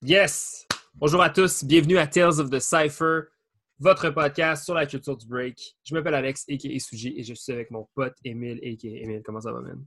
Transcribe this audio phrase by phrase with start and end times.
[0.00, 0.64] Yes!
[0.94, 3.22] Bonjour à tous, bienvenue à Tales of the Cypher,
[3.80, 5.76] votre podcast sur la culture du break.
[5.82, 6.78] Je m'appelle Alex, a.k.a.
[6.78, 9.02] Suji, et je suis avec mon pote Emile, a.k.a.
[9.02, 9.22] Emile.
[9.24, 9.84] Comment ça va, man?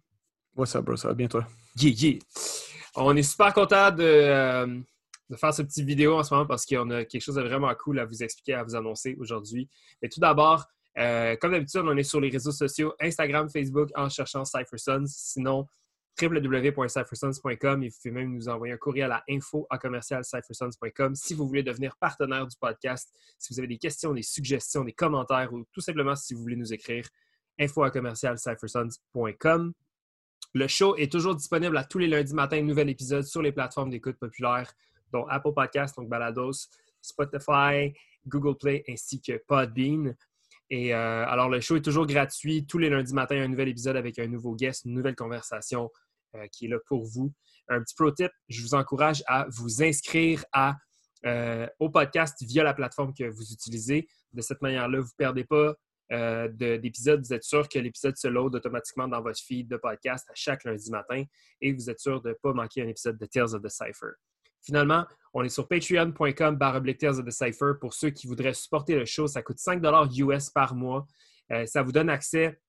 [0.53, 0.97] What's up, bro?
[0.97, 1.47] Ça va bien, toi?
[1.79, 2.19] Yeah, yeah!
[2.97, 4.79] On est super content de, euh,
[5.29, 7.73] de faire ce petit vidéo en ce moment parce qu'on a quelque chose de vraiment
[7.75, 9.69] cool à vous expliquer, à vous annoncer aujourd'hui.
[10.01, 10.65] Mais tout d'abord,
[10.97, 15.05] euh, comme d'habitude, on est sur les réseaux sociaux Instagram, Facebook en cherchant CypherSons.
[15.05, 15.67] Sinon,
[16.19, 19.67] www.cyphersons.com et vous pouvez même nous envoyer un courriel à info
[21.15, 24.93] si vous voulez devenir partenaire du podcast, si vous avez des questions, des suggestions, des
[24.93, 27.07] commentaires ou tout simplement si vous voulez nous écrire
[27.59, 27.83] info
[30.53, 33.89] Le show est toujours disponible à tous les lundis matin, nouvel épisode sur les plateformes
[33.89, 34.71] d'écoute populaires,
[35.11, 36.67] dont Apple Podcasts, donc Balados,
[37.01, 37.93] Spotify,
[38.27, 40.15] Google Play ainsi que Podbean.
[40.71, 42.65] Et euh, alors, le show est toujours gratuit.
[42.65, 45.91] Tous les lundis matin, un nouvel épisode avec un nouveau guest, une nouvelle conversation
[46.33, 47.33] euh, qui est là pour vous.
[47.67, 50.45] Un petit pro tip, je vous encourage à vous inscrire
[51.25, 54.07] euh, au podcast via la plateforme que vous utilisez.
[54.31, 55.75] De cette manière-là, vous ne perdez pas
[56.49, 57.21] d'épisode.
[57.25, 60.63] Vous êtes sûr que l'épisode se load automatiquement dans votre feed de podcast à chaque
[60.63, 61.23] lundi matin
[61.59, 64.13] et vous êtes sûr de ne pas manquer un épisode de Tales of the Cypher.
[64.61, 66.59] Finalement, on est sur patreon.com
[67.29, 69.27] Cypher pour ceux qui voudraient supporter le show.
[69.27, 69.81] Ça coûte 5
[70.17, 71.07] US par mois.
[71.51, 72.59] Euh, ça vous donne accès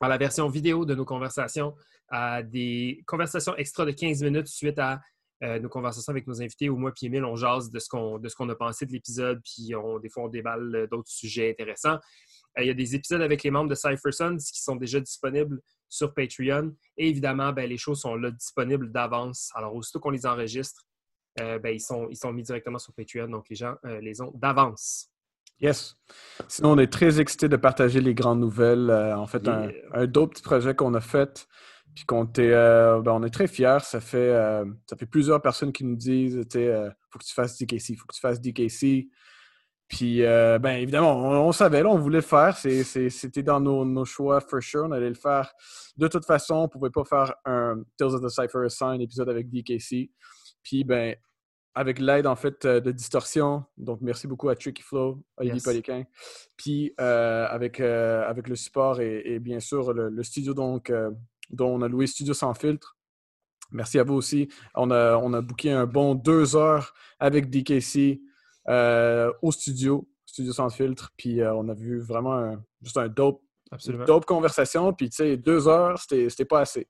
[0.00, 1.74] à la version vidéo de nos conversations,
[2.08, 5.00] à des conversations extra de 15 minutes suite à
[5.44, 6.68] euh, nos conversations avec nos invités.
[6.68, 9.98] Où moi et Emile, on jase de ce qu'on a pensé de l'épisode, puis on,
[9.98, 11.98] des fois, on déballe d'autres sujets intéressants.
[12.58, 15.60] Euh, il y a des épisodes avec les membres de CypherSons qui sont déjà disponibles
[15.88, 16.74] sur Patreon.
[16.96, 19.50] Et évidemment, ben, les choses sont là disponibles d'avance.
[19.54, 20.84] Alors, aussitôt qu'on les enregistre,
[21.40, 24.20] euh, ben, ils, sont, ils sont mis directement sur Patreon, donc les gens euh, les
[24.20, 25.08] ont d'avance.
[25.60, 25.94] Yes.
[26.48, 28.90] Sinon, on est très excités de partager les grandes nouvelles.
[28.90, 31.46] Euh, en fait, un, un d'autres petits projets qu'on a fait,
[31.94, 33.78] puis qu'on ben, on est très fiers.
[33.82, 34.32] Ça fait,
[34.88, 38.06] ça fait plusieurs personnes qui nous disent, il faut que tu fasses DKC, il faut
[38.06, 39.08] que tu fasses DKC.
[39.88, 42.56] Puis, ben, évidemment, on, savait, là, on voulait le faire.
[42.56, 44.86] c'était dans nos, nos, choix, for sure.
[44.86, 45.52] On allait le faire.
[45.96, 49.00] De toute façon, on ne pouvait pas faire un Tales of the Cypher sans un
[49.00, 50.10] épisode avec DKC.
[50.62, 51.14] Puis, ben,
[51.74, 56.06] avec l'aide, en fait, euh, de Distorsion, donc merci beaucoup à Tricky Flow, Olivier yes.
[56.56, 60.92] Puis, euh, avec, euh, avec le support et, bien sûr le, studio donc,
[61.50, 62.96] dont on a loué Studio Sans Filtre.
[63.70, 64.48] Merci à vous aussi.
[64.74, 68.20] On a, on a booké un bon deux heures avec DKC
[68.68, 71.12] au studio, Studio Sans Filtre.
[71.16, 73.42] Puis, on a vu vraiment juste un dope,
[74.06, 74.92] dope conversation.
[74.92, 76.86] Puis, tu sais, deux heures, c'était pas assez.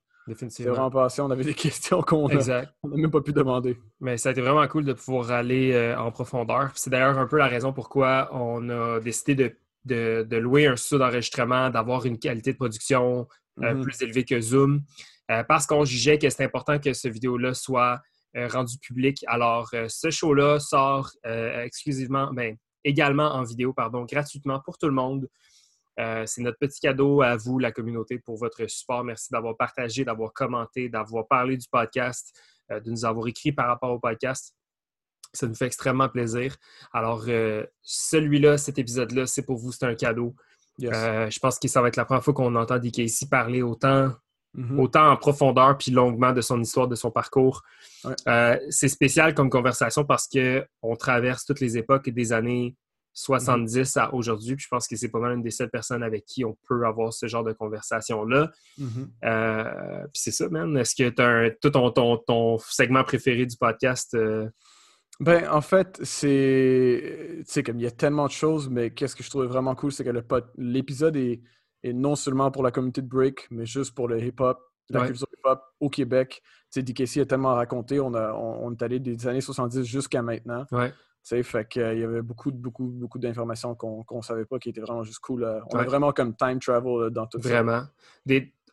[0.49, 1.21] C'est vraiment passé.
[1.21, 3.79] On avait des questions qu'on n'a même pas pu demander.
[4.01, 6.71] Mais ça a été vraiment cool de pouvoir aller euh, en profondeur.
[6.75, 11.71] C'est d'ailleurs un peu la raison pourquoi on a décidé de, louer un studio d'enregistrement,
[11.71, 13.27] d'avoir une qualité de production
[13.61, 13.83] euh, mm-hmm.
[13.83, 14.83] plus élevée que Zoom,
[15.31, 18.01] euh, parce qu'on jugeait que c'est important que ce vidéo-là soit
[18.35, 19.23] rendu public.
[19.27, 25.29] Alors, ce show-là sort exclusivement, ben, également en vidéo, pardon, gratuitement pour tout le monde.
[26.01, 29.05] Euh, c'est notre petit cadeau à vous, la communauté, pour votre support.
[29.05, 32.39] Merci d'avoir partagé, d'avoir commenté, d'avoir parlé du podcast,
[32.71, 34.55] euh, de nous avoir écrit par rapport au podcast.
[35.33, 36.57] Ça nous fait extrêmement plaisir.
[36.93, 40.35] Alors, euh, celui-là, cet épisode-là, c'est pour vous, c'est un cadeau.
[40.79, 44.13] je pense que ça va être la première fois qu'on entend DKC parler autant,
[44.57, 44.79] mm-hmm.
[44.79, 47.63] autant en profondeur puis longuement de son histoire, de son parcours.
[48.71, 52.77] c'est spécial comme conversation parce qu'on traverse toutes les époques et des années
[53.15, 54.57] 70 à aujourd'hui.
[54.59, 57.13] je pense que c'est pas mal une des seules personnes avec qui on peut avoir
[57.13, 58.51] ce genre de conversation-là.
[58.81, 59.09] Mm-hmm.
[59.25, 60.77] Euh, puis c'est ça, man.
[60.77, 64.15] Est-ce que tu as tout ton, ton, segment préféré du podcast?
[64.15, 64.49] Euh?
[65.21, 67.37] Ben, en fait, c'est.
[67.39, 69.75] Tu sais, comme il y a tellement de choses, mais qu'est-ce que je trouvais vraiment
[69.75, 70.25] cool, c'est que
[70.57, 71.43] l'épisode est,
[71.85, 74.59] non seulement pour la communauté de break, mais juste pour le hip-hop,
[74.89, 76.43] la culture hip-hop au Québec.
[76.73, 78.01] Tu sais, DKC a tellement raconté.
[78.01, 80.65] On, a, on, est allé des années 70 jusqu'à maintenant.
[80.73, 80.93] Ouais
[81.25, 84.81] fait qu'il euh, y avait beaucoup, beaucoup, beaucoup d'informations qu'on ne savait pas qui étaient
[84.81, 85.47] vraiment juste cool.
[85.73, 87.49] On a vraiment comme time travel dans tout ça.
[87.49, 87.83] Vraiment.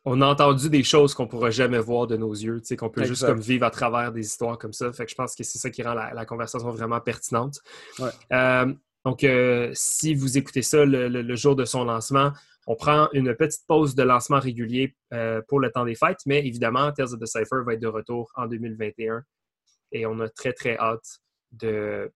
[0.06, 3.04] On a entendu des choses qu'on ne pourra jamais voir de nos yeux, qu'on peut
[3.04, 4.92] juste comme vivre à travers des histoires comme ça.
[4.94, 7.60] Fait que je pense que c'est ça qui rend la, conversation vraiment pertinente.
[8.32, 8.74] Euh,
[9.06, 12.32] donc, euh, si vous écoutez ça le, jour de son lancement,
[12.66, 14.96] on prend une petite pause de lancement régulier
[15.48, 18.32] pour le temps des fêtes, mais évidemment, Tales of the Cypher va être de retour
[18.36, 19.24] en 2021
[19.92, 21.20] et on a très, très hâte
[21.52, 22.12] de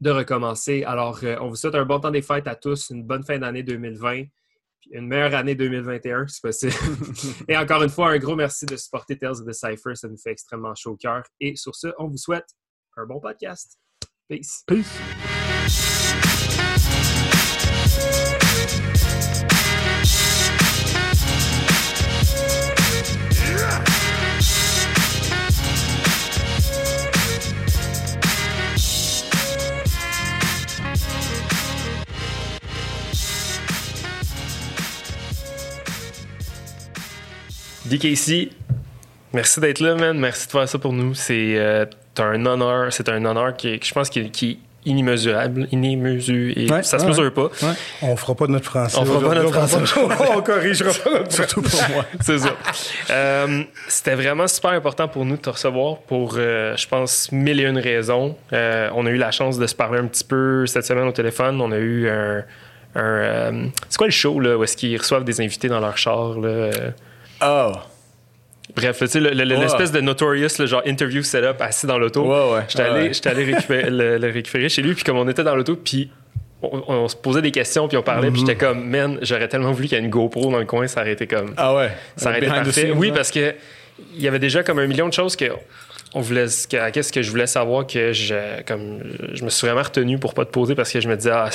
[0.00, 0.84] de recommencer.
[0.84, 3.38] Alors, euh, on vous souhaite un bon temps des fêtes à tous, une bonne fin
[3.38, 4.24] d'année 2020,
[4.80, 6.74] puis une meilleure année 2021, si possible.
[7.48, 9.94] Et encore une fois, un gros merci de supporter Tales of the Cypher.
[9.94, 11.22] Ça nous fait extrêmement chaud au cœur.
[11.40, 12.48] Et sur ce, on vous souhaite
[12.96, 13.78] un bon podcast.
[14.28, 14.62] Peace.
[14.66, 14.98] Peace.
[37.88, 38.50] DKC,
[39.32, 40.18] merci d'être là, man.
[40.18, 41.14] Merci de faire ça pour nous.
[41.14, 41.86] C'est euh,
[42.18, 42.92] un honneur.
[42.92, 44.58] C'est un honneur qui, je pense, qui, qui
[44.88, 46.72] inimmesurable, inimmesurable.
[46.72, 47.44] Ouais, ça se ouais, mesure pas.
[47.44, 47.74] Ouais.
[48.02, 48.96] On fera pas notre français.
[48.98, 49.78] On fera pas notre français.
[50.36, 52.04] on corrigera pas notre Surtout pour moi.
[52.20, 52.56] C'est ça.
[53.10, 57.60] Euh, C'était vraiment super important pour nous de te recevoir pour, euh, je pense, mille
[57.60, 58.36] et une raisons.
[58.52, 61.12] Euh, on a eu la chance de se parler un petit peu cette semaine au
[61.12, 61.60] téléphone.
[61.60, 62.44] On a eu un.
[62.94, 65.98] un euh, c'est quoi le show là, où est-ce qu'ils reçoivent des invités dans leur
[65.98, 66.38] char?
[66.38, 66.70] Là?
[67.42, 67.72] Oh.
[68.76, 69.34] Bref, tu sais, Ouais.
[69.34, 72.22] l'espèce de notorious, le genre interview setup assis dans l'auto.
[72.22, 72.64] Ouais, ouais.
[72.68, 73.26] J'étais allé, ouais.
[73.28, 76.10] allé récupérer, le, le récupérer chez lui, puis comme on était dans l'auto, puis
[76.62, 79.72] on, on se posait des questions, puis on parlait, puis j'étais comme, man, j'aurais tellement
[79.72, 81.54] voulu qu'il y ait une GoPro dans le coin, ça aurait été comme.
[81.56, 81.90] Ah ouais.
[82.16, 82.72] Ça aurait été parfait.
[82.72, 83.16] scenes, Oui, ouais.
[83.16, 83.54] parce que
[84.14, 85.46] il y avait déjà comme un million de choses que
[86.14, 89.00] on voulait, que, qu'est-ce que je voulais savoir que je, comme,
[89.32, 91.48] je me suis vraiment retenu pour pas te poser parce que je me disais, ah,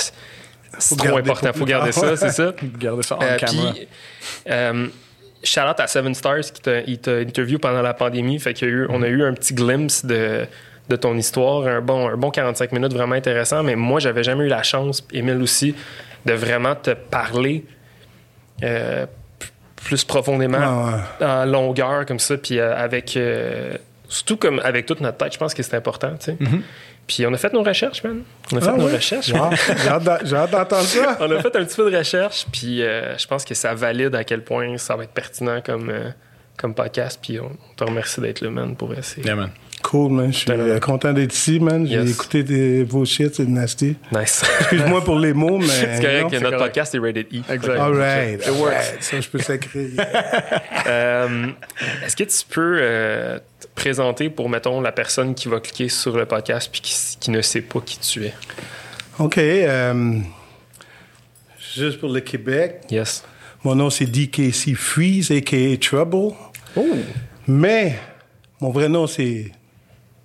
[0.78, 2.52] c'est, trop garder important, faut garder ça, c'est ça.
[2.78, 3.72] Gardez ça en Euh, caméra.
[3.72, 3.88] puis,
[4.50, 4.86] euh,
[5.44, 8.38] shout out à Seven Stars qui t'a, il t'a interviewé pendant la pandémie.
[8.40, 10.46] Fait qu'il y a eu, on a eu un petit glimpse de,
[10.88, 13.62] de ton histoire, un bon, un bon 45 minutes vraiment intéressant.
[13.62, 15.74] Mais moi, j'avais jamais eu la chance, Émile aussi,
[16.26, 17.64] de vraiment te parler
[18.62, 19.06] euh,
[19.84, 21.26] plus profondément, Ah, ouais.
[21.26, 23.16] en longueur comme ça, puis euh, avec.
[23.16, 23.76] euh,
[24.08, 26.36] surtout comme avec toute notre tête, je pense que c'est important, tu sais.
[27.06, 28.22] Puis on a fait nos recherches, man.
[28.52, 29.30] On a fait Ah nos recherches.
[29.32, 29.50] Wow.
[30.24, 31.16] J'ai hâte d'entendre ça.
[31.20, 34.14] On a fait un petit peu de recherche, puis euh, je pense que ça valide
[34.14, 36.10] à quel point ça va être pertinent comme, euh,
[36.56, 37.18] comme podcast.
[37.22, 39.24] Puis on te remercie d'être là, man, pour essayer.
[39.26, 39.50] Yeah, man.
[39.82, 40.32] Cool, man.
[40.32, 41.86] Je suis euh, content d'être ici, man.
[41.86, 42.10] J'ai Yes.
[42.12, 43.96] écouté des- vos shit, c'est nasty.
[44.10, 44.42] Nice.
[44.60, 45.66] Excuse-moi pour les mots, mais.
[45.66, 46.58] c'est correct que notre correct.
[46.58, 47.52] podcast est rated E.
[47.52, 47.78] Exact.
[47.78, 48.40] All right.
[48.46, 48.72] It works.
[48.72, 49.02] right.
[49.02, 49.90] Ça, je peux sacrer.
[50.86, 53.38] Est-ce que tu peux euh,
[53.74, 57.40] présenter pour, mettons, la personne qui va cliquer sur le podcast puis qui, qui ne
[57.42, 58.34] sait pas qui tu es?
[59.18, 59.38] OK.
[59.38, 60.18] euh,
[61.76, 63.24] juste pour le Québec, Yes.
[63.62, 65.76] mon nom, c'est DKC Freeze, a.k.a.
[65.78, 66.34] Trouble.
[66.76, 66.86] Oh!
[67.46, 67.98] Mais
[68.60, 69.50] mon vrai nom, c'est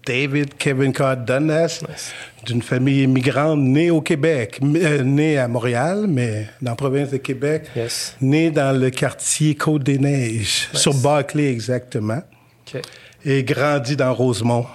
[0.05, 2.13] David Kevin Card Dundas, Nice.
[2.45, 7.17] d'une famille immigrante née au Québec, euh, née à Montréal, mais dans la province de
[7.17, 8.15] Québec, Yes.
[8.21, 12.21] né dans le quartier Côte-des-Neiges, sur Barclay exactement,
[12.73, 12.81] OK.
[13.25, 14.65] Et grandi dans Rosemont.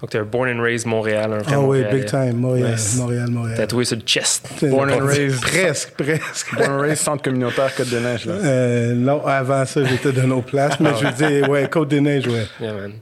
[0.00, 2.96] Donc, tu es born and raised Montréal, un vrai Ah oui, big time, Montréal, Nice.
[2.98, 3.56] Montréal, Montréal.
[3.56, 4.46] Tatoué sur le chest.
[4.62, 5.40] Born and raised.
[5.40, 6.54] Presque, presque.
[6.54, 8.34] Born and raised, centre communautaire Côte-des-Neiges, là.
[8.34, 12.46] Euh, non, avant ça, j'étais de nos places, mais je veux dire, ouais, Côte-des-Neiges, ouais.
[12.60, 12.92] Yeah, man.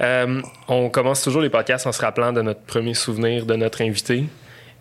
[0.00, 3.82] Euh, on commence toujours les podcasts en se rappelant de notre premier souvenir de notre
[3.82, 4.24] invité.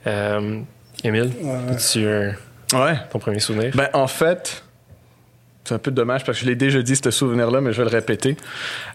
[0.07, 0.59] Euh,
[1.03, 1.31] Émile,
[1.69, 2.33] as-tu un-
[2.73, 2.95] Ouais.
[3.11, 3.71] ton premier souvenir?
[3.75, 4.63] Ben, en fait,
[5.67, 7.89] c'est un peu dommage parce que je l'ai déjà dit, ce souvenir-là, mais je vais
[7.89, 8.37] le répéter.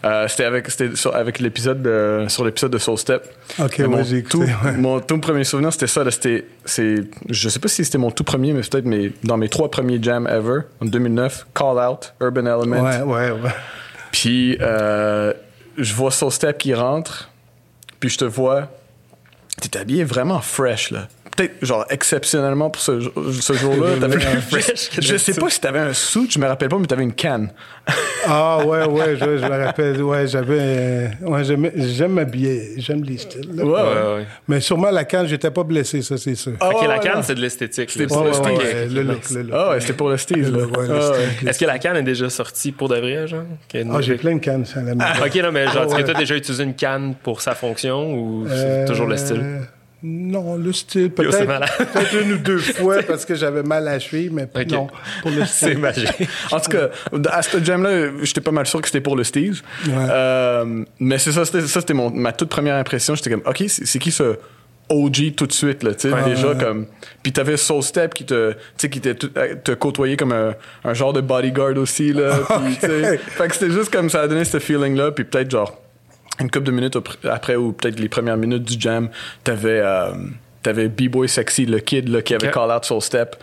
[0.03, 3.23] Euh, c'était avec, sur, avec l'épisode de, sur l'épisode de Soul Step.
[3.59, 4.37] OK, ouais, mon, tout, écouté.
[4.65, 4.71] ouais.
[4.73, 6.03] mon tout premier souvenir, c'était ça.
[6.03, 6.95] là, C'était, c'est,
[7.29, 8.87] je sais pas si c'était mon tout premier, mais peut-être
[9.23, 12.81] dans mes trois premiers jams ever, en 2009, Call Out, Urban Element.
[12.81, 13.51] Ouais, ouais, ouais.
[14.11, 15.33] Puis, euh,
[15.77, 17.29] je vois Soul Step qui rentre,
[17.99, 18.69] puis je te vois,
[19.61, 21.07] t'es habillé vraiment fresh, là.
[21.35, 22.99] Peut-être, genre, exceptionnellement pour ce,
[23.41, 23.91] ce jour-là.
[23.99, 26.85] t'avais un- fresh je sais pas si t'avais un suit, je me rappelle pas, mais
[26.85, 27.49] t'avais une canne.
[28.25, 30.01] Ah, ouais, ouais, je, je me rappelle.
[30.01, 30.57] Ouais, j'avais.
[30.57, 32.75] euh, Ouais, j'aime, j'aime m'habiller.
[32.77, 33.49] J'aime les styles.
[33.53, 33.65] là.
[33.65, 34.25] Ouais, Ouais, ouais.
[34.47, 36.53] Mais sûrement la canne, j'étais pas blessé, ça, c'est sûr.
[36.61, 37.89] Ah, ok, ouais, la canne, c'est de l'esthétique.
[37.91, 38.07] C'était là.
[38.07, 39.11] pour le C'est- ouais, ok, ouais, ok, le nice.
[39.13, 39.51] look, le look.
[39.53, 40.19] Ah ouais, c'était pour le Ah ouais.
[40.21, 41.49] style.
[41.49, 43.43] Est-ce que la canne est déjà sortie pour de vrai, genre?
[43.91, 45.25] Ah, j'ai plein de cannes à la maison.
[45.25, 46.03] Ok, non, mais genre, Ah, est-ce que ouais.
[46.05, 49.43] tu as déjà utilisé une canne pour sa fonction ou c'est Euh, toujours le style?
[50.05, 51.09] Non, le style, c'est
[51.45, 54.67] peut-être, une ou deux fois parce que j'avais mal à cheville, mais Ok.
[54.71, 54.87] non,
[55.21, 55.77] pour le C'est style.
[55.77, 56.27] magique.
[56.51, 56.89] En tout cas,
[57.31, 59.61] à ce jam-là, j'étais pas mal sûr que c'était pour le Steve.
[59.87, 59.93] Ouais.
[60.09, 63.15] Euh, mais c'est ça, c'était, ça, c'était mon, ma toute première impression.
[63.15, 64.35] J'étais comme, OK, c'est, c'est qui ce
[64.89, 66.87] OG tout de suite, là, tu sais, déjà comme...
[67.23, 70.93] Puis t'avais Soul Step qui te, tu sais, qui te, te côtoyait comme un, un
[70.93, 72.33] genre de bodyguard aussi, là.
[72.81, 75.79] Fait que c'était juste comme ça a donné ce feeling-là, puis peut-être genre
[76.39, 76.97] une couple de minutes
[77.29, 79.09] après- ou peut-être les premières minutes du jam,
[79.43, 80.11] t'avais euh,
[80.61, 83.35] t'avais B-Boy Sexy, le kid là, qui avait call out Soul Step.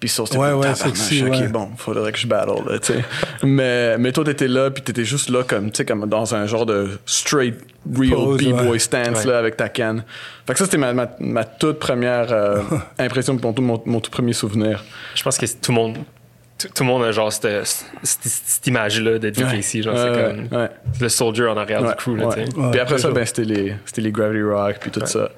[0.00, 1.48] Puis Soul Step, Ouais, ouais, Sexy, ok, ouais.
[1.48, 3.04] bon, faudrait que je battle, là, tu sais.
[3.42, 6.46] mais, mais toi, t'étais là, puis t'étais juste là, comme, tu sais, comme dans un
[6.46, 7.54] genre de straight,
[7.96, 8.78] real Pose, B-Boy ouais.
[8.78, 9.30] stance, Ouais.
[9.30, 10.04] là, avec ta canne.
[10.46, 12.60] Fait que ça, c'était ma, ma, ma toute première euh,
[12.98, 14.84] impression, mon, tout- mon, mon tout premier souvenir.
[15.14, 15.98] Je pense que tout le monde,
[16.74, 19.82] tout, le monde a genre cette, cette, cette image-là de DKC.
[19.82, 20.68] Genre, c'est comme ouais.
[21.00, 22.16] le soldier en arrière Ouais, du crew.
[22.16, 22.28] Là,
[22.70, 25.30] puis après ça, ben, c'était les, c'était les Gravity Rock, puis tout ça.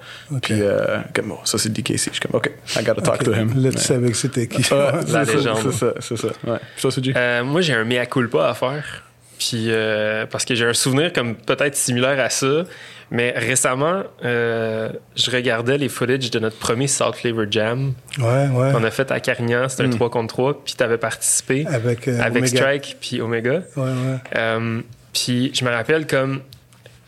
[0.42, 1.96] Puis, euh, comme, bon, ça, c'est DKC.
[1.96, 3.52] Je suis comme, OK, I gotta talk to him.
[3.56, 4.62] Là, tu savais que c'était qui.
[4.72, 5.58] Ouais, La c'est ça, légende.
[5.62, 6.28] C'est ça, c'est ça.
[6.46, 6.58] Ouais.
[6.76, 7.12] Puis toi?
[7.16, 9.02] Euh, moi, j'ai un mea culpa à faire.
[9.38, 12.64] Puis, euh, parce que j'ai un souvenir comme peut-être similaire à ça.
[13.10, 18.72] Mais récemment, euh, je regardais les footage de notre premier Salt Flavor Jam Ouais, ouais.
[18.72, 19.68] qu'on a fait à Carignan.
[19.68, 20.64] C'était un 3 contre 3.
[20.64, 22.48] Puis, tu avais participé Avec, euh, avec.
[22.48, 23.62] Strike puis Omega.
[23.76, 24.16] Ouais, ouais.
[24.36, 24.80] Euh,
[25.12, 26.40] puis je me rappelle comme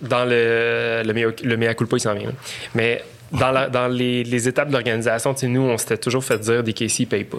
[0.01, 2.29] dans le le mea, le mea culpa il s'en vient.
[2.29, 2.35] là.
[2.77, 3.03] Mais
[3.33, 6.39] dans, la- dans les, les étapes de l'organisation, tu sais, nous on s'était toujours fait
[6.39, 7.39] dire des KC ils payent pas.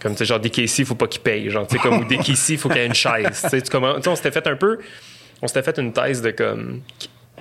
[0.00, 1.98] Comme tu sais genre des KC, il faut pas qu'ils payent, genre tu sais comme
[2.00, 3.40] ou des KC, il faut qu'il y ait une chaise.
[3.44, 4.78] Tu sais, tu comment- tu sais, on s'était fait un peu
[5.42, 6.82] on s'était fait une thèse de comme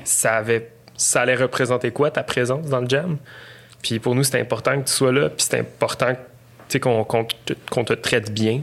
[0.06, 3.18] ça avait ça allait représenter quoi ta présence dans le jam?
[3.82, 6.14] Puis pour nous c'était important que tu sois là, puis c'était important
[6.82, 7.26] qu'on
[7.84, 8.62] te, traite bien.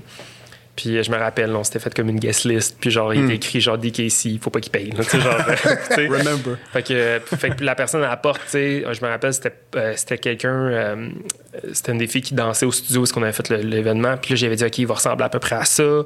[0.75, 2.77] Puis euh, je me rappelle, on s'était fait comme une guest list.
[2.81, 4.91] Puis genre, il était écrit genre DKC, faut pas qu'il paye.
[4.91, 5.35] là, genre,
[5.99, 6.09] euh.
[6.09, 6.57] Remember.
[6.73, 9.35] Fait que, euh, fait que la personne à la porte, tu sais, je me rappelle,
[9.35, 11.09] c'était euh, c'était quelqu'un, euh,
[11.73, 14.17] c'était une des filles qui dansait au studio où est-ce qu'on avait fait l'événement.
[14.17, 16.03] Puis là, j'avais dit, OK, il va ressembler à peu près à ça.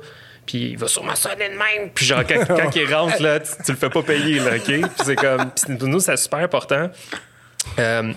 [0.47, 1.91] Puis il va sûrement sonner de même.
[1.95, 4.65] Puis genre, quand, quand il rentre, là, tu, tu le fais pas payer, là, OK?
[4.65, 6.89] Puis c'est comme, puis pour nous, c'est super important.
[7.79, 8.13] Euh,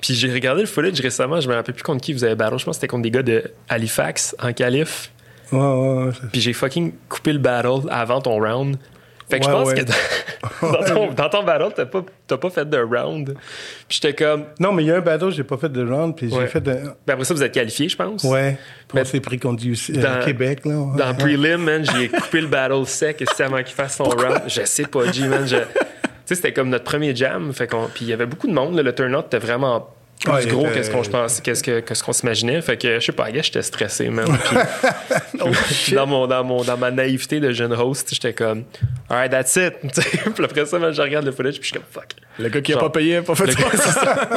[0.00, 2.58] puis j'ai regardé le footage récemment, je me rappelle plus contre qui vous avez battle.
[2.58, 5.10] Je pense que c'était contre des gars de Halifax en qualif.
[5.52, 6.12] Ouais, ouais, ouais.
[6.32, 8.76] Puis j'ai fucking coupé le battle avant ton round.
[9.28, 9.74] Fait que je pense ouais.
[9.84, 9.84] que
[10.62, 12.02] dans, ton, dans ton battle, t'as pas,
[12.38, 13.34] pas fait de round.
[13.88, 14.44] Puis j'étais comme.
[14.60, 16.66] Non, mais il y a un battle, j'ai pas fait de round, puis j'ai fait
[16.68, 16.94] un.
[17.06, 18.22] Ben après ça, vous êtes qualifié, je pense.
[18.24, 18.56] Ouais.
[18.88, 20.74] Puis on s'est pris contre UC, euh, Dans- Québec, là.
[20.96, 24.42] Dans Prelim, man, j'ai coupé le battle sec c'est avant qu'il fasse son round.
[24.46, 25.46] Je sais pas, G, man.
[25.46, 25.64] je- Tu
[26.26, 27.52] sais, c'était comme notre premier jam.
[27.52, 27.86] Fait qu'on...
[27.86, 28.74] Puis il y avait beaucoup de monde.
[28.74, 28.82] là.
[28.82, 29.88] Le turnout était vraiment
[30.20, 32.12] plus Ouais, il gros était- que ce qu'on je pense, qu'est-ce que, que ce qu'on
[32.12, 32.60] s'imaginait?
[32.62, 34.26] Fait que je sais pas, gars, j'étais stressé, man.
[35.32, 35.38] Puis,
[35.84, 38.64] puis dans, mon, dans, mon, dans ma naïveté de jeune host, j'étais comme,
[39.10, 39.74] alright, that's it.
[40.34, 42.12] Puis après ça, je regarde le footage, puis je suis comme, fuck.
[42.38, 43.58] Le gars qui a pas payé a pas fait ça.
[43.72, 44.28] c'est ça.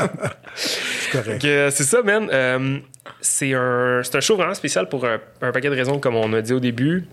[0.55, 1.45] C'est correct.
[1.45, 2.29] Euh, c'est ça, man.
[2.31, 2.77] Euh,
[3.21, 6.31] c'est un, c'est un show vraiment spécial pour un, un paquet de raisons, comme on
[6.33, 7.05] a dit au début.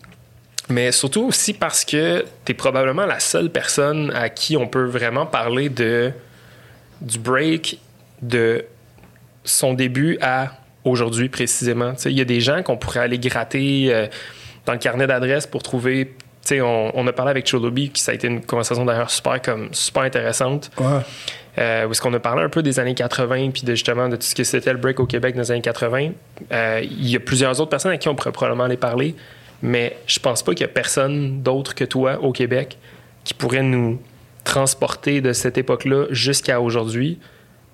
[0.68, 4.84] Mais surtout aussi parce que tu es probablement la seule personne à qui on peut
[4.84, 6.10] vraiment parler de,
[7.00, 7.78] du break
[8.22, 8.64] de
[9.44, 10.52] son début à
[10.84, 11.92] aujourd'hui précisément.
[12.04, 14.06] Il y a des gens qu'on pourrait aller gratter euh,
[14.64, 16.14] dans le carnet d'adresses pour trouver.
[16.52, 19.68] On, on a parlé avec Cholobi, qui ça a été une conversation d'ailleurs super, comme,
[19.72, 20.70] super intéressante.
[20.78, 21.00] Ouais.
[21.58, 24.16] Euh, où est-ce qu'on a parlé un peu des années 80 puis de justement de
[24.16, 26.10] tout ce que c'était le break au Québec dans les années 80.
[26.52, 29.14] Euh, Il y a plusieurs autres personnes à qui on pourrait probablement aller parler,
[29.62, 32.76] mais je pense pas qu'il y a personne d'autre que toi au Québec
[33.24, 34.00] qui pourrait nous
[34.44, 37.18] transporter de cette époque-là jusqu'à aujourd'hui,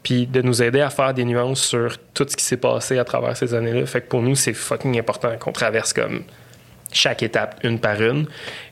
[0.03, 3.05] puis de nous aider à faire des nuances sur tout ce qui s'est passé à
[3.05, 3.87] travers ces années-là.
[3.87, 6.25] Fait que pour nous, c'est fucking important qu'on traverse comme
[6.93, 8.27] chaque étape une par une.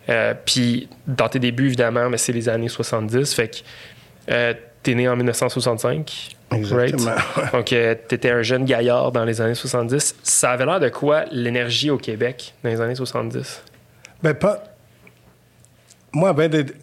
[0.09, 3.33] Euh, puis dans tes débuts, évidemment, mais c'est les années 70.
[3.35, 3.57] Fait que
[4.31, 6.37] euh, t'es né en 1965.
[6.53, 7.13] Exactement.
[7.37, 7.53] Right?
[7.53, 10.17] Donc, euh, t'étais un jeune gaillard dans les années 70.
[10.23, 13.63] Ça avait l'air de quoi l'énergie au Québec dans les années 70?
[14.23, 14.65] Ben, pas.
[16.13, 16.35] Moi,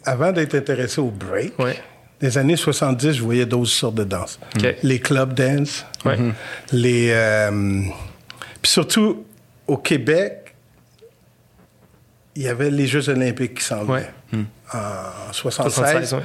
[0.06, 1.76] avant d'être, intéressé au break, Ouais.
[2.20, 4.38] Les années 70, je voyais d'autres sortes de danses.
[4.82, 6.16] Les club dance, Ouais.
[6.72, 7.10] les.
[7.12, 7.82] euh,
[8.62, 9.24] Puis surtout,
[9.66, 10.54] au Québec,
[12.34, 14.08] il y avait les Jeux Olympiques qui s'en Ouais.
[14.32, 14.44] venaient.
[14.72, 15.74] En 76.
[15.74, 16.20] 76, ouais.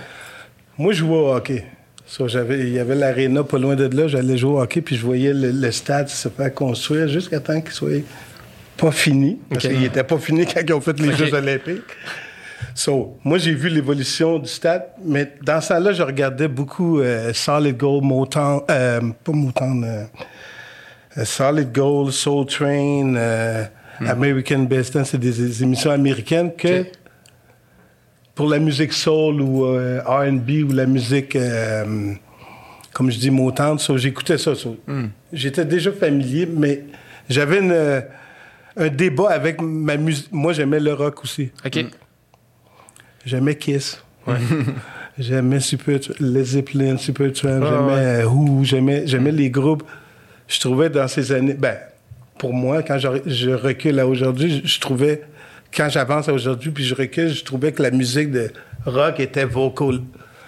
[0.78, 1.66] Moi, je jouais au hockey.
[2.06, 4.08] So, il y avait l'aréna pas loin de là.
[4.08, 7.60] J'allais jouer au hockey, puis je voyais le, le stade se faire construire jusqu'à temps
[7.62, 8.04] qu'il soit
[8.78, 9.40] pas fini.
[9.50, 9.72] Parce OK.
[9.72, 11.14] qu'il n'était pas fini quand ils ont fait les.
[11.16, 11.82] Jeux olympiques.
[12.75, 17.34] So, moi, j'ai vu l'évolution du stade, mais dans ce temps-là, je regardais beaucoup euh,
[17.34, 23.65] Solid Gold, Motown, euh, pas Motown, euh, Solid Gold, Soul Train, euh,
[24.08, 26.86] American Best c'est des, des émissions américaines que
[28.36, 31.38] pour la musique soul ou R&B ou la musique,
[32.91, 34.55] comme je dis, Motown, so, j'écoutais ça.
[34.55, 34.77] so.
[35.32, 36.86] J'étais déjà familier, mais
[37.29, 38.03] j'avais une,
[38.75, 40.29] un débat avec ma musique.
[40.32, 41.51] Moi, j'aimais le rock aussi.
[41.65, 41.86] OK.
[43.25, 44.01] J'aimais Kiss.
[45.20, 49.84] j'aimais Super, Led Zeppelin, Supertramp, Ah, j'aimais euh, Who, j'aimais, j'aimais les groupes.
[50.48, 51.75] Je trouvais dans ces années, ben,
[52.38, 55.22] pour moi, quand je, je recule à aujourd'hui, je, je trouvais,
[55.75, 58.51] quand j'avance à aujourd'hui, puis je recule, je trouvais que la musique de
[58.86, 60.00] rock était vocal.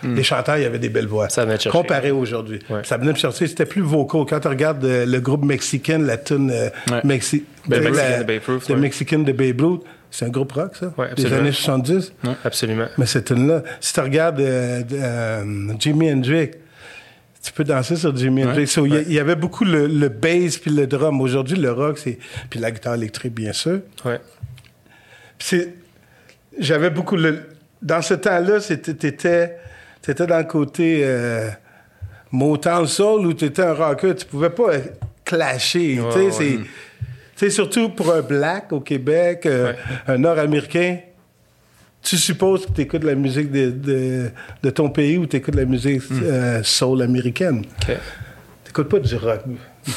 [0.03, 1.25] Les chanteurs, il y avait des belles voix.
[1.25, 1.29] Hmm.
[1.31, 1.75] Ça venait chercher.
[1.75, 2.59] Comparé aujourd'hui.
[2.69, 2.81] Ouais.
[2.83, 4.21] Ça venait me sortir, c'était plus vocal.
[4.29, 6.69] Quand tu regardes euh, le groupe mexicain, la tune euh.
[7.03, 8.75] Mexi- Ben, de Mexican la- de Babe Ruth, de.
[8.75, 9.81] Mexican de Babe Ruth,
[10.15, 10.93] c'est un groupe rock, ça?
[10.97, 12.13] Ouais, des années 70.
[12.45, 12.87] Absolument.
[12.97, 16.51] Mais cette tune-là, si tu regardes euh, euh, Jimi Hendrix,
[17.43, 18.67] tu peux danser sur Jimi Hendrix.
[18.67, 21.19] So, Il y avait beaucoup le, le bass puis le drum.
[21.19, 22.17] Aujourd'hui, le rock, c'est.
[22.49, 23.81] Puis la guitare électrique, bien sûr.
[24.05, 24.21] Ouais.
[25.37, 25.73] C'est.
[26.57, 27.49] J'avais beaucoup le.
[27.81, 28.93] Dans ce temps-là, c'était.
[28.93, 29.57] T'étais,
[30.01, 31.01] t'étais dans le côté.
[31.03, 31.49] Euh,
[32.31, 34.15] Motown Soul où t'étais un rocker.
[34.15, 34.69] Tu pouvais pas
[35.25, 35.99] clasher.
[36.01, 36.31] tu sais, ouais.
[36.31, 36.59] c'est.
[37.37, 39.75] Tu sais, surtout pour un black au Québec, euh, Ouais.
[40.07, 40.97] un Nord-Américain,
[42.01, 44.29] tu supposes que tu écoutes la musique de, de,
[44.63, 47.65] de ton pays ou tu écoutes la musique euh, soul américaine?
[47.85, 47.91] Tu
[48.67, 49.41] n'écoutes pas du rock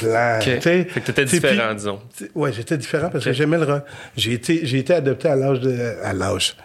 [0.02, 0.38] blanc.
[0.40, 0.50] Tu.
[0.60, 2.00] Fait que t'étais T'sais, différent, disons.
[2.34, 3.84] oui, j'étais différent parce que j'aimais le rock.
[4.16, 5.94] J'ai été, j'ai été adopté à l'âge de.
[6.02, 6.56] à l'âge.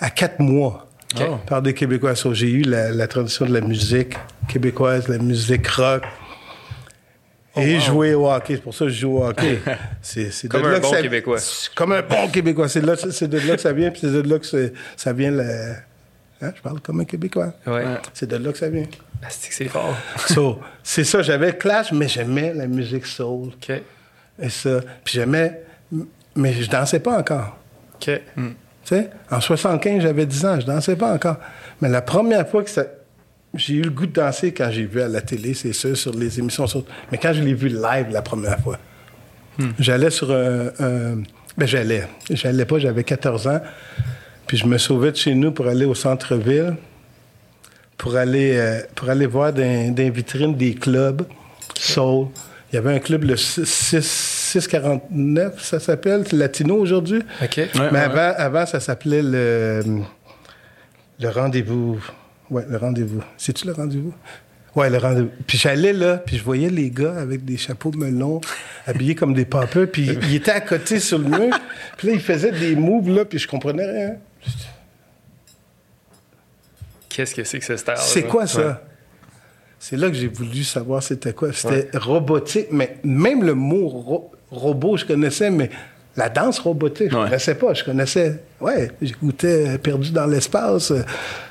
[0.00, 0.86] à quatre mois
[1.46, 2.14] par des Québécois.
[2.14, 4.14] So, j'ai eu la, la tradition de la musique
[4.48, 6.02] québécoise, la musique rock.
[7.56, 8.56] Oh, Et jouer au hockey.
[8.56, 9.60] C'est pour ça que je joue au hockey.
[10.02, 11.38] C'est, c'est de Comme là un que bon ça- Québécois.
[11.38, 12.68] c'est Comme un bon Québécois.
[12.68, 15.12] C'est, là, c'est de là que ça vient, puis c'est de là que c'est- ça
[15.12, 15.30] vient.
[15.30, 15.74] Le...
[16.42, 17.52] Hein, je parle comme un Québécois.
[17.66, 17.84] Ouais.
[18.12, 18.86] C'est de là que ça vient.
[19.22, 19.96] Ah, c'est que c'est fort.
[20.28, 23.48] So, c'est ça, j'avais le clash, mais j'aimais la musique soul.
[23.54, 23.70] OK.
[24.40, 24.80] Et ça.
[25.04, 25.62] Puis j'aimais.
[26.34, 27.56] Mais je dansais pas encore.
[27.94, 28.10] OK.
[28.36, 28.50] Tu
[28.84, 31.36] sais, en 75, j'avais 10 ans, je dansais pas encore.
[31.80, 32.84] Mais la première fois que ça.
[33.56, 36.12] J'ai eu le goût de danser quand j'ai vu à la télé, c'est sûr, sur
[36.12, 36.66] les émissions.
[36.66, 38.78] sur- Mais quand je l'ai vu live la première fois,
[39.78, 40.68] j'allais sur un.
[40.80, 41.22] un-
[41.56, 42.08] Ben, j'allais.
[42.30, 43.60] J'allais pas, j'avais 14 ans.
[44.46, 46.74] Puis je me sauvais de chez nous pour aller au centre-ville,
[47.96, 51.22] pour aller, euh, pour aller voir dans, dans les vitrines des clubs
[51.78, 52.26] soul.
[52.72, 53.64] Il y avait un club, le 6
[54.04, 57.22] 649, ça s'appelle, c'est Latino aujourd'hui.
[57.42, 57.56] OK.
[57.56, 57.98] Ouais, Mais ouais.
[57.98, 59.82] avant, avant, ça s'appelait le,
[61.20, 62.00] le rendez-vous.
[62.50, 63.22] Ouais, le rendez-vous.
[63.36, 64.12] C'est-tu le rendez-vous?
[64.76, 65.30] Ouais, le rendez-vous.
[65.46, 68.40] Puis j'allais là, puis je voyais les gars avec des chapeaux melons,
[68.86, 71.58] habillés comme des poppers, puis ils étaient à côté sur le mur.
[71.96, 74.16] Puis là, ils faisaient des moves, là, puis je comprenais rien.
[77.08, 77.94] Qu'est-ce que c'est que ce style?
[77.98, 78.82] C'est quoi ça?
[79.78, 81.52] C'est là que j'ai voulu savoir c'était quoi.
[81.52, 85.70] C'était robotique, mais même le mot ro- robot, je connaissais, mais
[86.16, 87.24] la danse robotique, je Ouais.
[87.24, 87.74] connaissais pas.
[87.74, 90.90] Je connaissais, ouais, j'écoutais Perdu dans l'espace.
[90.92, 91.02] euh,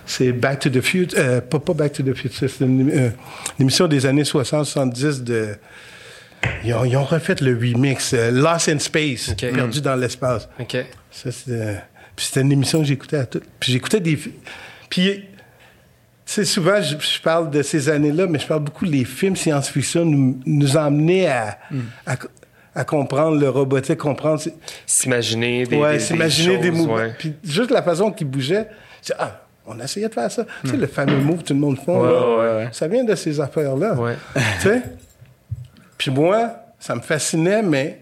[0.05, 3.09] C'est Back to the Future, euh, pas, pas Back to the Future, c'est une, euh,
[3.59, 5.55] une émission des années 60-70 de.
[6.65, 9.33] Ils ont, ils ont refait le remix, euh, Lost in Space.
[9.37, 10.47] Perdu dans l'espace.
[10.59, 10.77] OK.
[11.11, 11.77] Ça, c'était.
[12.15, 13.41] Puis c'était une émission que j'écoutais à tout.
[13.59, 14.19] Puis j'écoutais des.
[14.89, 15.23] Puis,
[16.25, 20.05] tu souvent, je, je parle de ces années-là, mais je parle beaucoup les films science-fiction
[20.05, 21.57] nous, nous emmenaient à,
[22.05, 22.15] à,
[22.75, 24.41] à comprendre le robotique, comprendre.
[24.85, 25.77] S'imaginer des.
[25.77, 26.95] ouais, des- s'imaginer des, choses, mouvements.
[26.95, 27.13] ouais.
[27.17, 28.67] Puis juste la façon qu'ils bougeaient,
[29.01, 30.45] c'est ah, on essayait de faire ça.
[30.63, 31.91] Tu sais, le fameux move que tout le monde fait.
[31.91, 32.69] Ouais, là, ouais, ouais.
[32.71, 33.93] Ça vient de ces affaires-là.
[33.95, 34.15] Ouais.
[34.61, 34.81] tu sais?
[35.97, 38.01] Puis moi, ça me fascinait, mais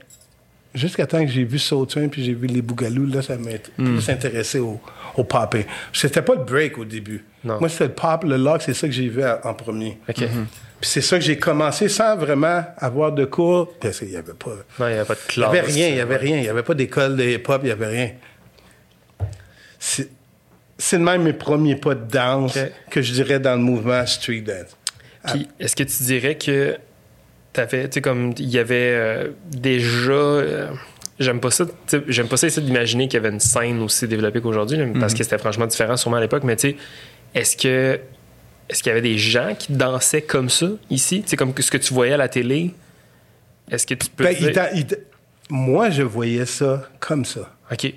[0.74, 3.52] jusqu'à temps que j'ai vu Soul Train puis j'ai vu les Bougalous, là, ça m'a
[3.78, 4.80] plus intéressé au,
[5.16, 5.66] au popping.
[5.94, 7.24] C'était pas le break au début.
[7.44, 7.60] Non.
[7.60, 9.98] Moi, c'était le pop, le lock, c'est ça que j'ai vu en premier.
[10.10, 10.24] OK.
[10.82, 14.34] Puis c'est ça que j'ai commencé sans vraiment avoir de cours, parce qu'il y avait
[14.34, 14.52] pas...
[14.80, 15.52] Non, il n'y a pas de Il classe.
[15.52, 16.38] n'y avait rien, il n'y avait rien.
[16.38, 18.12] Il n'y avait pas d'école de hip-hop, il n'y avait rien.
[19.80, 22.58] C'est même mes premiers pas de danse
[22.90, 24.76] que je dirais dans le mouvement street dance.
[25.28, 26.78] Puis, est-ce que tu dirais que
[27.54, 30.12] t'avais, tu sais, comme il y avait euh, déjà.
[30.12, 30.70] euh,
[31.20, 31.66] j'aime pas ça,
[32.08, 35.14] j'aime pas ça essayer d'imaginer qu'il y avait une scène aussi développée qu'aujourd'hui, là, parce
[35.14, 36.76] que c'était franchement différent sûrement à l'époque, mais tu sais,
[37.36, 38.00] est-ce que.
[38.72, 41.24] Est-ce qu'il y avait des gens qui dansaient comme ça ici?
[41.26, 42.72] Sais, comme ce que tu voyais à la télé?
[43.70, 44.24] Est-ce que tu peux.
[44.24, 44.96] Ben, dire- il t'a- il t'a-
[45.50, 47.54] moi, je voyais ça comme ça.
[47.72, 47.94] OK.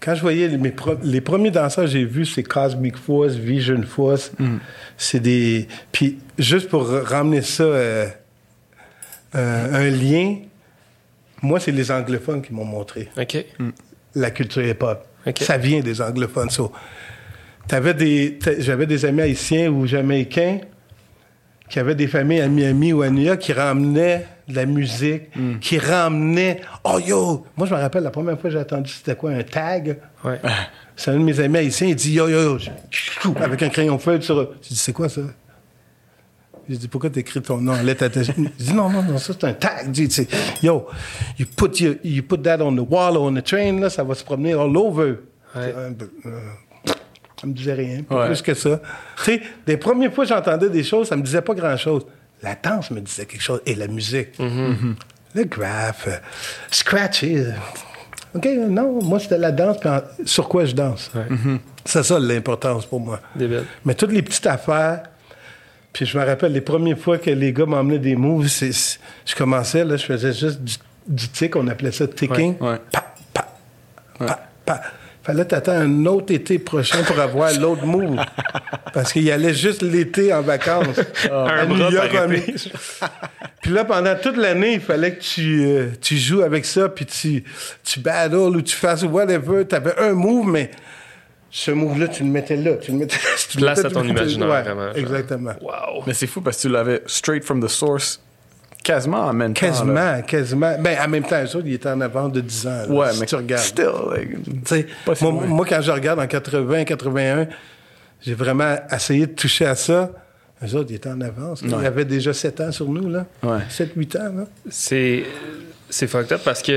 [0.00, 3.34] Quand je voyais les, mes pro- les premiers danseurs que j'ai vus, c'est Cosmic Force,
[3.34, 4.32] Vision Force.
[4.96, 5.68] C'est des.
[5.92, 8.06] Puis, juste pour ramener ça, euh,
[9.34, 10.36] euh, un lien,
[11.42, 13.44] moi, c'est les anglophones qui m'ont montré OK.
[14.14, 15.06] la culture hip-hop.
[15.26, 15.38] Ok.
[15.40, 16.50] Ça vient des anglophones.
[16.50, 16.70] So,
[17.66, 20.60] t'avais des, j'avais des amis haïtiens ou jamaïcains
[21.68, 25.30] qui avaient des familles à Miami ou à New York qui ramenaient de la musique,
[25.60, 26.60] qui ramenaient.
[26.84, 27.46] Oh yo!
[27.56, 29.98] Moi, je me rappelle la première fois que j'ai entendu c'était quoi, un tag?
[30.24, 30.40] Ouais.
[30.96, 34.22] C'est un de mes amis haïtiens, il dit yo yo, yo, avec un crayon feuille
[34.22, 34.52] sur.
[34.62, 35.22] J'ai dit, c'est quoi ça?
[36.68, 37.72] J'ai dit, pourquoi t'écris ton nom?
[37.72, 38.32] En attachées?
[38.38, 39.92] Il dit, non, non, non, ça c'est un tag.
[39.92, 40.28] J'ai dit,
[40.62, 40.86] yo,
[41.36, 44.04] you put, your, you put that on the wall or on the train, là, ça
[44.04, 45.16] va se promener all over.
[45.56, 45.74] Ouais.
[47.40, 48.26] Ça me disait rien, Ouais.
[48.26, 48.80] plus que ça.
[49.16, 52.06] Tu sais, les premières fois que j'entendais des choses, ça me disait pas grand-chose.
[52.42, 54.38] La danse me disait quelque chose, et la musique.
[55.34, 56.16] Le graph, euh,
[56.70, 57.38] scratchy.
[57.38, 57.50] euh,
[58.34, 61.10] OK, non, moi, c'était la danse, puis en- sur quoi je danse.
[61.84, 63.20] C'est ça l'importance pour moi.
[63.34, 63.64] Débile.
[63.84, 65.02] Mais toutes les petites affaires,
[65.92, 69.84] puis je me rappelle les premières fois que les gars m'emmenaient des moves, je commençais,
[69.84, 70.74] là, je faisais juste du,
[71.08, 72.56] du tic, on appelait ça ticking.
[72.60, 72.78] Ouais, ouais.
[72.92, 73.46] Pa, pa,
[74.18, 74.80] pa, pa.
[75.24, 78.16] Fallait t'attendre un autre été prochain pour avoir l'autre move.
[78.92, 80.98] Parce qu'il y allait juste l'été en vacances.
[81.30, 82.12] à Un New bras York.
[82.12, 82.28] par en-
[83.62, 87.06] puis là, pendant toute l'année, il fallait que tu, euh, tu joues avec ça, puis
[87.06, 87.42] tu,
[87.82, 89.66] tu battles ou tu fasses whatever.
[89.66, 90.70] Tu avais un move, mais
[91.50, 92.72] ce move-là, tu le mettais là.
[92.76, 93.16] Tu le mettais
[93.48, 94.96] tu le Place mettais- à ton imaginaire, Ouais, vraiment, genre.
[94.96, 95.52] Exactement.
[95.62, 96.02] Wow.
[96.06, 98.20] Mais c'est fou parce que tu l'avais straight from the source
[98.84, 99.66] quasiment en même temps.
[99.66, 100.76] Quasiment, quasiment.
[100.78, 102.70] Ben, en même temps, eux autres, ils étaient en avant de 10 ans.
[102.70, 103.62] là, Ouais, si mais tu regardes.
[103.64, 105.46] still, like, Tu sais, Pas si moi, loin.
[105.46, 107.48] moi, quand je regarde en 80, 81,
[108.22, 110.10] j'ai vraiment essayé de toucher à ça.
[110.64, 111.62] Eux autres, ils étaient en avance.
[111.62, 111.76] là.
[111.76, 111.82] Ouais.
[111.82, 113.26] Ils avaient déjà 7 ans sur nous, là.
[113.42, 113.58] Ouais.
[113.68, 114.44] 7, 8 ans, là.
[114.70, 115.24] C'est
[115.90, 116.72] c'est fucked up parce que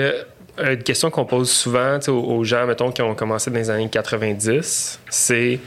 [0.59, 3.69] euh, une question qu'on pose souvent aux, aux gens, mettons, qui ont commencé dans les
[3.69, 5.59] années 90, c'est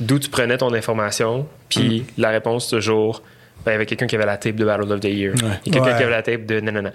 [0.00, 1.46] d'où tu prenais ton information.
[1.68, 3.22] Puis la réponse, toujours,
[3.64, 5.34] ben, il y avait quelqu'un qui avait la tape de Battle of the Year.
[5.36, 5.96] Il y a quelqu'un Ouais.
[5.96, 6.92] qui avait la tape de nanana.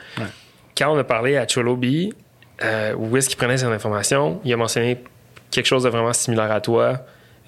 [0.78, 2.13] Quand on a parlé à Cholobi,
[2.63, 4.97] euh, où est-ce qu'il prenait ses informations, il a mentionné
[5.52, 6.99] quelque chose de vraiment similaire à toi.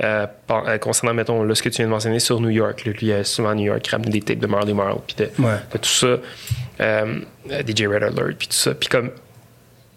[0.04, 2.84] euh, par- euh, concernant, mettons, là, ce que tu viens de mentionner sur New York.
[2.84, 5.41] Lui, il a souvent à New York ramené des tapes de Marley Marl, puis de,
[5.41, 5.56] Ouais.
[5.71, 6.17] de tout ça,
[6.82, 7.19] euh,
[7.65, 8.73] DJ Red Alert, puis tout ça.
[8.75, 9.12] Puis comme,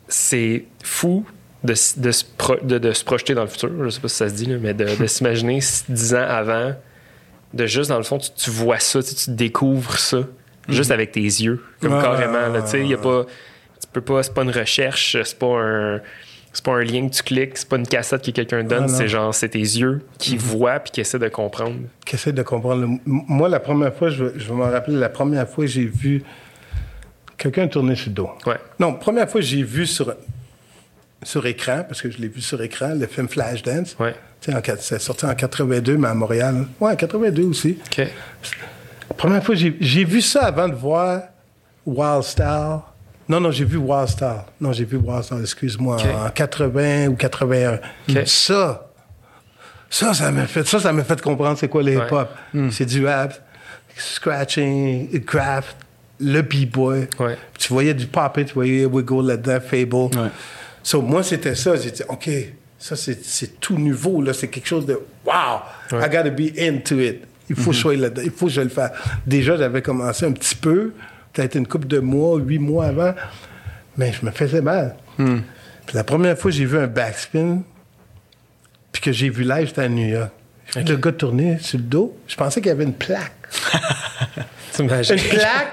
[0.09, 1.24] c'est fou
[1.64, 4.57] de, se de- projeter dans le futur, je sais pas si ça se dit, là,
[4.61, 6.74] mais de, s'imaginer dix ans avant,
[7.54, 10.18] de juste, dans le fond, tu, tu vois ça, tu, tu découvres ça,
[10.68, 13.24] juste avec tes yeux, comme Ouais, carrément, là, y a pas,
[13.80, 16.00] tu peux pas, c'est pas une recherche, c'est pas un...
[16.50, 18.88] C'est pas un lien que tu cliques, c'est pas une cassette que quelqu'un donne, Ah,
[18.88, 21.76] c'est genre, c'est tes yeux qui voient puis qui essaient de comprendre.
[22.06, 22.98] qui essaie de comprendre.
[23.04, 26.24] Moi, la première fois, je, vais- je vais m'en rappeler, la première fois, j'ai vu
[27.37, 28.30] quelqu'un tourner sur le dos.
[28.46, 28.56] Ouais.
[28.80, 30.12] Non, première fois, j'ai vu sur,
[31.22, 33.94] sur écran, parce que je l'ai vu sur écran, le film Flashdance.
[34.00, 34.14] Ouais.
[34.40, 36.66] C'est sorti en 82, mais à Montréal.
[36.81, 37.79] Ouais, en 82 aussi.
[37.85, 37.98] OK.
[39.11, 41.22] La première fois, j'ai vu ça avant de voir
[41.85, 42.94] Wild Star.
[43.29, 44.46] Non, non, j'ai vu Wild Star.
[44.61, 45.96] Non, j'ai vu Wild Star, excuse-moi,
[46.27, 47.74] en 80 ou 81.
[48.09, 48.22] OK.
[48.27, 48.87] Ça,
[49.90, 52.07] ça, ça m'a fait, ça, ça m'a fait comprendre c'est quoi le Ouais.
[52.07, 52.29] hip-hop.
[52.70, 53.35] C'est du rap,
[53.96, 55.77] scratching, craft,
[56.20, 57.09] le b-boy.
[57.18, 57.37] Ouais.
[57.59, 59.94] Tu voyais du pop tu voyais Wiggle là-dedans, Fable.
[59.94, 60.31] Ouais.
[60.83, 61.77] So, moi, c'était ça.
[61.77, 62.29] J'ai dit, OK,
[62.78, 64.22] ça, c'est tout nouveau.
[64.22, 64.32] là.
[64.32, 65.60] C'est quelque chose de wow,
[65.92, 67.22] I gotta be into it.
[67.50, 68.22] Il faut que je là-dedans.
[68.24, 68.92] Il faut que je le fasse.
[69.26, 70.92] Déjà, j'avais commencé un petit peu,
[71.32, 73.14] peut-être une couple de mois, huit mois avant,
[73.96, 74.96] mais je me faisais mal.
[75.16, 77.62] Puis la première fois que j'ai vu un backspin,
[78.92, 80.30] puis que j'ai vu live, c'était à New York.
[80.76, 82.16] Le gars tourner sur le dos.
[82.26, 83.32] Je pensais qu'il y avait une plaque.
[84.72, 85.16] T'imagines?
[85.16, 85.72] Une plaque!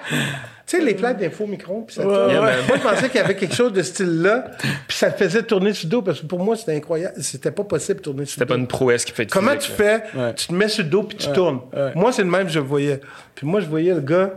[0.68, 2.34] Tu sais, les plaques d'info micro, puis ça tourne.
[2.34, 4.46] Moi, je pensais qu'il y avait quelque chose de ce style-là,
[4.88, 7.14] puis ça faisait tourner sur le dos, parce que pour moi, c'était incroyable.
[7.22, 8.60] C'était pas possible de tourner sur C'était le pas dos.
[8.62, 10.04] une prouesse qui fait Comment tu physique, fais?
[10.16, 10.34] Ouais.
[10.34, 11.60] Tu te mets sur le dos, puis tu tournes.
[11.72, 11.92] ouais.
[11.94, 13.00] Moi, c'est le même que je voyais.
[13.36, 14.34] Puis moi, je voyais le gars,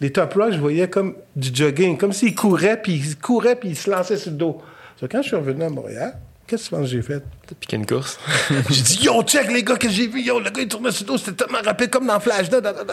[0.00, 3.68] les top rocks, je voyais comme du jogging, comme s'il courait, puis il courait, puis
[3.70, 4.62] il se lançait sur le dos.
[4.98, 7.22] So, quand je suis revenu à Montréal, qu'est-ce que tu penses que j'ai fait?
[7.46, 8.18] T'as piqué une course.
[8.70, 11.04] J'ai dit, yo, check les gars que j'ai vus, yo, le gars il tournait sur
[11.04, 12.48] le dos, c'était tellement rapide comme dans Flash.
[12.48, 12.84] da, da, da,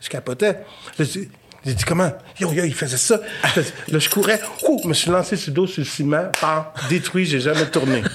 [0.00, 0.60] Je capotais.
[0.98, 1.04] Là,
[1.64, 2.12] j'ai dit, comment?
[2.38, 3.20] Yo, yo, il faisait ça.
[3.88, 6.64] Là, je courais, ouh, je me suis lancé sur le dos sur le ciment, bam,
[6.88, 8.02] détruit, j'ai jamais tourné.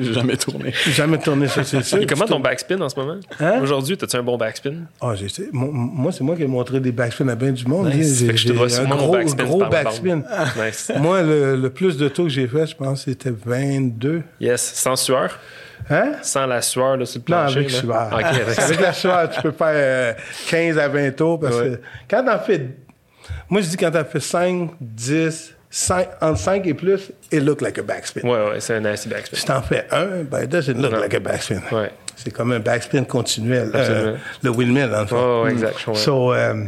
[0.00, 0.72] J'ai jamais tourné.
[0.84, 1.98] J'ai jamais tourné ça, c'est sûr.
[1.98, 3.16] Et comment ton backspin en ce moment?
[3.40, 3.60] Hein?
[3.62, 4.74] Aujourd'hui, t'as-tu un bon backspin?
[5.00, 5.48] Ah, j'ai essayé.
[5.52, 7.92] Moi, c'est moi qui ai montré des backspins à bien du monde.
[7.92, 8.18] Nice.
[8.18, 10.22] J'ai Fait que je te j'ai vois un gros, backspin gros par backspin.
[10.56, 10.92] Nice.
[10.98, 14.22] moi, le, le plus de taux que j'ai fait, je pense, c'était 22.
[14.40, 15.38] Yes, sans sueur?
[15.90, 16.12] Hein?
[16.22, 17.58] Sans la sueur là, sur le Non, plancher.
[17.58, 17.78] avec là.
[17.78, 18.08] sueur.
[18.12, 20.12] Ok, avec avec la sueur, tu peux faire euh,
[20.50, 21.70] 15 à 20 tours parce Ouais.
[21.70, 22.66] que quand t'en fais.
[23.50, 27.60] Moi, je dis quand t'en fais 5, 10, 5, entre 5 et plus, it look
[27.60, 28.20] like a backspin.
[28.22, 29.36] Ouais, ouais, c'est un nasty backspin.
[29.36, 31.00] Si t'en fais un, ben, it doesn't look Non.
[31.00, 31.60] like a backspin.
[31.72, 31.90] Ouais.
[32.16, 33.70] C'est comme un backspin continuel.
[33.74, 35.40] euh, le windmill, fond.
[35.40, 35.94] Ouais, ouais, exact, comprends.
[35.94, 36.64] So, euh,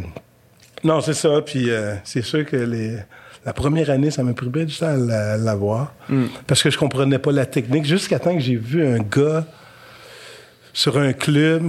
[0.85, 1.41] non, c'est ça.
[1.45, 2.99] Puis euh, c'est sûr que les,
[3.45, 5.95] la première année, ça m'a pris bien du temps à la- l'avoir.
[6.09, 6.27] Hmm.
[6.47, 7.85] Parce que je comprenais pas la technique.
[7.87, 9.47] Jusqu'à temps que j'ai vu un gars
[10.73, 11.63] sur un club.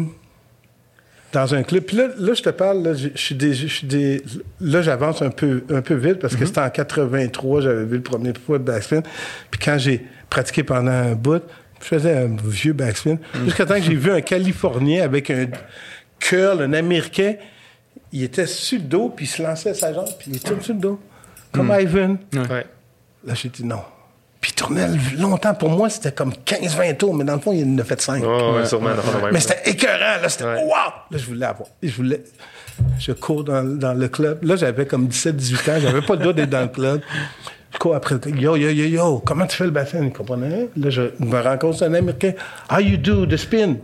[1.33, 1.83] Dans un club.
[1.85, 4.21] Puis là, là, je te parle, là, je suis des,
[4.59, 6.19] là, j'avance un peu, un peu vite Mm-hmm.
[6.19, 9.01] parce que c'était en 83, j'avais vu le premier fois de backspin.
[9.49, 11.41] Puis quand j'ai pratiqué pendant un bout,
[11.79, 13.13] je faisais un vieux backspin.
[13.33, 13.45] Mm.
[13.45, 15.45] Jusqu'à temps que j'ai vu un Californien avec un
[16.19, 17.35] curl, un Américain.
[18.11, 20.73] Il était sur le dos, puis il se lançait sa jambe, puis il tourne sur
[20.73, 20.99] le dos.
[21.51, 21.79] Comme Mm.
[21.81, 22.17] Ivan.
[22.33, 22.65] Ouais.
[23.25, 23.81] Là, j'ai dit non.
[24.39, 24.87] Puis il tournait
[25.19, 25.53] longtemps.
[25.53, 28.23] Pour moi, c'était comme 15-20 tours, mais dans le fond, il en a fait 5.
[28.23, 28.89] Ouais, ouais, sûrement.
[29.31, 30.63] Mais c'était écœurant, là, c'était Ouais.
[30.63, 30.71] wow!
[31.11, 31.69] Là, je voulais avoir.
[31.83, 32.23] Je voulais.
[32.97, 34.43] Je cours dans, dans le club.
[34.43, 35.79] Là, j'avais comme 17-18 ans.
[35.79, 37.01] J'avais pas le droit d'être dans le club.
[37.73, 38.39] Je cours après le club.
[38.39, 40.03] Yo, yo, yo, yo, comment tu fais le bassin?
[40.05, 40.69] Il comprenait.
[40.75, 42.33] Là, je me rencontre un Américain.
[42.71, 43.75] How you do the spin?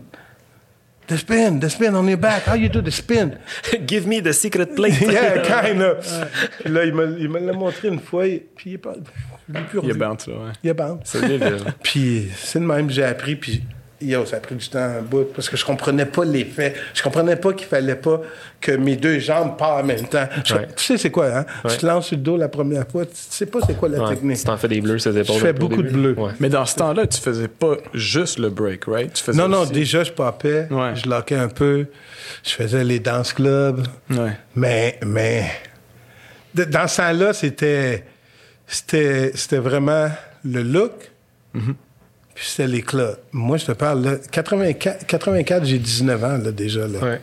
[1.08, 2.44] The spin, the spin on your back.
[2.44, 3.38] How you do the spin?
[3.88, 5.00] Give me the secret plate.
[5.02, 6.06] yeah, kind of.
[6.60, 8.96] Puis là, il me, l'a montré une fois, et- puis il est pas.
[9.48, 10.52] je l'ai plus Il est bounce, là, ouais.
[10.64, 11.00] Il est bounce.
[11.06, 11.64] C'est débile.
[11.82, 13.64] Puis c'est de même, j'ai appris, puis
[14.02, 16.76] yo, ça a pris du temps un bout parce que je comprenais pas l'effet.
[16.94, 18.22] Je comprenais pas qu'il fallait pas
[18.62, 20.28] que mes deux jambes partent en même temps.
[20.46, 20.68] Je- Ouais.
[20.76, 21.46] Tu sais c'est quoi, hein?
[21.66, 21.72] Ouais.
[21.72, 24.00] Tu te lances sur le dos la première fois, tu sais pas c'est quoi la
[24.04, 24.38] Ouais, technique.
[24.38, 25.36] Si t'en fais des bleus, c'est épaules.
[25.36, 26.14] Je fais beaucoup de bleus.
[26.18, 26.32] Ouais.
[26.40, 29.12] Mais dans ce temps-là, tu faisais pas juste le break, right?
[29.14, 30.96] Tu faisais Non, non, aussi- déjà, je popais, Ouais.
[30.96, 31.88] je lockais un peu,
[32.44, 34.32] je faisais les dance clubs, Ouais.
[34.56, 35.50] mais, mais
[36.54, 38.04] dans ce temps-là, c'était,
[38.68, 40.10] c'était, c'était vraiment
[40.46, 40.92] le look,
[41.56, 41.74] Mm-hmm.
[42.38, 43.16] Puis c'était l'éclat.
[43.32, 47.00] Moi, je te parle, là, 84, 84 j'ai 19 ans, là, déjà, là.
[47.00, 47.22] Ouais.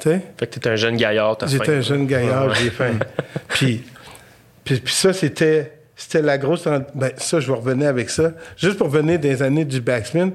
[0.00, 0.20] Tu sais?
[0.36, 2.54] Fait que t'es un jeune gaillard, t'as J'étais un jeune gaillard, Ouais.
[2.60, 2.98] j'ai faim.
[3.48, 3.84] puis,
[4.64, 6.66] puis, puis ça, c'était, c'était la grosse...
[6.96, 8.32] Ben, ça, je vais revenir avec ça.
[8.56, 10.30] Juste pour venir des années du backspin,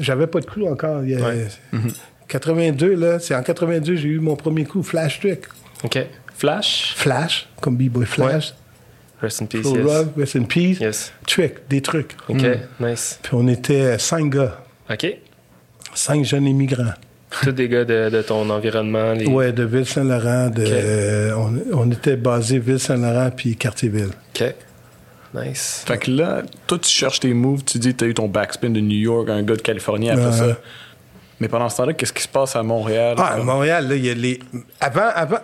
[0.00, 1.02] j'avais pas de clou encore.
[1.04, 1.46] Il y a- Ouais.
[2.28, 5.40] 82, là, c'est en 82 j'ai eu mon premier coup, Flash Trick.
[5.82, 5.98] OK.
[6.34, 6.94] Flash?
[6.96, 8.54] Flash, comme B-Boy Flash.
[9.24, 9.84] Rest in peace, Pro yes.
[9.86, 10.78] Rock, Rest in Peace.
[10.80, 11.12] Yes.
[11.26, 12.12] Trick, des trucs.
[12.28, 12.42] OK,
[12.80, 13.18] nice.
[13.22, 14.58] Puis on était cinq gars,
[14.90, 15.06] OK.
[15.94, 16.94] cinq jeunes immigrants.
[17.42, 19.12] Tous des gars de, de ton environnement.
[19.12, 19.26] Les...
[19.26, 20.50] Ouais, de Ville-Saint-Laurent.
[20.50, 24.10] De, euh, on, on était basé Ville-Saint-Laurent puis Cartierville.
[24.34, 24.54] OK.
[25.34, 25.82] Nice.
[25.84, 28.28] Fait que là, toi, tu cherches tes moves, tu dis que tu as eu ton
[28.28, 30.32] backspin de New York, un gars de Californie après Ouais.
[30.32, 30.58] ça.
[31.40, 33.16] Mais pendant ce temps-là, qu'est-ce qui se passe à Montréal?
[33.18, 34.38] Ah, à Montréal, là, il y a les.
[34.80, 35.38] Avant, avant.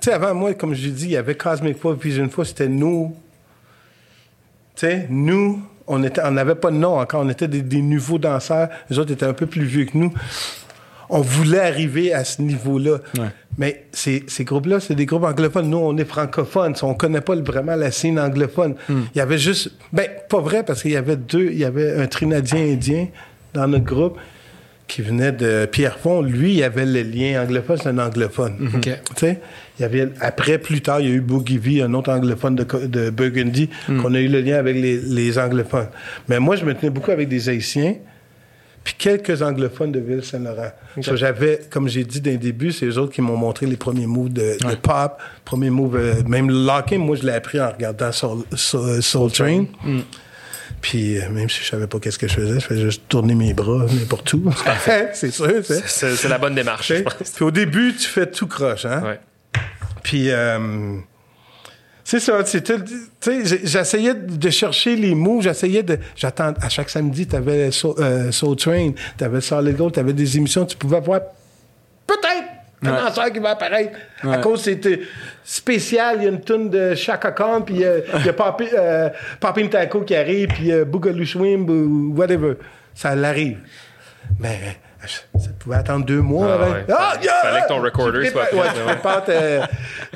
[0.00, 2.68] Tu sais, avant moi, comme je dis, il y avait Cosmic Four, Vision Four, c'était
[2.68, 3.16] nous.
[4.74, 7.80] Tu sais, nous, on était, on n'avait pas de nom encore, on était des, des
[7.80, 8.68] nouveaux danseurs.
[8.90, 10.12] Les autres étaient un peu plus vieux que nous.
[11.08, 12.98] On voulait arriver à ce niveau-là.
[13.16, 13.28] Ouais.
[13.58, 15.70] Mais ces, ces groupes-là, c'est des groupes anglophones.
[15.70, 16.74] Nous, on est francophones.
[16.82, 18.74] On connaît pas vraiment la scène anglophone.
[18.88, 19.70] Il y avait juste.
[19.92, 21.50] Ben, pas vrai, parce qu'il y avait deux.
[21.52, 23.06] Il y avait un Trinadien indien
[23.54, 24.18] dans notre groupe
[24.88, 26.22] qui venait de Pierrefonds.
[26.22, 28.70] Lui, il avait le lien anglophone, c'est un anglophone.
[29.78, 32.54] Il y avait, après, plus tard, il y a eu Boogie V, un autre anglophone
[32.56, 35.88] de, de Burgundy, qu'on a eu le lien avec les, les anglophones.
[36.28, 37.96] Mais moi, je me tenais beaucoup avec des Haïtiens,
[38.84, 40.70] puis quelques anglophones de Ville-Saint-Laurent.
[41.02, 44.06] So, j'avais, comme j'ai dit d'un début, c'est eux autres qui m'ont montré les premiers
[44.06, 47.68] moves de, de pop, premiers moves, euh, même le locking, moi, je l'ai appris en
[47.70, 49.64] regardant Soul, Soul- Soul Train.
[50.80, 53.34] Puis euh, même si je savais pas qu'est-ce que je faisais, je faisais juste tourner
[53.34, 54.50] mes bras n'importe où.
[55.12, 55.48] c'est sûr.
[55.64, 57.30] C'est la bonne démarche, je pense.
[57.34, 59.02] Puis au début, tu fais tout croche, hein?
[59.02, 59.20] Ouais.
[60.02, 60.98] Puis, euh,
[62.04, 62.38] c'est ça,
[63.64, 68.54] j'essayais de chercher les mots, j'essayais de, j'attends, à chaque samedi, t'avais Soul, euh, Soul
[68.54, 71.22] Train, t'avais Solid Gold, t'avais des émissions, tu pouvais voir
[72.82, 72.90] Ouais.
[72.90, 73.98] danseur qui va apparaître.
[74.22, 75.00] À cause c'était
[75.42, 78.66] spécial, il y a une tune de Chaka Khan, puis euh, il y a Papi,
[78.72, 79.08] euh,
[79.40, 81.24] Papi Taco qui arrive, puis euh, Boogaloo
[81.68, 82.54] ou whatever.
[82.94, 83.58] Ça l'arrive.
[84.38, 86.48] Mais ça pouvait attendre deux mois.
[86.50, 86.72] Ah, avant.
[86.74, 86.84] ouais.
[86.90, 87.32] Ah, Fallait- yeah!
[87.42, 88.84] fallait que ton recorder Tu soit prêt, ouais, là, tu ouais.
[88.94, 89.24] prépares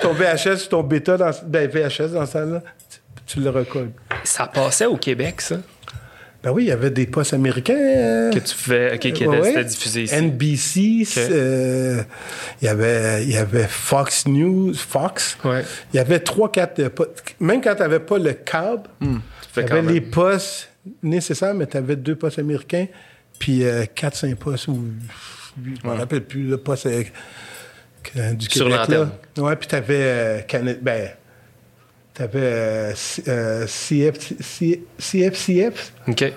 [0.00, 3.90] ton VHS, ton bêta, dans, ben VHS dans ce temps-là, tu, tu le recolles.
[4.24, 5.56] Ça passait au Québec, ça?
[6.42, 7.74] Ben oui, il y avait des postes américains.
[7.76, 8.94] euh, Que tu fais.
[8.94, 9.62] OK, qui ouais, ouais.
[9.64, 10.08] ici.
[10.10, 12.02] NBC, euh,
[12.62, 15.36] il y avait, il y avait Fox News, Fox.
[15.44, 15.62] Ouais.
[15.92, 17.12] Il y avait trois, quatre euh, postes.
[17.40, 19.20] Même quand tu n'avais pas le câble, Tu il
[19.52, 19.94] fais y quand avait même.
[19.94, 20.70] les postes
[21.02, 22.86] nécessaires, mais tu avais deux postes américains,
[23.38, 24.82] puis euh, quatre, cinq postes, ou
[25.62, 28.78] je me rappelle plus, le poste du Sur Québec.
[28.88, 29.10] l'antenne.
[29.36, 29.42] là.
[29.42, 30.46] Ouais, puis tu avais
[30.80, 31.10] ben,
[32.14, 35.92] tu avais CF, C- CFCF.
[36.08, 36.32] OK.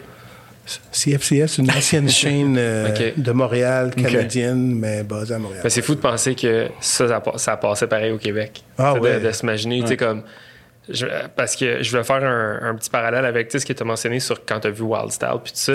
[0.91, 5.61] CFCF, c'est une ancienne chaîne euh, de Montréal, canadienne, mais basée à Montréal.
[5.63, 8.63] Ben, c'est fou de penser que ça, ça, ça passait pareil au Québec.
[8.77, 9.19] Ah de- ouais.
[9.19, 10.23] De, s'imaginer, tu sais, comme.
[10.89, 11.05] je-
[11.35, 14.21] parce que je vais faire un, un petit parallèle avec ce que tu as mentionné
[14.21, 15.73] sur quand tu as vu Wild Style, puis tout ça.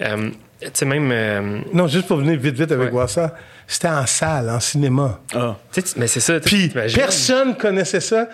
[0.00, 1.10] Euh, tu sais, même.
[1.12, 2.90] euh, Non, juste pour venir vite, vite avec Ouais.
[2.92, 3.34] voir ça,
[3.66, 5.20] c'était en salle, en cinéma.
[5.34, 5.56] Ah.
[5.98, 6.40] mais c'est ça.
[6.40, 8.26] Puis personne connaissait ça.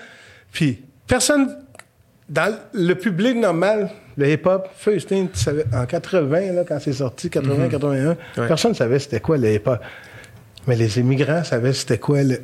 [0.53, 0.81] Puis
[1.11, 1.57] personne,
[2.29, 6.93] dans le public normal, le hip-hop, First In, tu savais, en 80, là, quand c'est
[6.93, 8.17] sorti, 80, 81, Mhm.
[8.39, 8.49] Ouais.
[8.49, 9.79] personne ne savait c'était quoi le hip-hop.
[10.67, 12.41] Mais les immigrants savaient c'était quoi le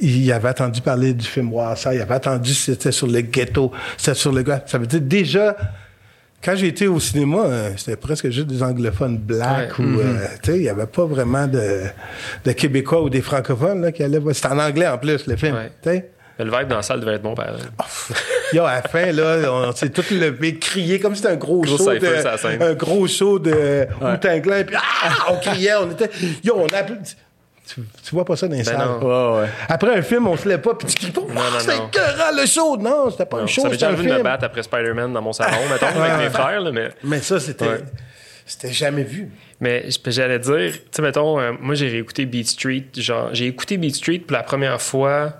[0.00, 4.14] Ils avaient entendu parler du film Wassa, ils avaient entendu c'était sur le ghetto, c'était
[4.14, 4.62] sur le gars.
[4.66, 5.56] Ça veut dire déjà,
[6.42, 9.84] quand j'ai été au cinéma, euh, c'était presque juste des anglophones blacks Ouais.
[9.84, 11.82] ou, euh, tu sais, il n'y avait pas vraiment de,
[12.44, 14.34] de Québécois ou des francophones là, qui allaient voir.
[14.36, 15.56] C'était en anglais en plus, le film.
[15.84, 16.11] Ouais.
[16.38, 17.72] Le vibe dans la salle devait être bon, par exemple.
[18.52, 21.60] Yo, à la fin, là, on s'est tous levés, crié comme si c'était un gros,
[21.60, 22.62] Gros show cypher de, scène.
[22.62, 26.10] un gros show de Wu-Tang Clan, puis ah, on criait, on était,
[26.42, 26.94] yo, on a, tu,
[28.02, 28.88] tu vois pas ça dans les Ben salles.
[29.02, 29.48] Ouais, ouais.
[29.68, 31.20] Après un film, on se lève pas, puis tu cries pas,
[31.60, 31.88] c'était non.
[31.88, 32.76] écœurant, le show.
[32.76, 35.22] Non, c'était pas Non, un show, ça m'est déjà de me battre après Spider-Man dans
[35.22, 36.88] mon salon, mettons, avec mes frères, là, mais.
[37.04, 37.80] Mais ça, c'était, Ouais.
[38.46, 39.30] c'était jamais vu.
[39.60, 42.86] Mais j'allais dire, tu sais, mettons, euh, moi j'ai réécouté Beat Street.
[42.96, 45.34] Genre, j'ai écouté Beat Street pour la première fois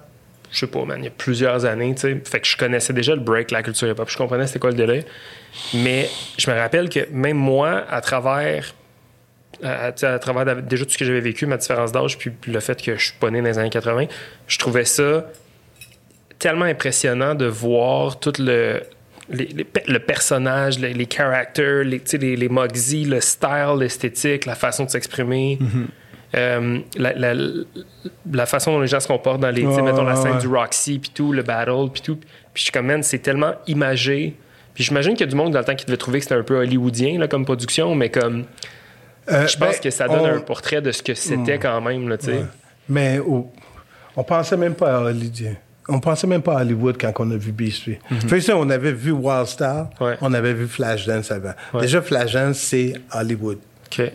[0.53, 2.21] je sais pas, man, il y a plusieurs années, tu sais.
[2.25, 4.09] Fait que je connaissais déjà le break, la culture hip-hop.
[4.09, 5.05] Je comprenais c'était quoi le délai.
[5.75, 8.75] Mais je me rappelle que même moi, à travers
[9.63, 12.83] à, à, travers déjà tout ce que j'avais vécu, ma différence d'âge, puis le fait
[12.83, 14.07] que je suis pas né dans les années 80,
[14.47, 15.27] je trouvais ça
[16.39, 18.83] tellement impressionnant de voir tout le,
[19.31, 24.91] le personnage, les, les characters, les, les, les Mugsy, le style, l'esthétique, la façon de
[24.91, 25.59] s'exprimer.
[25.61, 25.87] Mm-hmm.
[26.35, 27.35] Euh, la,
[28.33, 31.11] la, façon dont les gens se comportent dans les, mettons la scène du Roxy, puis
[31.11, 32.17] tout, le battle, puis tout.
[32.17, 34.35] Puis je suis comme, man, c'est tellement imagé.
[34.75, 36.37] Puis j'imagine qu'il y a du monde dans le temps qui devait trouver que c'était
[36.37, 38.45] un peu hollywoodien là, comme production, mais comme.
[39.31, 41.61] Euh, je pense ben, que ça donne un portrait de ce que c'était hmm.
[41.61, 42.45] quand même, là, tu sais.
[42.89, 43.21] Mais
[44.17, 45.55] on pensait même pas à hollywoodien.
[45.89, 47.99] On pensait même pas à Hollywood quand on a vu Beast Street.
[48.11, 49.91] Mm on avait vu Wild Star,
[50.21, 51.53] on avait vu Flashdance avant.
[51.81, 53.59] Déjà, Flashdance, c'est Hollywood.
[53.87, 54.13] OK.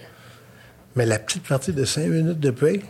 [0.97, 2.81] Mais la petite partie de 5 minutes de break,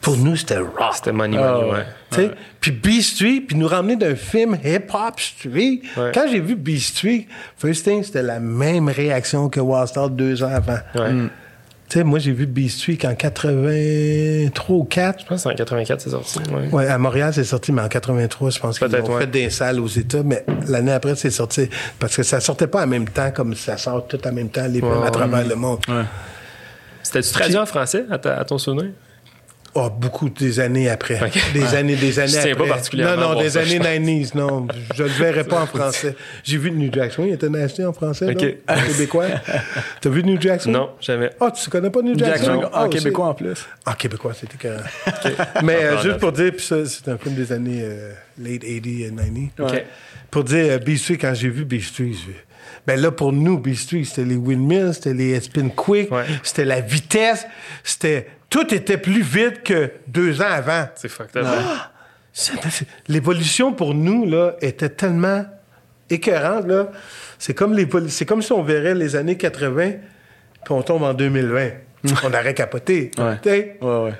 [0.00, 0.70] pour nous, c'était rock.
[0.92, 2.30] C'était money, money, ah, ouais.
[2.60, 5.80] Puis Beast Street, puis nous ramener d'un film hip-hop street.
[5.96, 10.52] Quand j'ai vu Beast Street, first thing, c'était la même réaction que Star deux ans
[10.54, 10.78] avant.
[10.94, 11.28] Mm.
[11.88, 15.20] Tu sais, moi, j'ai vu Beast Street en 83 ou 4.
[15.20, 16.38] Je pense que en 84, c'est sorti.
[16.50, 16.68] Ouais.
[16.70, 16.86] ouais.
[16.86, 19.86] à Montréal, c'est sorti, mais en 83, je pense qu'ils ont fait des salles aux
[19.86, 20.22] États.
[20.22, 21.68] Mais l'année après, c'est sorti.
[21.98, 24.66] Parce que ça sortait pas en même temps comme ça sort tout en même temps,
[24.68, 25.80] les à travers le monde.
[27.22, 28.90] C'était-tu traduit en français, à, ton souvenir?
[29.76, 31.18] Oh, beaucoup des années après.
[31.52, 32.54] Des années, des années je après.
[32.54, 33.22] pas particulièrement.
[33.22, 34.68] Non, non, des années 90s, non.
[34.94, 36.14] Je ne le verrais pas en français.
[36.44, 38.60] J'ai vu New Jackson, il était acheté en français, okay.
[38.68, 39.26] en québécois.
[40.00, 40.70] T'as vu New Jackson?
[40.70, 41.30] Non, jamais.
[41.40, 42.44] Ah, oh, tu connais pas New Jackson?
[42.44, 43.66] Jackson en oh, québécois en plus.
[43.84, 44.68] En québécois, c'était que.
[45.64, 49.08] Mais euh, juste pour dire, puis ça, c'est un film des années euh, late 80s
[49.08, 49.82] et 90s.
[50.30, 52.12] Pour dire, euh, B Street, quand j'ai vu B Street,
[52.86, 56.10] ben là, pour nous, B Street, c'était les windmills, c'était les spin quick,
[56.42, 57.46] c'était la vitesse,
[57.82, 60.86] c'était tout était plus vite que deux ans avant.
[60.94, 61.90] C'est fucked ah!
[63.08, 65.44] L'évolution pour nous là, était tellement
[66.10, 66.66] écœurante.
[66.66, 66.90] Là.
[67.38, 69.92] C'est, comme les, c'est comme si on verrait les années 80
[70.64, 71.70] puis on tombe en 2020.
[72.22, 73.10] on aurait capoté.
[73.18, 73.78] Ouais.
[73.80, 74.12] Ouais,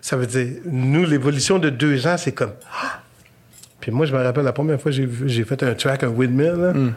[0.00, 2.54] Ça veut dire, nous, l'évolution de deux ans, c'est comme.
[2.72, 3.00] Ah!
[3.80, 6.08] Puis moi, je me rappelle la première fois que j'ai, j'ai fait un track, un
[6.08, 6.52] windmill.
[6.52, 6.72] Là.
[6.72, 6.94] Mm.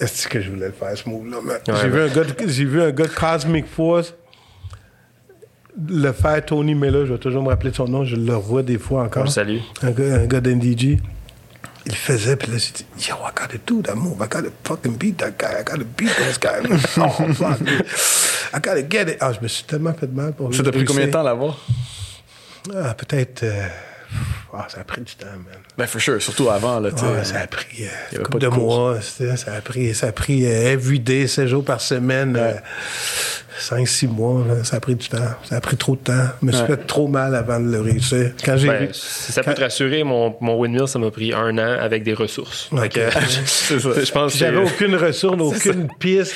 [0.00, 1.38] Est-ce que je voulais le faire, ce move-là?
[1.66, 4.14] j'ai, vu un gars j'ai vu un gars de Cosmic Force
[5.88, 8.62] le faire Tony Miller, je vais toujours me rappeler de son nom, je le revois
[8.62, 9.30] des fois encore.
[9.30, 9.60] Salut.
[9.82, 10.98] Un gars, un gars d'NDG.
[11.86, 14.16] Il faisait, puis là, j'ai dit, yo, I gotta do that move.
[14.20, 15.60] I gotta fucking beat that guy.
[15.60, 16.62] I gotta beat this guy.
[16.96, 17.60] oh, fuck.
[18.54, 19.18] I gotta get it.
[19.20, 21.20] Ah, je me suis tellement fait de mal pour Ça t'a pris combien de temps
[21.20, 21.58] à l'avoir?
[22.74, 23.42] Ah, peut-être.
[23.42, 23.66] Euh,
[24.56, 25.58] ah, ça a pris du temps, man.
[25.76, 26.22] Ben, for sure.
[26.22, 27.24] Surtout avant, là, tu sais.
[27.24, 29.00] ça a pris euh, couple de, mois.
[29.00, 32.36] Ça a pris, ça a pris euh, everyday, 7 jours par semaine.
[32.36, 32.54] Euh,
[33.60, 35.18] 5-6 mois, ça a pris du temps.
[35.44, 36.26] Ça a pris trop de temps.
[36.42, 38.32] Je me suis fait trop mal avant de le réussir.
[38.44, 41.78] Quand j'ai ben, ça peut te rassurer, mon, mon windmill, ça m'a pris un an
[41.80, 42.68] avec des ressources.
[42.72, 46.34] je pense J'avais aucune ressource, aucune piste.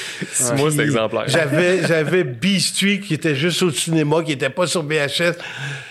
[0.56, 1.24] Moi, c'est exemplaire.
[1.26, 5.34] J'avais, j'avais qui était juste au cinéma, qui n'était pas sur VHS.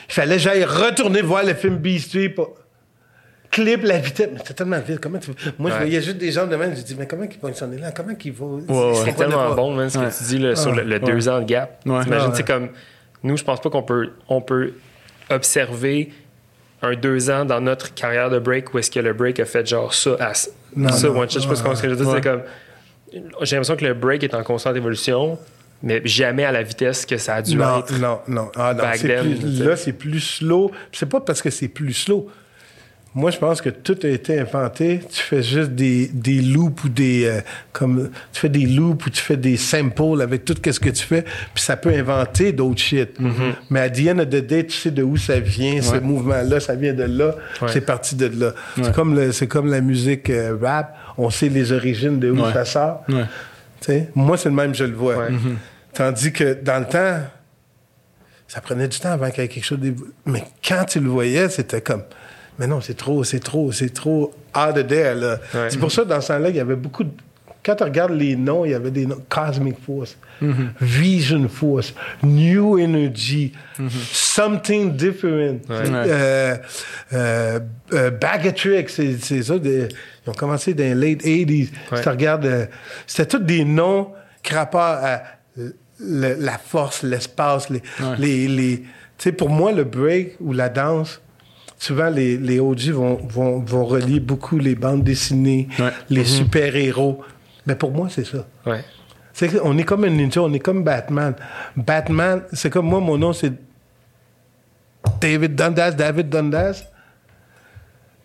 [0.10, 2.30] Il fallait que j'aille retourner voir le film B Street.
[2.30, 2.54] Pour
[3.50, 4.30] clip la vitesse.
[4.32, 5.00] Mais c'était tellement vite.
[5.00, 5.32] Comment tu...
[5.58, 6.76] Moi, je voyais juste des gens de même.
[6.76, 7.91] Je dis, mais comment ils vont sonner là?
[7.91, 8.62] Comment ils vont.
[9.06, 11.82] C'est tellement bon, même, ce que tu dis là, sur le, deux ans de gap.
[11.84, 12.70] T'imagines, c'est comme.
[13.24, 14.74] Nous, je pense pas qu'on peut, on peut
[15.30, 16.12] observer
[16.84, 19.65] un deux ans dans notre carrière de break où est-ce que le break a fait
[19.65, 20.50] genre ça à ça,
[21.10, 21.39] one shot.
[21.39, 22.13] Je sais pas ce que je veux dire.
[22.13, 22.43] C'est comme.
[23.41, 25.39] J'ai l'impression que le break est en constante évolution
[25.83, 27.97] mais jamais à la vitesse que ça a dû non, être.
[27.99, 28.83] Non, non, ah, non.
[28.99, 30.71] Plus, là, c'est plus slow.
[30.91, 32.29] C'est pas parce que c'est plus slow.
[33.17, 34.99] Moi, je pense que tout a été inventé.
[35.11, 39.09] Tu fais juste des, des loops ou des euh, comme tu fais des loops ou
[39.09, 42.79] tu fais des samples avec tout ce que tu fais, puis ça peut inventer d'autres
[42.79, 43.19] shit.
[43.19, 43.53] Mm-hmm.
[43.71, 46.59] Mais à the end of the day, tu sais de où ça vient, ce mouvement-là,
[46.59, 47.35] ça vient de là,
[47.67, 48.53] c'est parti de là.
[48.75, 52.65] C'est comme c'est comme la musique euh, rap, on sait les origines de où ça
[52.65, 53.03] sort.
[54.15, 55.29] Moi, c'est le même, je le vois.
[55.29, 55.55] Mm-hmm.
[55.93, 57.21] Tandis que dans le temps,
[58.47, 59.93] ça prenait du temps avant qu'il y ait quelque chose de...
[60.25, 62.03] Mais quand tu le voyais, c'était comme
[62.59, 65.39] mais non, c'est trop, c'est trop, c'est trop out of there, là.
[65.69, 67.11] C'est pour ça, dans ce temps-là, il y avait beaucoup de...
[67.67, 69.21] Quand tu regardes les noms, il y avait des noms.
[69.27, 70.69] Cosmic Force, mm-hmm.
[70.80, 73.89] Vision Force, New Energy, mm-hmm.
[74.13, 76.56] Something Different, euh,
[77.12, 77.60] euh,
[77.91, 79.56] euh, Bagatrix, c'est ça.
[79.56, 79.89] ils
[80.27, 81.69] ont commencé dans les late 80s.
[81.93, 82.69] Si tu regardes,
[83.06, 85.23] c'était tous des noms qui rapportent à
[85.99, 87.82] la force, l'espace, les...
[88.17, 88.77] les, les
[89.17, 91.21] tu sais, pour moi, le break ou la danse,
[91.77, 95.67] souvent les, les OG vont, vont, vont, relier beaucoup les bandes dessinées,
[96.10, 96.25] les mhm.
[96.27, 97.23] super-héros.
[97.68, 98.47] Mais pour moi, c'est ça.
[98.65, 98.84] Ouais.
[99.34, 101.36] C'est, on est comme un ninja, on est comme Batman.
[101.76, 103.53] Batman, c'est comme moi, mon nom, c'est
[105.22, 106.84] David Dundas, David Dundas.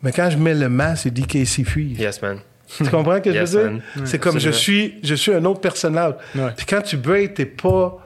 [0.03, 1.99] Mais quand je mets le masque, c'est DKC Freeze.
[1.99, 2.39] Yes, man.
[2.67, 3.83] Tu comprends ce que Yes, je veux dire?
[4.05, 6.15] C'est comme je suis, je suis un autre personnage.
[6.35, 6.53] Ouais.
[6.57, 7.99] Puis quand tu break, t'es pas.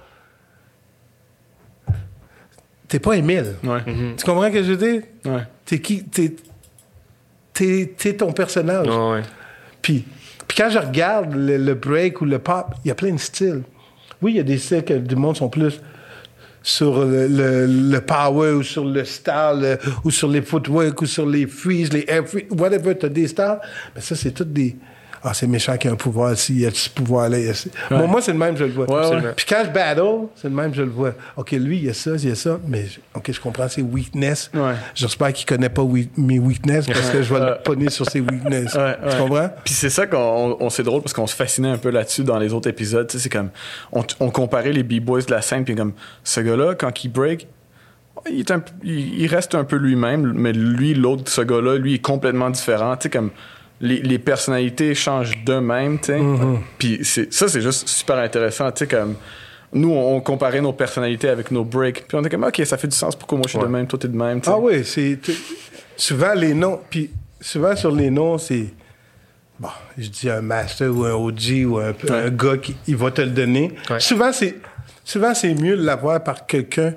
[2.89, 3.55] T'es pas Émile.
[3.62, 3.80] Ouais.
[4.16, 5.03] Tu comprends ce que je veux dire?
[5.24, 5.43] Ouais.
[5.64, 6.05] T'es qui?
[6.05, 6.34] T'es,
[7.53, 8.89] t'es, t'es ton personnage.
[8.89, 9.22] Ouais, ouais.
[9.82, 10.05] Puis,
[10.57, 13.62] quand je regarde le, break ou le pop, il y a plein de styles.
[14.22, 15.80] Oui, il y a des styles que du monde sont plus
[16.62, 21.46] sur le, power ou sur le style euh, ou sur les footwork ou sur les
[21.46, 23.61] freeze, les air freeze, whatever, t'as des styles.
[23.94, 24.76] Mais ça, c'est tout des...
[25.29, 27.47] Ah, c'est méchant qu'il y a un pouvoir ici, il y a ce pouvoir-là, il
[27.47, 28.89] y a ce- Bon, moi, c'est le même, je le vois.
[28.89, 29.33] Ouais.
[29.35, 31.14] Puis quand je battle, c'est le même, je le vois.
[31.37, 33.68] OK, lui, il y a ça, il y a ça, mais je- OK, je comprends
[33.68, 34.53] ses weaknesses.
[34.55, 34.74] Ouais.
[34.95, 38.20] J'espère qu'il connaît pas we- mes weaknesses parce que je vais le pogner sur ses
[38.20, 38.74] weaknesses.
[38.74, 39.18] Ouais, Tu ouais.
[39.18, 39.51] comprends?
[39.64, 42.39] Puis c'est ça qu'on on- c'est drôle parce qu'on se fascinait un peu là-dessus dans
[42.39, 43.09] les autres épisodes.
[43.09, 43.51] Tu sais, c'est comme
[43.91, 47.49] on, on comparait les b-boys de la scène puis comme ce gars-là quand il break,
[48.31, 51.95] il, est un- il- il reste un peu lui-même, mais lui l'autre ce gars-là, lui
[51.95, 52.97] est complètement différent.
[52.97, 53.31] Tu sais comme
[53.81, 55.99] les, les personnalités changent d'eux-mêmes.
[55.99, 56.20] Tu sais.
[56.79, 58.70] Puis c'est ça c'est juste super intéressant.
[58.72, 59.16] Tu sais comme
[59.72, 62.07] nous, on, comparait nos personnalités avec nos breaks.
[62.07, 63.16] Puis on était comme, OK, ça fait du sens.
[63.16, 64.41] Pourquoi moi, je suis de même, toi, t'es de même.
[64.47, 65.18] Ah oui, c'est.
[65.97, 66.81] Souvent, les noms.
[66.89, 67.11] Puis
[67.41, 68.66] souvent, sur les noms, c'est.
[69.59, 73.11] Bon, je dis un master ou un OG ou un, un gars qui il va
[73.11, 73.72] te le donner.
[73.91, 74.01] Ouais.
[74.01, 74.57] Souvent, c'est.
[75.05, 76.95] Souvent, c'est mieux de l'avoir par quelqu'un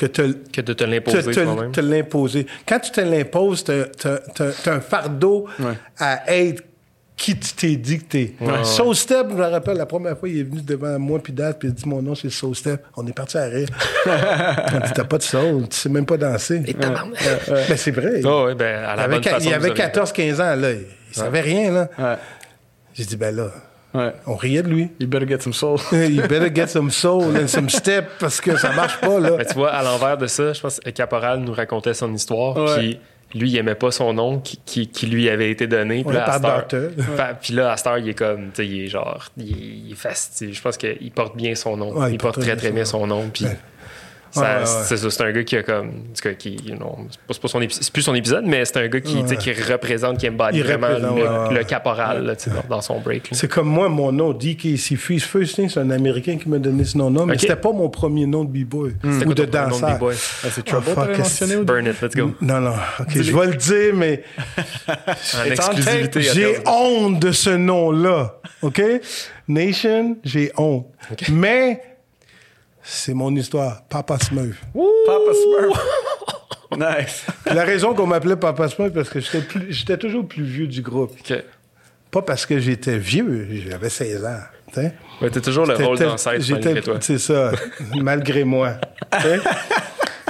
[0.00, 2.46] que te, Que de te l'imposer te- te l'imposer.
[2.66, 5.74] Quand tu te l'imposes, t'as, t'as- t'as- t'as un fardeau Ouais.
[5.98, 6.62] à être
[7.16, 8.34] qui tu t'es dit que t'es.
[8.40, 8.64] Ouais.
[8.64, 11.58] Soul Step, je me rappelle, la première fois, il est venu devant moi puis date,
[11.58, 12.82] puis il a dit mon nom, c'est Soul Step.
[12.96, 13.68] On est parti à rire.
[14.06, 16.62] On dit, t'as pas de soul, tu sais même pas danser.
[16.62, 17.18] Tabarnak.
[17.68, 18.22] Ben, c'est vrai.
[18.24, 19.44] Oh, ben, à il la avait, bonne qua- façon.
[19.44, 20.70] il vous avait aurez- 14-15 ans, là.
[20.72, 21.88] Il savait rien, là.
[21.98, 22.16] Ouais.
[22.94, 23.50] J'ai dit, ben là,
[23.92, 24.12] Ouais.
[24.26, 24.88] on riait de lui.
[25.00, 25.78] You better get some soul.
[25.92, 29.32] you better get some soul and some step parce que ça marche pas, là.
[29.36, 32.56] Mais tu vois, à l'envers de ça, je pense que Caporal nous racontait son histoire.
[32.56, 32.78] Ouais.
[32.78, 32.98] Puis
[33.34, 36.04] lui, il aimait pas son nom qui, qui, qui lui avait été donné.
[36.04, 36.66] Puis là,
[37.40, 40.52] Puis là, heure, il est comme, tu sais, il est genre, il est, il est.
[40.52, 41.92] Je pense qu'il porte bien son nom.
[41.96, 43.28] Ouais, il, porte très, très bien son nom.
[43.32, 43.56] Puis Ouais.
[44.36, 45.90] Ouais, c'est ça, c'est un gars qui a comme,
[46.38, 48.86] qui, non, c'est pas, c'est pas son épi- c'est plus son épisode, mais c'est un
[48.88, 51.54] gars qui, tu sais, qui représente, qui embody Il vraiment représente, le, ouais, ouais.
[51.58, 53.28] le caporal là, tu sais, dans, dans son break.
[53.32, 55.24] C'est comme moi, mon nom, DKC Freeze.
[55.24, 57.40] First thing, c'est un Américain qui m'a donné ce nom-là, mais Ok.
[57.40, 59.96] c'était pas mon premier nom de b-boy C'était ou de ton nom de danseur.
[59.96, 60.14] B-boy?
[60.14, 62.30] Ah, c'est Oh, Trouble, fuck, t'avais qu'est-ce- mentionné au Burn it, let's go.
[62.40, 64.22] Non, non, ok, je vais le dire, mais
[66.16, 68.82] j'ai honte de ce nom-là, OK?
[69.48, 70.86] Nation, j'ai honte.
[71.30, 71.80] Mais
[72.92, 74.60] c'est mon histoire, Papa Smurf.
[75.06, 75.86] Papa Smurf.
[76.76, 77.24] nice.
[77.46, 80.66] La raison qu'on m'appelait Papa Smurf, parce que j'étais plus- j'étais toujours le plus vieux
[80.66, 81.12] du groupe.
[81.20, 81.42] Ok.
[82.10, 84.40] Pas parce que j'étais vieux, j'avais 16 ans.
[84.72, 84.92] tu sais.
[85.22, 86.96] Ouais, t'as toujours le rôle d'ancêtre malgré toi.
[87.00, 87.52] C'est ça,
[87.96, 88.72] malgré moi.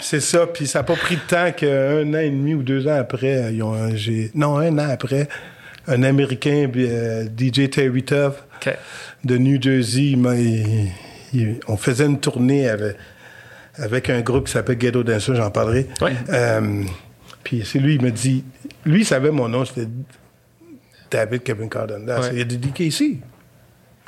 [0.03, 2.87] C'est ça, puis ça n'a pas pris de temps qu'un an et demi ou deux
[2.87, 5.29] ans après, ils ont, un- j'ai- non, un an après,
[5.87, 8.45] un Américain, euh, DJ Terry Tuff,
[9.25, 10.89] de New Jersey, il m'a- il-
[11.69, 12.97] on faisait une tournée avec,
[13.77, 15.87] avec un groupe qui s'appelle Ghetto Dancer, j'en parlerai.
[16.01, 16.13] Ouais.
[16.31, 16.85] Euh,
[17.45, 18.45] puis c'est lui, il m'a dit,
[18.85, 19.89] lui, il savait mon nom, c'était
[21.11, 22.05] David Kevin Cardon.
[22.07, 22.31] Ouais.
[22.35, 23.19] Il a dit DKC.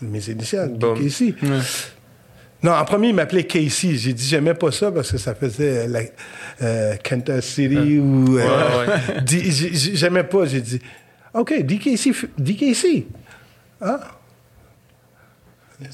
[0.03, 0.99] Mes initiales, Boom.
[0.99, 1.35] DKC.
[2.63, 3.95] Non, en premier, il m'appelait Casey.
[3.97, 6.01] J'ai dit, j'aimais pas ça parce que ça faisait la,
[6.63, 8.39] euh, Kansas City ou.
[8.39, 8.87] euh,
[9.27, 10.45] J'aimais pas.
[10.47, 10.81] J'ai dit,
[11.35, 12.13] OK, DKC.
[12.39, 13.07] DKC.
[13.81, 13.99] Ah.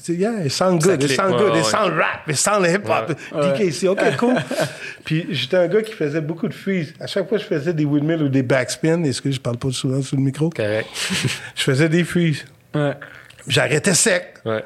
[0.07, 2.65] Yeah, it sound Ça good, it clique, sound ouais, good, it sound rap, it sound
[2.65, 3.17] hip-hop.
[3.31, 4.35] DKC, OK, cool.
[5.03, 6.93] Puis j'étais un gars qui faisait beaucoup de freeze.
[6.99, 9.57] À chaque fois que je faisais des windmills ou des backspins, est-ce que je parle
[9.57, 10.49] pas souvent sur le micro?
[10.49, 10.87] Correct.
[11.55, 12.45] Je faisais des freeze.
[12.73, 12.93] Ouais.
[13.47, 14.35] J'arrêtais sec.
[14.45, 14.63] Ouais.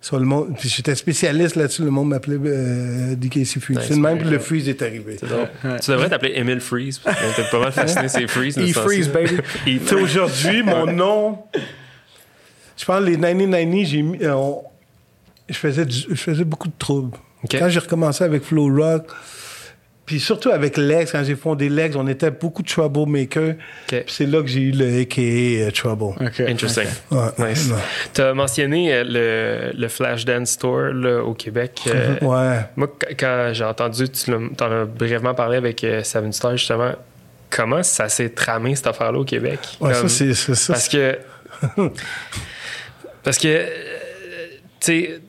[0.00, 3.78] Sur le monde, puis j'étais spécialiste là-dessus, le monde m'appelait euh, DKC Freeze.
[3.86, 5.16] C'est le même que le Freeze est arrivé.
[5.20, 5.28] C'est.
[5.80, 6.98] Tu devrais t'appeler Emile Freeze.
[6.98, 8.58] parce que T'es pas mal fasciné, c'est Freeze.
[8.58, 9.38] E-Freeze, baby.
[9.94, 11.38] Aujourd'hui, mon nom,
[12.76, 14.62] je pense les 90 j'ai mis, euh, on-
[15.48, 17.16] je, faisais du- je faisais beaucoup de troubles.
[17.50, 19.06] Quand j'ai recommencé avec Flow Rock,
[20.06, 23.54] puis surtout avec Lex, quand j'ai fondé Lex, on était beaucoup de troublemakers.
[23.86, 26.14] Puis c'est là que j'ai eu le AKA euh, Trouble.
[26.24, 26.40] OK.
[26.40, 26.86] Interesting.
[27.10, 27.28] Ouais.
[27.50, 27.68] Nice.
[27.70, 27.78] Ouais.
[28.12, 29.04] Tu as mentionné euh,
[29.72, 31.80] le, le Flashdance Store là, au Québec.
[31.86, 32.60] Euh, Ouais.
[32.76, 36.92] Moi, qu- quand j'ai entendu, tu en as brièvement parlé avec Seven Star, justement,
[37.50, 39.60] comment ça s'est tramé, cette affaire-là, au Québec?
[39.80, 40.72] Ouais, Comme- ça, c'est c'est ça.
[40.74, 41.18] Parce que.
[43.24, 43.48] parce que.
[43.48, 43.66] euh,
[44.80, 45.20] Tu sais,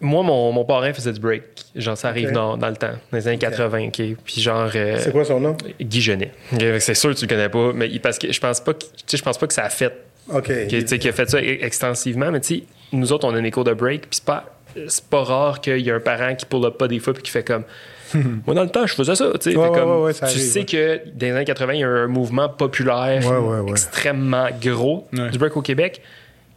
[0.00, 1.42] moi, mon, mon parrain faisait du break.
[1.74, 4.02] Genre, ça arrive dans, dans le temps, dans les années 80, OK?
[4.24, 4.70] Puis genre.
[4.74, 5.56] euh, C'est quoi son nom?
[5.80, 6.32] Guy Genet.
[6.52, 8.74] Ok, C'est sûr que tu le connais pas, mais il- parce que je pense pas
[8.74, 9.92] que, tu sais, je pense pas que ça a fait
[10.32, 10.44] OK.
[10.68, 13.34] qui, tu sais, qui a fait ça e- extensivement, mais tu sais, nous autres, on
[13.34, 14.44] a des cours de break, puis c'est pas,
[14.88, 17.22] c'est pas rare qu'il y ait un parent qui pull up pas des fois puis
[17.22, 17.64] qui fait comme.
[18.46, 19.30] Moi, dans le temps, je faisais ça.
[19.40, 19.56] tu sais.
[19.56, 20.64] Ouais, comme, ouais, ouais, ça tu arrive, sais ouais.
[20.66, 23.70] que dans les années 80, il y a eu un mouvement populaire Ouais, ouais, ouais.
[23.70, 25.30] extrêmement gros Ouais.
[25.30, 26.02] du break au Québec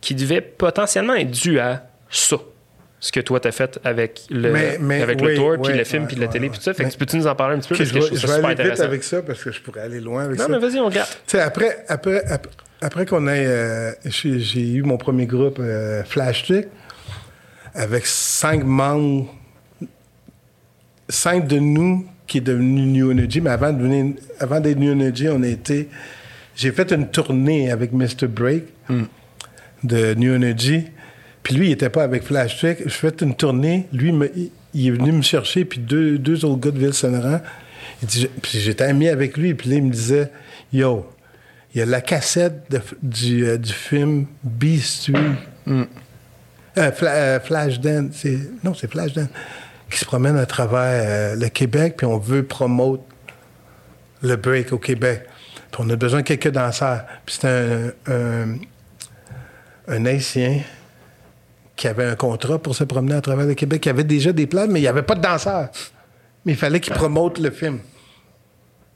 [0.01, 2.37] qui devait potentiellement être dû à ça.
[3.01, 5.83] Ce que toi, t'as fait avec le, Mais- mais avec oui, le tour, puis le
[5.85, 6.49] film, ouais, puis la ouais, télé, ouais.
[6.49, 6.73] puis tout ça.
[6.73, 7.77] Fait Mais- que tu peux-tu nous en parler un petit peu?
[7.77, 10.01] Parce je que vais, je vais aller vite avec ça parce que je pourrais aller
[10.01, 10.51] loin avec Non, ça.
[10.51, 11.07] mais vas-y, on regarde.
[11.09, 12.49] Tu sais, après, après, après,
[12.81, 13.45] après qu'on ait.
[13.47, 16.67] euh, j'ai eu mon premier groupe euh, Flash Trick
[17.73, 19.33] avec cinq membres.
[21.07, 24.91] Cinq de nous qui est devenu New Energy, mais avant de devenir- avant d'être New
[24.91, 25.89] Energy, on a été.
[26.55, 28.27] J'ai fait une tournée avec Mr.
[28.27, 28.65] Break
[29.83, 30.85] de New Energy.
[31.43, 32.59] Puis lui, il était pas avec Flash.
[32.61, 33.87] Je fait une tournée.
[33.93, 34.31] Lui, me-
[34.73, 37.41] il, est venu me chercher, puis deux, deux autres gars de Ville-Saint-Laurent.
[38.07, 40.31] Puis j'étais ami avec lui, puis là, il me disait
[40.71, 41.09] Yo,
[41.73, 45.15] il y a la cassette de- du, euh, du film Beast Street.
[45.67, 48.11] Euh, Fla- euh, Flashdance.
[48.13, 49.27] c'est- Non, c'est Flashdance.
[49.89, 52.99] Qui se promène à travers euh, le Québec, puis on veut promouvoir
[54.21, 55.23] le break au Québec.
[55.71, 57.03] Puis on a besoin de quelques danseurs.
[57.25, 58.55] Puis un, un,
[59.89, 60.61] un Haïtien
[61.75, 63.85] qui avait un contrat pour se promener à travers le Québec.
[63.85, 65.69] Il avait déjà des plans, mais il n'y avait pas de danseurs.
[66.45, 67.79] Mais il fallait qu'il promote le film.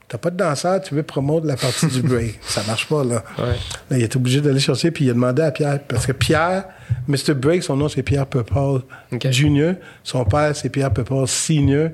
[0.07, 2.37] T'as pas de danseur, tu veux promouvoir la partie du break.
[2.41, 3.23] Ça marche pas, là.
[3.39, 3.55] Ouais.
[3.89, 5.79] Là, il est obligé d'aller chercher, puis il a demandé à Pierre.
[5.87, 6.65] Parce que Pierre,
[7.07, 7.33] Mr.
[7.33, 8.79] Break, son nom, c'est Pierre Pepper
[9.11, 9.31] OK.
[9.31, 9.75] Junior.
[10.03, 11.89] Son père, c'est Pierre Pepper Senior.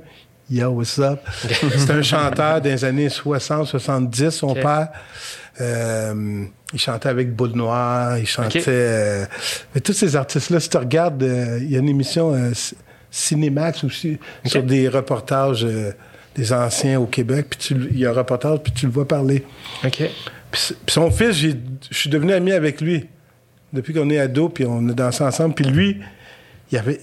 [0.50, 1.20] Yo, what's up?
[1.47, 4.62] c'est un chanteur des années 60-70, son OK.
[4.62, 4.89] père.
[5.62, 8.64] Euh, il chantait avec Boule Noire, il chantait...
[8.68, 9.26] Euh,
[9.74, 12.34] mais tous ces artistes-là, si tu regardes, euh, il y a une émission
[13.12, 15.68] Cinémax aussi, sur des reportages
[16.36, 19.43] des anciens au Québec, puis il y a un reportage, puis tu le vois parler.
[19.84, 20.03] OK.
[20.51, 21.53] Puis, son fils, je
[21.91, 23.07] suis devenu ami avec lui.
[23.74, 25.53] Depuis qu'on est ado, puis on a dansé ensemble.
[25.53, 25.99] Puis lui,
[26.72, 27.01] il y avait...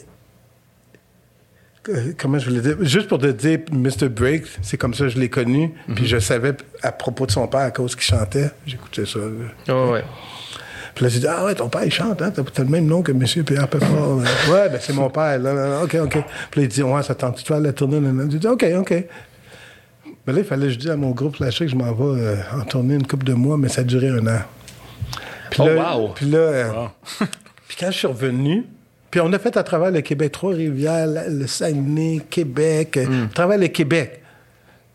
[1.88, 2.76] euh, Comment je voulais dire?
[2.80, 4.08] Juste pour te dire, Mr.
[4.08, 5.72] Break, c'est comme ça que je l'ai connu.
[5.94, 8.50] Puis je savais à propos de son père à cause qu'il chantait.
[8.66, 9.18] J'écoutais ça.
[9.18, 9.74] là.
[9.86, 10.04] Ouais, ouais.
[10.94, 12.30] Puis là, j'ai dit, ah ouais, ton père, il chante, hein?
[12.34, 13.22] T'as t'as le même nom que M.
[13.44, 13.84] Pierre Pepper.
[14.50, 15.38] ouais, ben c'est mon père.
[15.38, 15.82] Là.
[15.84, 16.12] OK, OK.
[16.50, 18.00] Puis là, il dit, ouais, ça tente de faire la tournée?
[18.00, 18.24] Là, là?
[18.30, 19.04] J'ai dit, OK, OK.
[20.26, 22.20] Mais là, il fallait que je dise à mon groupe Flash que je m'en vais
[22.22, 24.40] euh, en tournée une couple de mois, mais ça a duré un an.
[25.50, 26.08] Puis Oh, là, wow!
[26.14, 26.72] Puis là, euh,
[27.68, 28.64] puis quand je suis revenu,
[29.10, 33.58] puis on a fait à travers le Québec, Trois-Rivières, le Saguenay, Québec, euh, à travers
[33.58, 34.22] le Québec.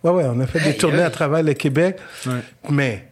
[0.04, 1.98] Ouais, ouais, on a fait des tournées à travers le Québec.
[2.70, 3.06] Mais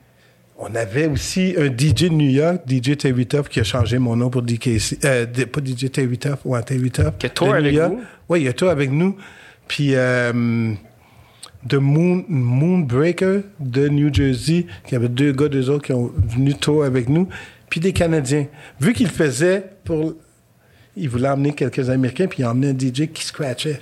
[0.58, 4.16] on avait aussi un DJ de New York, DJ Terry Tuff, qui a changé mon
[4.16, 5.00] nom pour DKC.
[5.06, 7.18] Euh, pas DJ Terry Tuff, ouais, Terry Tuff.
[7.18, 8.02] Qui a tour avec vous?
[8.28, 9.16] Oui, il a tour avec nous.
[9.68, 10.74] Puis euh,
[11.64, 16.54] de Moon, Moonbreaker de New Jersey, qui avait deux gars, deux autres qui ont venu
[16.56, 17.30] tour avec nous.
[17.70, 18.48] Puis des Canadiens.
[18.82, 20.14] Vu qu'il faisait pour.
[21.00, 23.82] Il voulait emmener quelques Américains, puis il a emmené un DJ qui scratchait.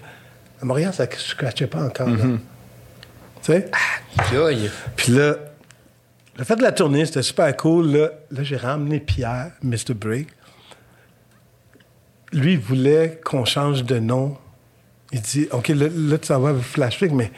[0.61, 2.09] À Montréal, ça ne scratchait pas encore.
[2.09, 2.23] là.
[3.43, 3.71] Tu sais?
[4.35, 4.69] Aïe.
[4.95, 5.35] Puis là,
[6.37, 7.91] le fait de la tournée, c'était super cool.
[7.91, 9.93] Là, là j'ai ramené Pierre, Mr.
[9.95, 10.27] Break.
[12.31, 14.37] Lui, il voulait qu'on change de nom.
[15.11, 17.31] Il dit, OK, là, là, tu s'en vas avec Flash mais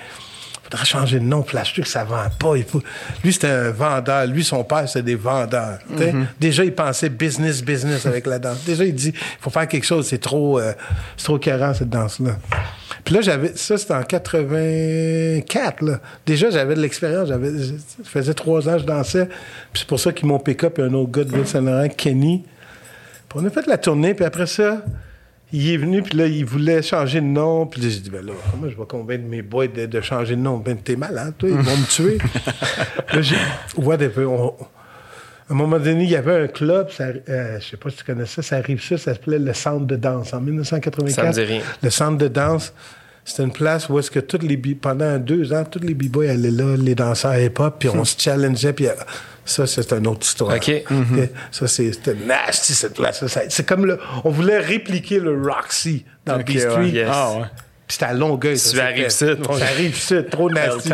[0.70, 1.44] faudra changer de nom.
[1.44, 2.56] Flash Trick, ça vend pas.
[2.56, 2.82] Il faut...
[3.24, 4.28] Lui, c'était un vendeur.
[4.28, 5.80] Lui, son père, c'était des vendeurs.
[5.98, 6.14] sais.
[6.40, 8.64] Déjà, il pensait business, business avec la danse.
[8.66, 10.08] Déjà, il dit, il faut faire quelque chose.
[10.08, 10.74] C'est trop, euh,
[11.18, 12.38] c'est trop carrant, cette danse-là.
[13.04, 13.56] Puis là, j'avais...
[13.56, 16.00] Ça, c'était en 84, là.
[16.26, 17.30] Déjà, j'avais de l'expérience.
[17.30, 17.52] J'avais...
[17.58, 19.26] Ça faisait trois ans que je dansais.
[19.26, 22.44] Puis c'est pour ça qu'ils m'ont pick up un autre gars de Ville-Saint-Laurent, Kenny.
[23.28, 24.84] Puis on a fait la tournée, puis après ça,
[25.52, 27.66] il est venu, puis là, il voulait changer de nom.
[27.66, 30.36] Puis là, j'ai dit, ben là, comment je vais convaincre mes boys de, de changer
[30.36, 30.58] de nom?
[30.58, 32.18] Ben, t'es malade, toi, ils vont me tuer.
[33.14, 33.36] là, j'ai,
[33.78, 34.26] whatever.
[34.26, 34.54] On-
[35.50, 37.98] à un moment donné, il y avait un club, ça, euh, je sais pas si
[37.98, 41.16] tu connais ça, ça arrive ça, ça s'appelait le Centre de danse en 1984.
[41.16, 41.62] Ça me dit rien.
[41.82, 42.72] Le Centre de danse,
[43.30, 46.30] c'était une place où est-ce que toutes les bi- pendant deux ans, tous les b-boys
[46.32, 48.94] allaient là, les danseurs hip-hop, puis on se challengeait, puis euh,
[49.46, 50.56] ça, c'est une autre histoire.
[50.56, 50.72] OK.
[50.92, 51.30] OK?
[51.52, 53.24] Ça, c'est, c'était nasty, cette place.
[53.50, 54.00] C'est comme le...
[54.24, 56.76] On voulait répliquer le Roxy dans Ok, B Street.
[56.78, 56.90] ouais.
[56.90, 57.10] Yes.
[57.12, 57.46] Ah ouais.
[57.88, 58.56] Puis c'était à Longueuil.
[58.60, 59.46] ça, Tu c'était- arrives sud.
[59.58, 60.90] Ça arrive sud, trop nasty.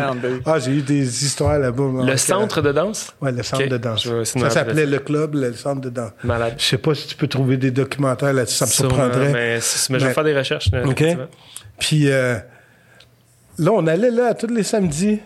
[0.46, 1.82] Ah, j'ai eu des histoires là-bas.
[2.06, 3.12] Le en- centre de danse?
[3.20, 4.08] Ouais, le centre de danse.
[4.24, 6.12] Ça s'appelait le club, le centre de danse.
[6.24, 6.54] Malade.
[6.56, 9.30] Je sais pas si tu peux trouver des documentaires là-dessus, ça me surprendrait.
[9.32, 9.58] Mais,
[9.90, 10.70] mais je vais faire des recherches.
[10.86, 11.04] OK?
[11.78, 12.36] Puis euh,
[13.58, 15.20] là, on allait là tous les samedis.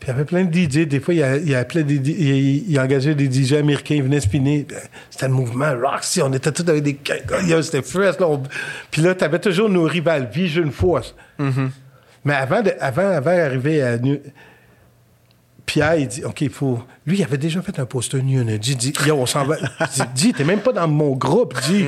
[0.00, 0.86] Puis il y avait plein de DJ.
[0.86, 3.96] Des fois, il, appelait des, il, il engageait des DJ américains.
[3.96, 4.64] Ils venaient spinner.
[4.68, 4.78] Ben,
[5.10, 6.22] C'était le mouvement Roxy.
[6.22, 6.98] On était tous avec des...
[7.62, 8.18] C'était fresh.
[8.20, 8.42] Là, on-
[8.92, 10.28] Puis là, tu avais toujours nos rivales.
[10.32, 11.14] Vision Force.
[12.24, 14.18] Mais avant, de- avant, avant d'arriver à New...
[15.68, 16.82] Pierre, il dit, OK, il faut...
[17.06, 18.72] Lui, il avait déjà fait un poster New Energy.
[18.72, 19.58] Il dit, yo, on s'en va.
[19.58, 21.54] Il dit, dis, t'es même pas dans mon groupe.
[21.66, 21.84] Dis,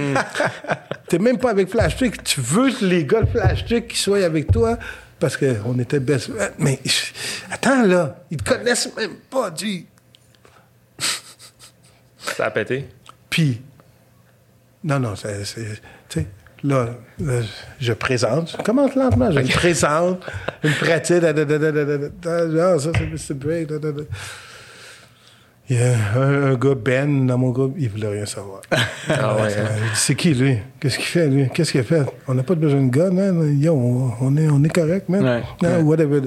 [1.08, 2.22] t'es même pas avec Flash Trick.
[2.22, 4.78] Tu veux que les gars de Flash Trick qui soient avec toi?
[5.18, 6.30] Parce qu'on était best...
[6.58, 6.78] Mais
[7.50, 9.86] attends, là, ils te connaissent même pas, dis.
[12.18, 12.86] Ça a pété.
[13.30, 13.62] Puis,
[14.84, 15.80] non, non, c'est...
[16.62, 16.88] là,
[17.18, 17.40] là,
[17.80, 18.56] je présente.
[18.58, 19.30] Je commence lentement?
[19.30, 20.24] Je me présente.
[20.62, 21.22] Une pratique.
[21.24, 21.32] Ah.
[25.68, 28.60] Il y a un, un gars, Ben, dans mon groupe, il voulait rien savoir.
[29.08, 29.54] Ah ouais.
[29.56, 29.68] hein?
[29.94, 30.58] C'est qui, lui?
[30.80, 31.48] Qu'est-ce qu'il fait, lui?
[31.54, 32.02] Qu'est-ce qu'il a fait?
[32.28, 33.58] On n'a pas besoin de gars, man.
[33.60, 35.22] Yo, on, on est, on est correct, man.
[35.24, 35.42] Ouais.
[35.62, 36.22] Non, whatever.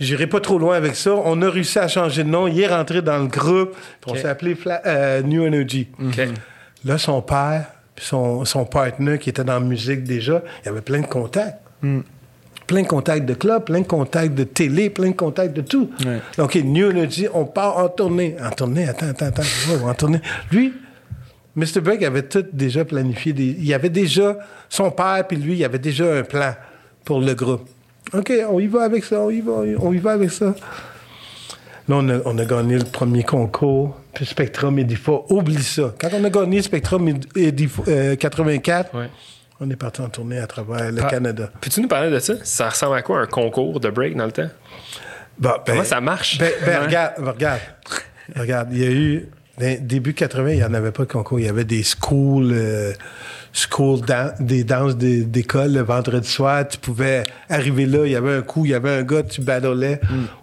[0.00, 1.12] J'irai pas trop loin avec ça.
[1.12, 2.46] On a réussi à changer de nom.
[2.46, 3.74] Il est rentré dans le groupe.
[4.06, 5.88] On s'est appelé Fla- euh, New Energy.
[6.84, 7.66] Là, son père,
[7.98, 11.06] puis son, son partner qui était dans la musique déjà, il y avait plein de
[11.06, 11.58] contacts.
[12.68, 15.90] Plein de contacts de club, plein de contacts de télé, plein de contacts de tout.
[16.06, 16.18] Ouais.
[16.36, 18.36] Donc, OK, New Energy, on part en tournée.
[18.40, 19.42] En tournée, attends, attends, attends.
[19.72, 20.20] Oh, en tournée.
[20.52, 20.74] Lui,
[21.56, 21.80] Mr.
[21.80, 23.32] Beck avait tout déjà planifié.
[23.32, 24.38] des- il y avait déjà,
[24.68, 26.54] son père puis lui, il avait déjà un plan
[27.04, 27.68] pour le groupe.
[28.12, 30.54] OK, on y va avec ça, on y va, on y va avec ça.
[31.88, 35.12] Là, on a, on a gagné le premier concours, puis Spectrum Edifa.
[35.30, 35.94] Oublie ça.
[35.98, 39.08] Quand on a gagné Spectrum Ed- Edifa, euh, 84, Ouais.
[39.60, 41.08] on est parti en tournée à travers le Ah.
[41.08, 41.50] Canada.
[41.60, 42.34] Peux-tu nous parler de ça?
[42.44, 44.50] Ça ressemble à quoi un concours de break dans le temps?
[45.38, 46.38] Bon, ben- Comment ça marche?
[46.38, 47.60] Ben, ben, regarde, regarde.
[48.36, 49.28] Regarde, il y a eu.
[49.58, 51.40] dans- Début 80, il n'y en avait pas de concours.
[51.40, 52.92] Il y avait des schools, euh,
[53.52, 56.66] school dan- des danses d'é- d'école le vendredi soir.
[56.68, 59.40] Tu pouvais arriver là, il y avait un coup, il y avait un gars, tu
[59.40, 60.00] battlais.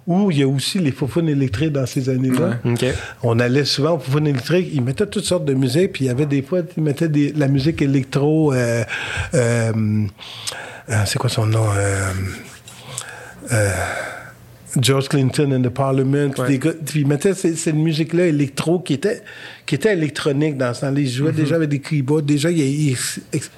[0.07, 2.59] Ou il y a aussi les faufounes électriques dans ces années-là.
[3.23, 6.11] On allait souvent au faufounes électriques, ils mettaient toutes sortes de musique, puis il y
[6.11, 8.53] avait des fois, ils mettaient des- la musique électro.
[8.53, 8.83] euh,
[9.33, 9.71] euh,
[10.89, 11.65] euh, c'est quoi son nom?
[13.51, 13.71] Euh,
[14.79, 16.31] George Clinton in the Parliament.
[16.37, 16.47] Ouais.
[16.47, 19.21] des gars- puis ils mettaient cette musique-là électro qui était,
[19.65, 20.99] qui était électronique dans ce temps-là.
[20.99, 22.23] Ils jouaient déjà avec des keyboards.
[22.23, 22.97] Déjà, il, il-
[23.33, 23.51] ex-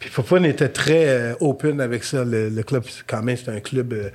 [0.00, 2.24] puis Fofone était très euh, open avec ça.
[2.24, 3.92] Le, le club, quand même, c'était un club.
[3.94, 4.10] euh,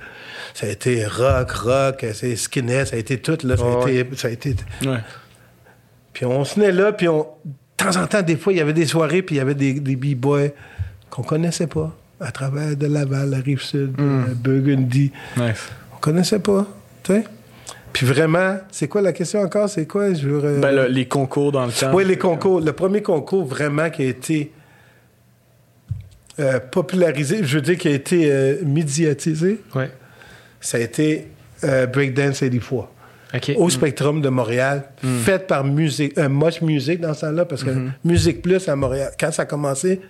[0.54, 3.38] ça a été rock, rock, euh, c'est skinhead, ça a été tout.
[3.44, 4.54] Là, ça, a Ouais, été, ça a été.
[4.86, 4.98] Ouais.
[6.12, 8.60] Puis on se tenait là, puis on, de temps en temps, des fois, il y
[8.60, 10.48] avait des soirées, puis il y avait des, des b-boys
[11.08, 15.10] qu'on connaissait pas à travers de Laval, la Rive-Sud, euh, Burgundy.
[15.36, 15.70] Nice.
[16.00, 16.66] On connaissait pas,
[17.02, 17.24] tu sais.
[17.92, 19.68] Puis vraiment, c'est quoi la question encore?
[19.68, 20.14] C'est quoi?
[20.14, 20.42] Je veux...
[20.44, 21.92] euh, Ben, le- les concours dans le temps.
[21.92, 22.60] oui, les concours.
[22.62, 24.50] Le premier concours vraiment qui a été
[26.38, 29.90] euh, popularisé, je veux dire qui a été euh, médiatisé, Ouais.
[30.60, 31.28] ça a été
[31.64, 32.88] euh, Breakdance 84.
[33.34, 33.52] OK.
[33.58, 34.84] Au Spectrum de Montréal,
[35.24, 37.70] faite par musique, euh, Moche Music dans ce temps-là, parce que
[38.04, 40.00] Musique Plus à Montréal, quand ça a commencé,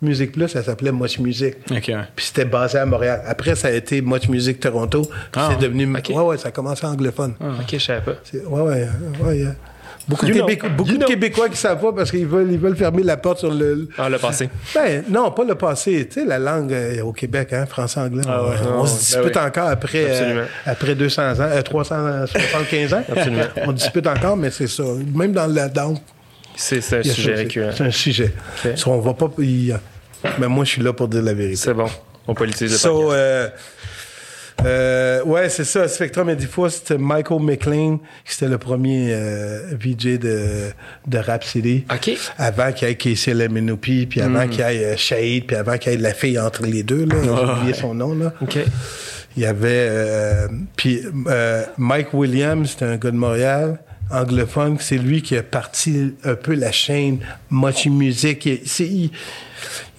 [0.00, 1.56] Musique Plus, ça s'appelait Moche Music.
[1.70, 1.94] OK, ouais.
[2.14, 3.20] Puis c'était basé à Montréal.
[3.26, 5.02] Après, ça a été Much Music Toronto.
[5.02, 5.92] Puis Ah, c'est devenu.
[5.96, 6.10] ok.
[6.10, 7.34] Ouais, ouais, ça a commencé anglophone.
[7.40, 8.12] OK, je savais pas.
[8.48, 8.88] Ouais, ouais,
[9.24, 9.38] ouais.
[9.38, 9.54] yeah.
[10.06, 10.32] Beaucoup, de.
[10.32, 11.08] Québécois, beaucoup You de know.
[11.08, 13.88] Québécois qui savent pas parce qu'ils veulent, ils veulent fermer la porte sur le.
[13.98, 14.48] Ah, le passé.
[14.74, 16.08] Ben, non, pas le passé.
[16.10, 18.22] Tu sais, la langue euh, au Québec, hein, français-anglais.
[18.26, 18.54] Ah ouais.
[18.66, 19.46] on, on Ah se dispute Ben oui.
[19.46, 23.02] encore après, euh, après 200 ans, euh, 375 ans.
[23.10, 23.42] Absolument.
[23.66, 24.84] on dispute encore, mais c'est ça.
[25.14, 25.98] Même dans la danse,
[26.60, 27.70] C'est c'est un sujet récurrent.
[27.76, 28.32] C'est un sujet.
[28.74, 29.30] So, on va pas.
[29.38, 29.78] il-
[30.40, 31.56] mais moi, je suis là pour dire la vérité.
[31.56, 31.86] C'est bon.
[32.26, 33.48] On politise le So, euh,
[34.64, 35.86] euh, ouais, c'est ça.
[35.86, 40.70] Spectrum fois, c'était Michael McLean, qui était le premier euh, VJ de,
[41.06, 41.84] de Rap City.
[41.94, 42.10] OK.
[42.38, 45.78] Avant qu'il y ait Casey Lemenopi, puis avant qu'il y ait euh, Shahid, puis avant
[45.78, 47.04] qu'il y ait la fille entre les deux.
[47.06, 47.30] Là, J'ai
[47.60, 48.14] oublié son nom.
[48.16, 48.32] Là.
[48.42, 48.58] OK.
[49.36, 49.68] Il y avait...
[49.90, 53.78] euh, puis euh, Mike Williams, c'était un gars de Montréal,
[54.10, 54.76] anglophone.
[54.80, 57.18] C'est lui qui a parti un peu la chaîne
[57.50, 58.46] Mochi Music.
[58.46, 59.10] Il, il-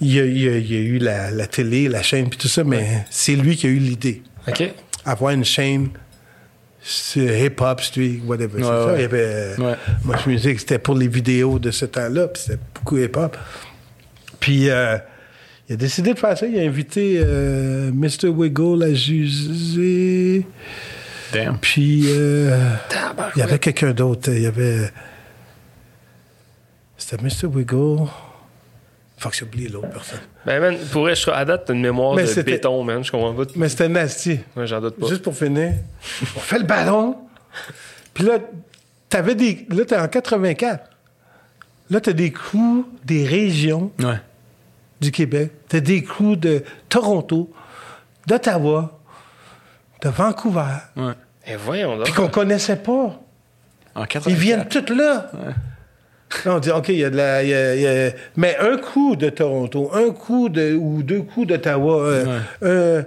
[0.00, 2.28] il y a, il y a- il y a eu la, la télé, la chaîne,
[2.28, 4.22] puis tout ça, mais c'est lui qui a eu l'idée.
[4.48, 4.62] OK.
[5.04, 5.88] Avoir une chaîne
[7.16, 8.62] hip-hop, street, whatever.
[8.62, 8.86] c'est Ouais, ça.
[8.86, 8.94] ouais.
[8.96, 9.18] Il y avait
[9.58, 9.74] euh.
[10.04, 13.36] Mochi Music, c'était pour les vidéos de ce temps-là, puis c'était beaucoup hip-hop.
[14.40, 14.96] Puis euh,
[15.68, 16.46] il a décidé de faire ça.
[16.46, 18.28] Il a invité euh, Mr.
[18.28, 20.46] Wiggle à juger.
[21.32, 21.58] Damn.
[21.58, 22.74] Puis euh,
[23.36, 24.30] il y avait quelqu'un d'autre.
[24.32, 24.90] Il y avait.
[26.96, 27.46] C'était Mr.
[27.46, 28.06] Wiggle.
[29.18, 30.20] Fuck, j'ai oublié l'autre personne.
[30.46, 33.04] Ben, man, pour vrai, je crois, à date, t'as une mémoire Mais de béton, man.
[33.04, 33.42] Je comprends pas.
[33.56, 34.40] Mais c'était nasty.
[34.56, 35.08] Ouais, j'en doute pas.
[35.08, 35.74] Juste pour finir,
[36.36, 37.16] on fait le ballon.
[38.14, 38.38] Puis là,
[39.08, 39.66] t'avais des.
[39.70, 40.84] Là, t'es en 84.
[41.90, 44.20] Là, t'as des coups des régions Ouais.
[45.00, 45.50] du Québec.
[45.68, 47.52] T'as des coups de Toronto,
[48.26, 48.99] d'Ottawa,
[50.02, 50.64] de Vancouver.
[50.96, 51.12] Ouais.
[51.46, 52.04] Eh, voyons donc.
[52.04, 53.20] Puis qu'on connaissait pas.
[53.94, 54.38] En Ils 84.
[54.38, 55.30] viennent tous là.
[56.44, 57.42] Là, on dit, OK, il y a de la.
[57.42, 60.74] il y a- il y a- Mais un coup de Toronto, un coup de.
[60.74, 63.04] ou deux coups d'Ottawa, euh, un-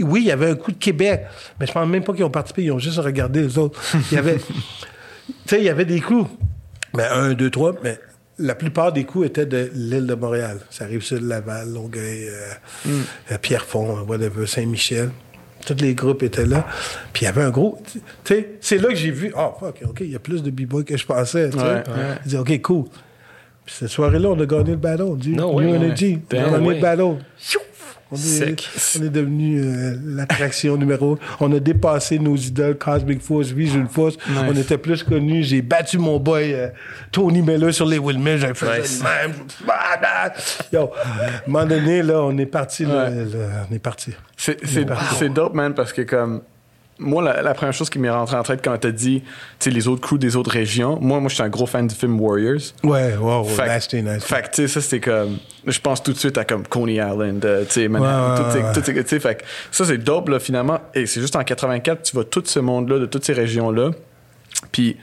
[0.00, 1.22] Oui, il y avait un coup de Québec,
[1.58, 3.80] mais je pense même pas qu'ils ont participé, ils ont juste regardé les autres.
[4.10, 4.36] Il y avait,
[5.26, 6.30] tu sais, il y avait des coups.
[6.94, 7.98] Mais un, deux, trois, mais
[8.38, 10.58] la plupart des coups étaient de l'île de Montréal.
[10.68, 12.90] Ça arrive sur Laval, Longueuil, euh,
[13.30, 15.10] euh, Pierrefonds, whatever, Saint-Michel.
[15.64, 16.66] Tous les groupes étaient là.
[17.12, 17.78] Puis il y avait un gros.
[17.92, 19.32] Tu sais, c'est là que j'ai vu.
[19.36, 21.50] Ah, fuck, OK, il y a plus de b-boy que je pensais.
[21.50, 21.64] tu sais.
[21.64, 21.82] Ouais,
[22.26, 22.84] dis, OK, cool.
[23.64, 25.14] Puis cette soirée-là, on a gagné le ballon.
[25.14, 26.18] Du No New way, Energy.
[26.32, 27.18] On a Damn, gagné le ballon.
[28.12, 28.68] On est, Sick.
[29.00, 31.18] on est devenu euh, l'attraction numéro.
[31.40, 34.16] On a dépassé nos idoles Cosmic Force, Vision Force.
[34.46, 35.44] On était plus connus.
[35.44, 36.68] J'ai battu mon boy euh,
[37.10, 38.38] Tony Miller sur les Wilmers.
[38.38, 39.02] J'ai fait Nice.
[39.02, 39.32] même.
[40.72, 42.84] Yo, à un moment donné, là, on est parti.
[42.84, 43.24] là, Ouais.
[43.24, 44.12] là, on est parti.
[44.36, 44.86] C'est, c'est,
[45.18, 46.42] c'est dope, man, parce que comme.
[46.98, 49.26] Moi, la, la première chose qui m'est rentrée en tête quand t'as dit, tu
[49.58, 51.94] sais, les autres crews des autres régions, moi, moi, je suis un gros fan du
[51.94, 52.60] film Warriors.
[52.84, 54.28] Ouais, wow, Fait, nasty, nasty.
[54.28, 55.38] fait que, tu sais, ça, c'était comme.
[55.66, 58.72] Je pense tout de suite à comme Coney Island, euh, tu sais, Manhattan, Ouais, ouais,
[58.74, 60.80] tu sais, fait que ça, c'est dope, là, finalement.
[60.94, 63.90] Et c'est juste en 84, tu vois tout ce monde-là, de toutes ces régions-là.
[64.70, 64.96] Puis,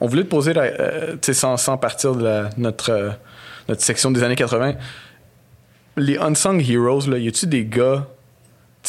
[0.00, 3.10] on voulait te poser, euh, tu sais, sans, sans partir de la- notre, euh,
[3.68, 4.74] notre section des années 80,
[5.96, 8.06] les Unsung Heroes, là, y a-tu des gars,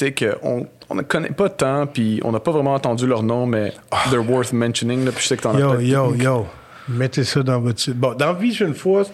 [0.06, 3.46] sais, qu'on on ne connaît pas tant, puis on n'a pas vraiment entendu leur nom,
[3.46, 3.74] mais
[4.10, 6.48] they're worth mentioning, là, puis je sais que t'en as Yo, peut-être- yo, yo.
[6.90, 7.98] Mettez ça dans votre site.
[7.98, 9.12] Bon, dans Vision Force,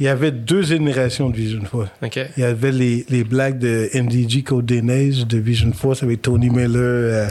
[0.00, 1.90] il y avait deux générations de Vision Force.
[2.02, 2.18] OK.
[2.38, 6.78] Il y avait les, les blagues de MDG Codenase de Vision Force avec Tony Miller,
[6.80, 7.28] euh,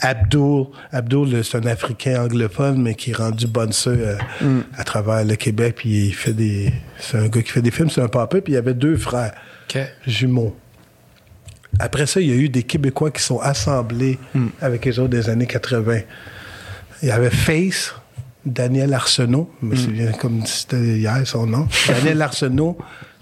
[0.00, 0.66] Abdul.
[0.92, 4.16] Abdul, euh, c'est un Africain anglophone, mais qui est rendu bonne euh,
[4.76, 5.74] à travers le Québec.
[5.78, 6.72] Puis il fait des.
[7.00, 8.40] C'est un gars qui fait des films, c'est un papa.
[8.40, 9.32] Puis il y avait deux frères
[9.68, 9.80] OK.
[10.06, 10.54] jumeaux.
[11.78, 14.18] Après ça, il y a eu des Québécois qui sont assemblés
[14.60, 16.00] avec les autres des années 80.
[17.02, 17.94] Il y avait Face,
[18.44, 21.68] Daniel Arsenault, je me souviens comme c'était hier son nom.
[21.88, 22.78] Daniel Arsenault,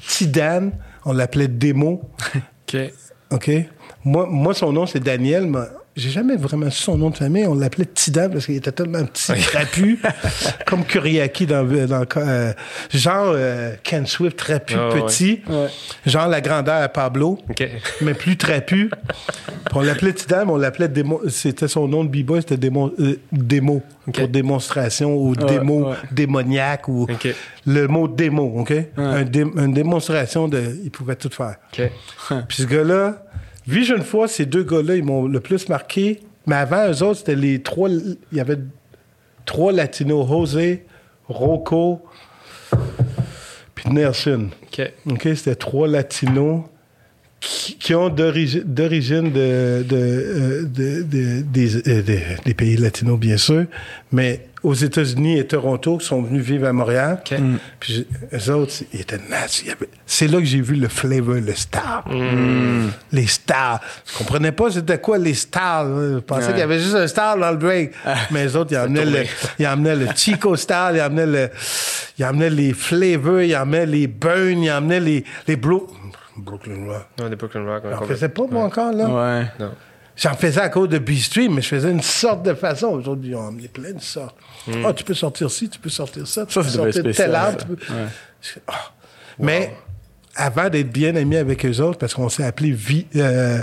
[0.06, 0.72] Tidane,
[1.04, 2.08] on l'appelait Démo.
[2.68, 2.80] OK.
[3.30, 3.50] OK?
[4.04, 5.60] Moi, moi son nom, c'est Daniel, mais
[5.96, 7.46] j'ai jamais vraiment su son nom de famille.
[7.46, 10.00] On l'appelait Tidane parce qu'il était tellement petit, trapu,
[10.66, 12.52] comme Kuriaki dans, dans le cas, euh,
[12.92, 15.02] genre euh, Ken Swift, trapu, Ah, ouais.
[15.02, 15.42] petit.
[16.04, 17.38] Genre la grandeur à Pablo,
[18.00, 18.90] mais plus trapu.
[18.90, 21.20] Puis on l'appelait Tidane, mais on l'appelait démo.
[21.28, 23.82] C'était son nom de b-boy, c'était démo, euh, démo
[24.12, 25.96] pour démonstration ou démo ouais.
[26.12, 27.06] démoniaque ou
[27.66, 28.72] le mot démo, OK?
[28.96, 30.76] Un dé- une démonstration de.
[30.84, 31.54] Il pouvait tout faire.
[31.72, 31.90] OK.
[32.48, 33.22] Puis ce gars-là,
[33.66, 36.20] Vision Force, ces deux gars-là, ils m'ont le plus marqué.
[36.46, 37.88] Mais avant eux autres, c'était les trois.
[37.88, 38.58] Il y avait
[39.46, 40.84] trois latinos, José,
[41.28, 42.02] Rocco,
[43.74, 44.48] puis Nelson.
[44.64, 44.92] OK.
[45.10, 45.22] OK?
[45.36, 46.62] C'était trois latinos
[47.40, 53.64] qui, qui ont d'origi- d'origine de, de, euh, de- euh, des pays latinos, bien sûr,
[54.12, 57.22] mais aux États-Unis et Toronto, qui sont venus vivre à Montréal.
[57.78, 62.04] Puis eux autres, ils étaient avait- C'est là que j'ai vu le flavor, le star.
[63.12, 63.80] Les stars.
[64.10, 65.86] Je comprenais pas c'était quoi les stars.
[65.86, 66.50] Je pensais Ouais.
[66.52, 67.92] qu'il y avait juste un star dans le break.
[68.30, 69.24] Mais les autres, ils emmenaient, le,
[69.58, 71.50] ils emmenaient le Chico style, ils emmenaient, le,
[72.18, 75.88] ils emmenaient les flavors, ils emmenaient les burns, ils emmenaient les, les Bro-
[76.36, 77.06] Brooklyn Rock.
[77.20, 77.82] Non, des Brooklyn Rock.
[78.08, 79.06] faisais pas, moi, encore, là.
[79.40, 79.46] Ouais.
[79.60, 79.72] Non.
[80.16, 82.86] J'en faisais à cause de B-Stream, mais je faisais une sorte de façon.
[82.86, 84.36] Aujourd'hui, ils ont amené plein de sortes.
[84.84, 87.64] Ah, tu peux sortir ci, tu peux sortir ça, tu Ça, peux sortir tel arbre.
[87.66, 88.08] peux- Ouais.
[88.66, 88.72] Ah.
[89.38, 89.72] Mais
[90.36, 93.62] avant d'être bien amis avec eux autres, parce qu'on s'est appelé Vi- euh,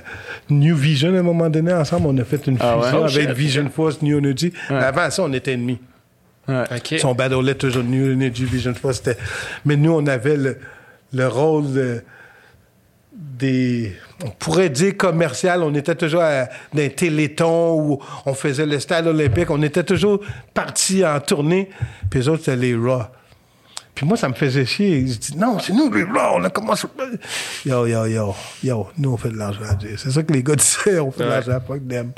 [0.49, 2.83] New Vision à un moment donné, ensemble, on a fait une Ah ouais?
[2.83, 3.29] fusion Oh, avec.
[3.37, 4.53] Vision Force, New Energy.
[4.69, 5.79] Avant ça, on était ennemis.
[6.47, 6.63] Ouais.
[6.99, 8.97] Son battlait toujours New Energy Vision Force.
[8.97, 9.17] c'était-
[9.65, 10.57] Mais nous, on avait le,
[11.13, 12.03] le rôle de-
[13.21, 13.93] des.
[14.25, 15.63] On pourrait dire commercial.
[15.63, 19.49] On était toujours à, dans un téléthon où on faisait le stade olympique.
[19.49, 20.19] On était toujours
[20.53, 21.69] partis en tournée.
[22.09, 23.03] Puis les autres, c'était les Raw.
[23.93, 25.05] Puis moi, ça me faisait chier.
[25.05, 26.37] Je dis, non, c'est nous les Raw.
[26.37, 26.87] On a commencé.
[27.65, 28.33] Yo, yo, yo.
[28.63, 29.61] Yo, nous, on fait de l'argent.
[29.77, 29.95] Dieu.
[29.97, 30.99] C'est ça que les gars disaient.
[30.99, 31.59] On fait de l'argent.
[31.67, 32.11] Fuck them.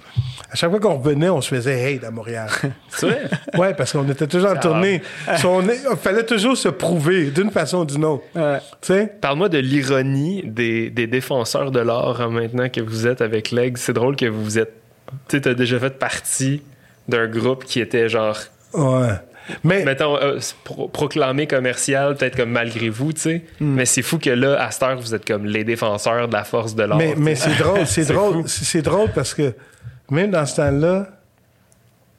[0.51, 2.47] À chaque fois qu'on revenait, on se faisait hate à Montréal.
[2.89, 3.21] C'est vrai?
[3.57, 5.01] Ouais, parce qu'on était toujours en tournée.
[5.41, 8.23] So, on est- fallait toujours se prouver d'une façon ou d'une autre.
[8.35, 8.59] Ouais.
[8.81, 9.07] Tu sais?
[9.19, 13.77] Parle-moi de l'ironie des, des défenseurs de l'art hein, maintenant que vous êtes avec Leg.
[13.77, 14.73] C'est drôle que vous êtes.
[15.27, 16.61] Tu sais, t'as déjà fait partie
[17.09, 18.37] d'un groupe qui était genre.
[18.73, 19.09] Ouais.
[19.63, 23.41] Mais, Mettons, euh, pro- proclamé commercial, peut-être comme malgré vous, tu sais.
[23.59, 26.43] Mais c'est fou que là, à cette heure, vous êtes comme les défenseurs de la
[26.43, 26.97] force de l'art.
[27.17, 28.43] mais, c'est drôle, c'est drôle.
[28.47, 29.53] C'est drôle parce que
[30.09, 31.07] même dans ce temps-là,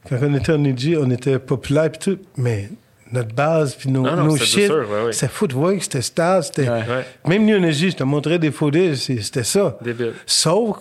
[0.09, 2.69] quand on était en EG, on était populaire puis tout, mais
[3.13, 5.13] notre base puis nos, Non, non, nos c'était shit, ouais, ouais.
[5.13, 6.69] c'était footwork, c'était stars, c'était...
[6.69, 6.83] Ouais.
[6.89, 7.05] Ouais.
[7.27, 9.79] Même New Energy, je te montrais des photos, c'était ça.
[9.81, 10.13] Débile.
[10.27, 10.77] Sauf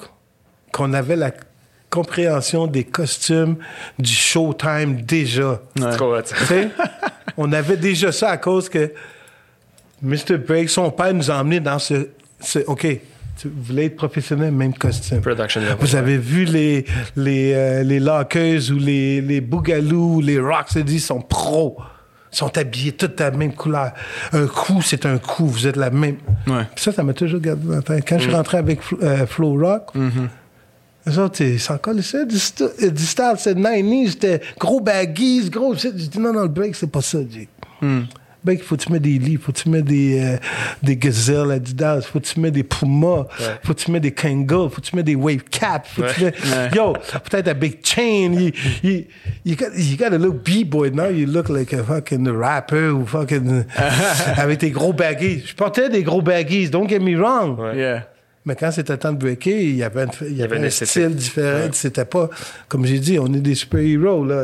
[0.74, 1.32] qu'on avait la
[1.94, 3.56] compréhension des costumes,
[4.00, 5.62] du showtime déjà.
[7.38, 8.92] On avait déjà ça à cause que
[10.02, 10.38] Mr.
[10.38, 12.86] Break, son père nous a emmenés dans ce, ce- OK,
[13.40, 15.22] Tu voulais être professionnel, même costume.
[15.22, 15.76] Production level.
[15.80, 16.86] Vous avez vu les,
[17.16, 21.78] les, euh, les lockers ou les, les boogaloo, les Rocksteady sont pros.
[22.32, 23.92] Ils sont habillés toutes de la même couleur.
[24.34, 25.48] Un coup, c'est un coup.
[25.48, 26.18] Vous êtes la même.
[26.48, 26.64] Ouais.
[26.76, 28.04] Ça, ça m'a toujours gardé dans la tête.
[28.08, 30.12] Quand je suis rentré avec Flo, euh, Flow Rock, eux
[31.18, 32.40] autres, ils s'en collaient du, du
[33.06, 35.76] style, c'est 90s, c'était gros baggies, gros.
[35.76, 35.94] shit.
[35.98, 37.48] J'ai dit non, non, le break, c'est pas ça, Jay.
[38.46, 40.38] Break, il faut que tu mets des lits, faut que tu mets des, euh,
[40.82, 43.26] des gazelles Adidas, faut que tu mets des Puma,
[43.64, 46.14] faut que tu mets des Kangol, faut que tu mets des Wave Cap, faut que
[46.14, 46.34] tu mets,
[46.76, 48.34] yo, peut-être a big chain.
[48.34, 48.52] You,
[48.84, 49.06] you,
[49.46, 50.90] you, got, you gotta look B-boy.
[50.92, 53.64] Now you look like a fucking rapper ou fucking.
[54.36, 55.44] avec tes gros baggies.
[55.46, 57.58] Je portais des gros baggies, don't get me wrong.
[57.58, 57.78] Ouais.
[57.78, 58.04] Yeah.
[58.46, 60.68] Mais quand c'était temps de breaker, il y avait, un- il y avait une un
[60.68, 60.90] esthétique.
[61.06, 61.70] style différent.
[61.72, 62.30] C'était pas,
[62.68, 64.26] comme j'ai dit, on est des super-héros.
[64.26, 64.44] Là.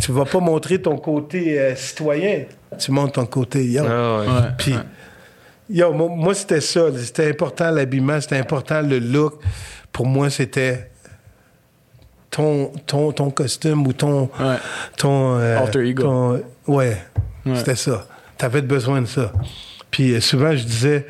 [0.00, 2.44] Tu vas pas montrer ton côté euh, citoyen.
[2.78, 3.84] Tu montres ton côté yo.
[3.86, 4.26] Ah ouais.
[4.26, 4.48] Ouais.
[4.56, 4.74] Puis,
[5.68, 6.86] yo, moi, moi, c'était ça.
[6.96, 9.34] C'était important l'habillement, c'était important le look.
[9.92, 10.88] Pour moi, c'était
[12.30, 14.30] ton, ton, ton costume ou ton.
[14.40, 14.56] Ouais.
[14.96, 16.02] ton euh, Alter ego.
[16.02, 16.42] ton-
[16.72, 16.96] ouais,
[17.44, 17.56] Ouais.
[17.56, 18.06] c'était ça.
[18.38, 19.32] T'avais besoin de ça.
[19.90, 21.06] Puis euh, souvent, je disais,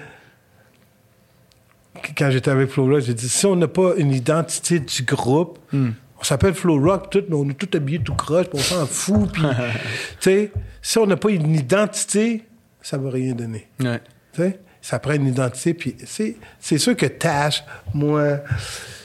[2.17, 5.59] quand j'étais avec Flow Rock, j'ai dit, si on n'a pas une identité du groupe,
[5.73, 5.91] Hmm.
[6.21, 9.31] on s'appelle Flow Rock, tout, mais on est tout habillés tout croche, on s'en fout.
[9.33, 9.43] Puis,
[10.21, 10.53] tu sais,
[10.83, 12.45] si on n'a pas une identité,
[12.83, 13.69] ça va rien donner.
[13.81, 14.01] Ouais.
[14.33, 15.75] Tu sais, ça prend une identité.
[15.75, 17.63] Puis c'est, c'est sûr que Tash,
[17.95, 18.39] moi,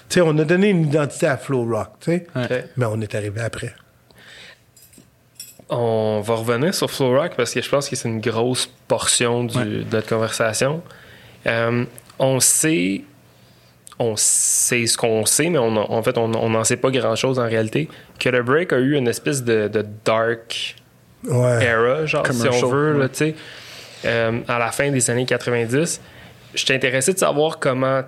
[0.09, 2.43] tu sais, on a donné une identité à Flow Rock, tu sais, Ouais.
[2.45, 2.63] Ok.
[2.77, 3.73] mais on est arrivé après.
[5.69, 9.43] On va revenir sur Flow Rock parce que je pense que c'est une grosse portion
[9.45, 9.65] du- Ouais.
[9.65, 10.83] de notre conversation.
[11.47, 11.85] Euh,
[12.19, 13.01] on sait,
[13.99, 17.45] on sait ce qu'on sait, mais on, en fait, on n'en sait pas grand-chose en
[17.45, 17.87] réalité.
[18.19, 20.75] Que le break a eu une espèce de, de dark
[21.27, 21.63] Ouais.
[21.65, 23.35] era, genre, si on veut, là, tu sais,
[24.05, 25.99] euh, à la fin des années 90.
[26.53, 28.01] Je suis intéressé de savoir comment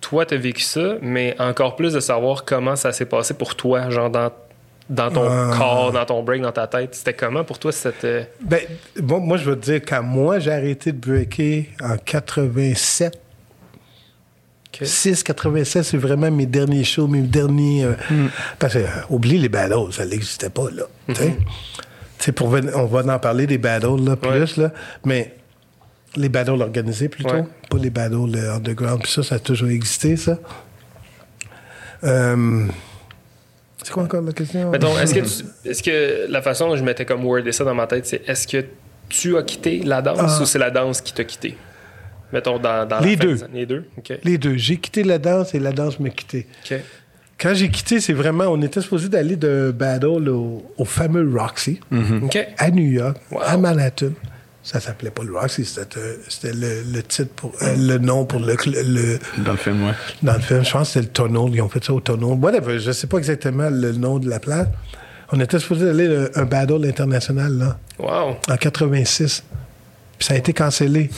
[0.00, 3.54] toi, tu as vécu ça, mais encore plus de savoir comment ça s'est passé pour
[3.54, 4.30] toi, genre dans,
[4.90, 5.54] dans ton Ah.
[5.56, 6.94] corps, dans ton break, dans ta tête.
[6.96, 8.04] C'était comment pour toi cette.
[8.04, 8.60] euh, Ben,
[9.00, 13.18] bon, moi, je veux te dire, quand moi, j'ai arrêté de breaker en 87,
[14.78, 17.84] que- 6, 87, c'est vraiment mes derniers shows, mes derniers...
[17.84, 17.92] euh,
[18.58, 20.84] Parce que, euh, oublie les battles, ça n'existait pas, là.
[22.36, 24.72] pour ven- on va en parler des battles, là, plus, là,
[25.04, 25.34] mais
[26.16, 27.44] les battles organisés, plutôt, Ouais.
[27.68, 30.38] pas les battles euh, underground, puis ça, ça a toujours existé, ça.
[33.82, 34.70] C'est quoi encore la question?
[34.70, 37.64] Mettons, est-ce que, tu- est-ce que la façon dont je mettais comme word et ça
[37.64, 38.64] dans ma tête, c'est est-ce que
[39.08, 40.42] tu as quitté la danse Ah.
[40.42, 41.56] ou c'est la danse qui t'a quitté?
[42.34, 43.38] Mettons, dans, dans la Les fin deux.
[43.54, 43.84] Les deux?
[44.24, 44.56] Les deux.
[44.56, 46.46] J'ai quitté la danse et la danse m'a quitté.
[47.40, 51.80] Quand j'ai quitté, c'est vraiment, on était supposé d'aller de battle au, au fameux Roxy,
[52.22, 52.38] OK.
[52.58, 53.40] à New York, Wow.
[53.44, 54.10] à Manhattan.
[54.62, 58.24] Ça s'appelait pas le Roxy, c'était, euh, c'était le, le titre pour, euh, le nom
[58.24, 58.46] pour le,
[59.44, 59.92] Dans le film, ouais.
[60.22, 60.64] dans le film.
[60.64, 61.54] Je pense que c'était le Tunnel.
[61.54, 62.38] Ils ont fait ça au Tunnel.
[62.40, 62.78] Whatever.
[62.78, 64.68] Je sais pas exactement le nom de la place.
[65.32, 68.36] On était supposé aller à un battle international, là, Wow.
[68.48, 69.42] en 86.
[70.18, 71.10] Puis ça a été cancellé.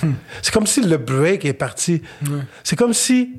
[0.43, 2.03] C'est comme si le break est parti.
[2.65, 3.33] C'est comme si.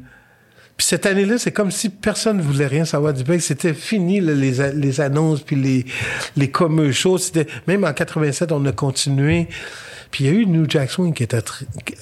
[0.76, 3.42] Puis cette année-là, c'est comme si personne ne voulait rien savoir du break.
[3.42, 5.86] C'était fini, là, les, les annonces, puis les,
[6.36, 7.18] les commerciaux.
[7.66, 9.48] Même en 87, on a continué.
[10.12, 11.36] Puis il y a eu New Jack Swing qui est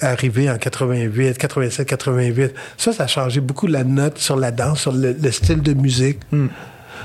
[0.00, 2.54] arrivé en 88, 87, 88.
[2.76, 5.72] Ça, ça a changé beaucoup la note sur la danse, sur le, le style de
[5.72, 6.20] musique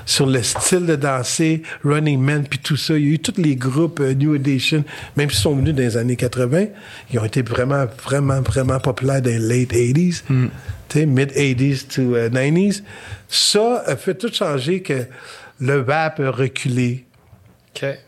[0.06, 2.98] sur le style de danser, Running Man, puis tout ça.
[2.98, 4.84] Il y a eu tous les groupes euh, New Edition,
[5.16, 6.66] même s'ils sont venus dans les années 80,
[7.12, 10.50] ils ont été vraiment, vraiment, vraiment populaires dans les late 80s, tu
[10.90, 12.84] sais, mid 80s to euh, 90s.
[13.28, 15.06] Ça a fait tout changer que
[15.60, 17.06] le rap a reculé.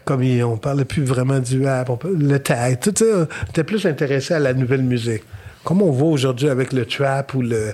[0.03, 3.85] Comme on parlait plus vraiment du rap, on le tag, tout ça, on était plus
[3.85, 5.23] intéressé à la nouvelle musique.
[5.63, 7.73] Comme on voit aujourd'hui avec le trap ou le,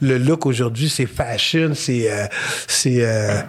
[0.00, 2.24] le look aujourd'hui, c'est fashion, c'est, euh,
[2.66, 3.42] c'est, euh,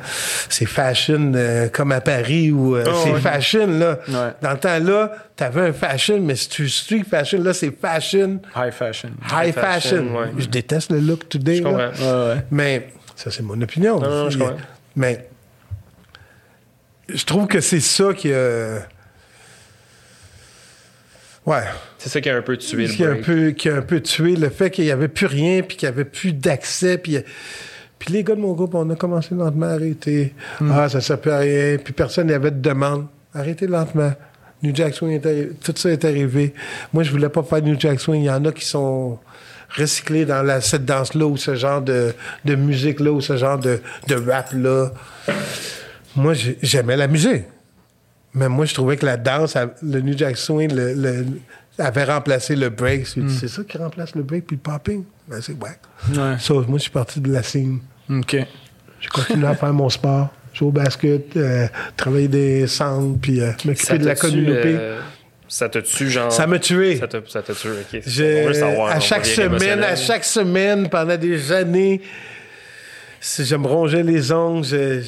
[0.49, 3.19] c'est fashion euh, comme à Paris ou Oh, c'est ouais.
[3.21, 3.99] fashion là.
[4.09, 4.33] Ouais.
[4.41, 8.41] Dans le temps là, t'avais un fashion, mais si tu street fashion là, c'est fashion,
[8.55, 9.09] High fashion.
[9.31, 10.05] high fashion.
[10.37, 11.57] Je déteste le look today.
[11.57, 12.35] Je comprends.
[12.51, 13.99] Mais ça, c'est mon opinion.
[14.01, 14.61] Non, non, je Mais- comprends.
[14.97, 15.29] Mais
[17.07, 18.79] je trouve que c'est ça qui a.
[21.47, 21.63] Ouais.
[21.97, 23.81] C'est ça qui a un peu tué Qui a, le un peu, qui a un
[23.81, 26.97] peu tué le fait qu'il n'y avait plus rien, puis qu'il n'y avait plus d'accès.
[26.99, 27.17] Puis,
[27.97, 30.33] puis les gars de mon groupe, on a commencé lentement à arrêter.
[30.69, 31.77] Ah, ça ne sert plus à rien.
[31.83, 33.07] Puis personne n'avait de demande.
[33.33, 34.11] Arrêtez lentement.
[34.61, 36.53] New Jack Swing, est arri- tout ça est arrivé.
[36.91, 38.21] Moi, je voulais pas faire New Jack Swing.
[38.23, 39.17] Il y en a qui sont
[39.77, 43.79] recyclés dans la, cette danse-là ou ce genre de, de musique-là ou ce genre de,
[44.07, 44.91] de rap-là.
[46.15, 47.43] Moi, j'ai- j'aimais la musique.
[48.37, 51.25] Mais moi, je trouvais que la danse, le New Jack Swing, le, le-
[51.79, 53.05] avait remplacé le break.
[53.07, 55.03] C'est ça qui remplace le break puis le popping?
[55.27, 55.79] Ben, c'est wack.
[56.15, 56.35] Ouais.
[56.39, 57.79] So, moi, je suis parti de la scène.
[58.09, 58.35] OK.
[58.99, 63.51] J'ai continué à faire mon sport, jouer au basket, euh, travailler des centres, puis euh,
[63.65, 64.75] m'occuper de la communauté.
[64.79, 64.99] euh,
[65.47, 66.31] ça t'a tué, genre.
[66.31, 66.97] Ça m'a tué.
[66.97, 68.01] Ça t'a ça t'a tué, ok.
[68.05, 72.01] Je- On veut savoir, à chaque semaine, à chaque semaine, pendant des années,
[73.19, 75.07] si je me rongeais les ongles, je, je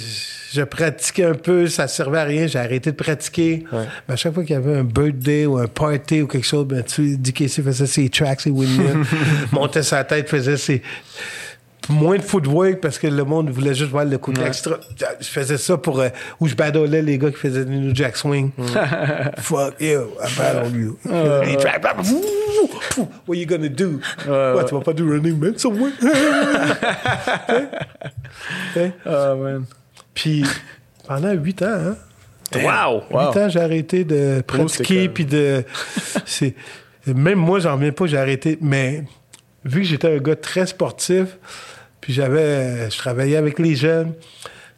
[0.61, 3.65] pratiquais un peu, ça servait à rien, j'ai arrêté de pratiquer.
[3.71, 3.85] Ouais.
[4.07, 6.65] Mais à chaque fois qu'il y avait un birthday ou un party ou quelque chose,
[6.65, 9.05] ben, tu DKC faisait ses tracks, ses windmills,
[9.51, 10.81] montait sa tête, faisait ses
[11.89, 14.77] moins de footwork parce que le monde voulait juste voir le côté extra.
[15.19, 18.51] Je faisais ça pour euh, où je badolais les gars qui faisaient New Jack Swing.
[19.37, 20.97] Fuck you, I battle you.
[21.45, 23.99] Les tracks, wouh, What you gonna do?
[24.27, 25.57] What, tu vas pas du running man?
[25.57, 25.91] Somewhere?
[28.75, 28.93] Hein?
[29.05, 29.65] Ah, man.
[30.19, 30.43] Puis
[31.07, 31.97] pendant huit ans, hein?
[32.55, 33.03] Wow!
[33.09, 33.29] Wow.
[33.29, 35.63] Huit ans, j'ai arrêté de pratiquer, puis de...
[36.25, 36.55] c'est
[37.07, 38.57] Même moi, j'en reviens pas, j'ai arrêté.
[38.59, 39.05] Mais
[39.63, 41.37] vu que j'étais un gars très sportif,
[42.01, 42.89] puis j'avais...
[42.91, 44.13] Je travaillais avec les jeunes,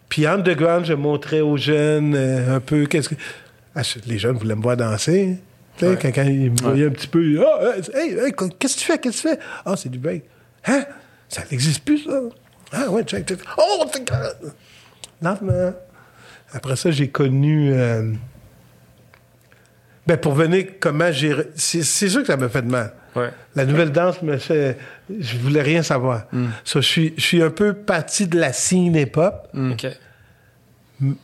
[0.10, 3.16] puis underground, je montrais aux jeunes euh, un peu qu'est-ce que...
[3.74, 5.38] Ah, les jeunes voulaient me voir danser.
[5.78, 8.86] Sais, quand, quand ils me voyaient un petit peu, ah, hey, hey, qu'est-ce que tu
[8.86, 9.00] fais?
[9.00, 9.42] Qu'est-ce que tu fais?
[9.66, 10.24] Ah, c'est du break.
[10.68, 10.84] Hein?
[11.30, 12.20] Ça n'existe plus, ça.
[12.74, 13.40] Ah, ouais, check, check.
[13.58, 13.86] Oh,
[15.22, 15.74] Lentement.
[16.54, 17.72] Après ça, j'ai connu.
[17.74, 18.12] euh,
[20.08, 21.36] Ben, pour venir, comment j'ai.
[21.56, 22.94] C'est c'est sûr que ça m'a fait de mal.
[23.16, 23.30] Ouais.
[23.56, 24.78] La nouvelle danse me fait.
[25.10, 26.24] Je voulais rien savoir.
[26.64, 29.48] So, je, suis, je suis un peu parti de la scene hip-hop.
[29.54, 29.88] Ok.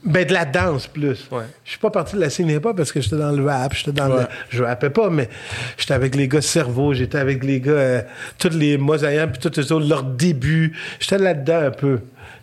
[0.04, 1.28] Ben, de la danse plus.
[1.32, 1.44] Ouais.
[1.64, 3.92] Je suis pas parti de la scene hip-hop parce que j'étais dans le rap, j'étais
[3.92, 4.22] dans Ouais.
[4.24, 4.28] le...
[4.50, 5.30] Je rappais pas, mais
[5.78, 7.72] j'étais avec les gars Cerveau, j'étais avec les gars...
[7.72, 8.02] euh,
[8.40, 10.76] tous les Mosaïens, puis tous les autres, leur début.
[11.00, 12.00] J'étais là-dedans un peu.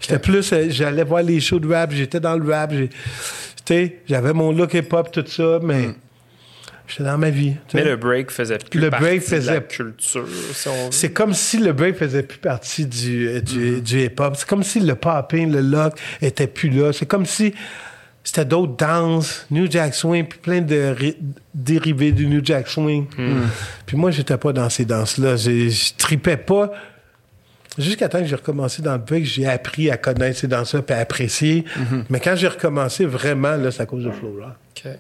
[0.07, 0.53] J'étais plus...
[0.53, 2.73] euh, J'allais voir les shows de rap, j'étais dans le rap,
[4.09, 5.91] j'avais mon look hip-hop, tout ça, mais...
[6.87, 7.55] J'étais dans ma vie.
[7.73, 10.69] Mais le break faisait plus Le partie break de la faisait- culture, si.
[10.91, 14.35] C'est comme si le break faisait plus partie du, euh, du, du hip-hop.
[14.37, 16.93] C'est comme si le popping, le lock était plus là.
[16.93, 17.55] C'est comme si
[18.23, 21.17] c'était d'autres danses, New Jack Swing, puis plein de ri-
[21.55, 23.07] dérivés du New Jack Swing.
[23.87, 25.37] Puis moi, j'étais pas dans ces danses-là.
[25.37, 26.71] Je tripais pas.
[27.79, 30.95] Jusqu'à temps que j'ai recommencé dans le break, j'ai appris à connaître ces danses-là puis
[30.95, 31.65] à apprécier.
[32.09, 34.55] Mais quand j'ai recommencé vraiment, là, c'est à cause de Flow Rock.
[34.87, 34.93] Ok.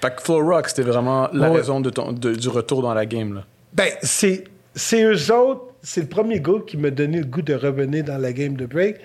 [0.00, 1.56] Fait que Flow Rock, c'était vraiment la Ouais.
[1.58, 3.44] raison de ton, de- du retour dans la game, là.
[3.72, 7.54] Ben, c'est, c'est eux autres, c'est le premier groupe qui m'a donné le goût de
[7.54, 8.96] revenir dans la game de break.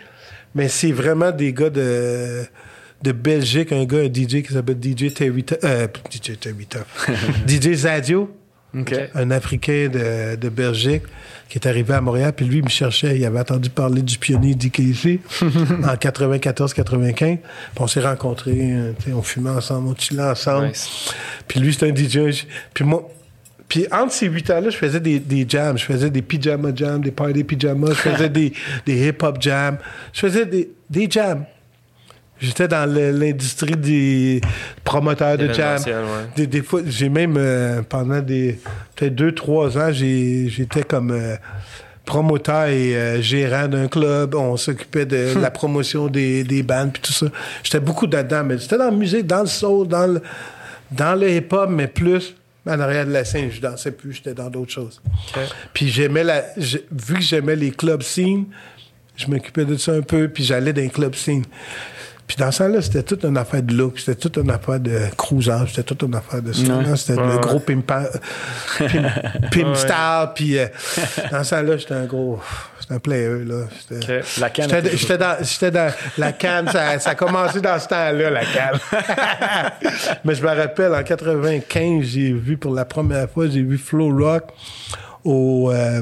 [0.56, 2.44] Mais c'est vraiment des gars de,
[3.04, 6.68] de Belgique, un gars, un DJ qui s'appelle DJ Terry euh, DJ Terry.
[7.48, 8.30] DJ Zadio,
[9.16, 11.04] Un Africain de, de Belgique
[11.50, 12.34] qui est arrivé à Montréal.
[12.36, 15.20] Puis lui, il me cherchait, il avait entendu parler du pionnier DKC
[15.84, 17.14] en 94-95.
[17.16, 17.40] Puis
[17.80, 20.68] on s'est rencontrés, sais, on fumait ensemble, on chillait ensemble.
[20.68, 21.14] Nice.
[21.48, 22.46] Puis lui, c'était un DJ.
[22.74, 23.08] Puis moi.
[23.68, 25.78] Puis entre ces huit ans-là, je faisais des, des jams.
[25.78, 27.88] Je faisais des pyjama jams, des party pyjama.
[27.90, 28.54] Je faisais des,
[28.86, 29.78] des hip-hop jams.
[30.14, 31.44] Je faisais des, des jams.
[32.40, 34.42] J'étais dans l'industrie des
[34.84, 36.28] promoteurs de ouais.
[36.36, 38.60] Des, des fois, j'ai même, euh, pendant des
[38.96, 41.36] peut-être deux, trois ans, j'étais comme euh,
[42.06, 44.36] promoteur et euh, gérant d'un club.
[44.36, 47.26] On s'occupait de la promotion des, des bandes puis tout ça.
[47.64, 50.22] J'étais beaucoup dedans, mais c'était dans la musique, dans le soul, dans le,
[50.92, 52.36] dans le hip-hop, mais plus
[52.68, 53.50] en arrière de la scène.
[53.52, 55.02] Je dansais plus, j'étais dans d'autres choses.
[55.74, 56.44] Puis j'aimais la...
[56.56, 58.46] Vu que j'aimais les clubs scene,
[59.16, 61.44] je m'occupais de ça un peu, puis j'allais dans les clubs scene.
[62.28, 65.00] Puis dans ça là c'était toute une affaire de look, c'était toute une affaire de
[65.18, 66.96] cruisage, c'était toute une affaire de ça.
[66.98, 68.04] C'était Ouais, le gros pimpa,
[68.78, 69.04] pim,
[69.52, 69.76] pim Ouais.
[69.76, 70.68] style, puis euh,
[71.32, 72.40] dans ça là j'étais un gros...
[72.82, 73.56] J'étais un player, là.
[73.90, 74.26] J'étais- Ok.
[74.40, 74.70] La canne.
[74.94, 78.80] J'étais dans, j'étais dans la canne, ça, ça a commencé dans ce temps-là, la canne.
[80.24, 84.16] Mais je me rappelle, en 95, j'ai vu pour la première fois, j'ai vu Flow
[84.18, 84.44] Rock
[85.26, 85.70] au.
[85.74, 86.02] euh,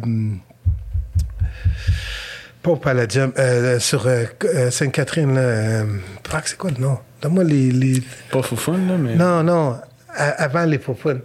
[2.66, 5.41] pas au Palladium, euh, sur euh, euh, Sainte-Catherine, là.
[5.41, 5.84] euh,
[6.28, 6.97] fuck, c'est quoi le nom?
[7.22, 8.01] Donne-moi les, les-
[8.32, 9.16] Pas foufoune, là, mais.
[9.16, 9.76] Non, non,
[10.09, 11.22] à- avant les Faufounes.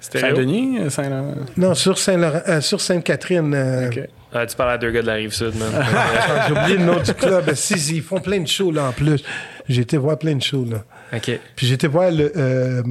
[0.00, 1.34] Saint-Denis, Saint-Laurent?
[1.56, 3.52] Non, sur, Saint-Laurent, euh, sur Sainte-Catherine.
[3.54, 4.00] euh, OK.
[4.32, 5.68] Ah, tu parles à deux gars de la rive sud, man.
[6.46, 7.54] J'ai oublié le nom du club.
[7.54, 9.22] Si, ils font plein de shows, là, en plus.
[9.68, 10.84] J'ai été voir plein de shows, là.
[11.16, 11.38] ok.
[11.56, 12.82] Puis j'ai été voir le, euh,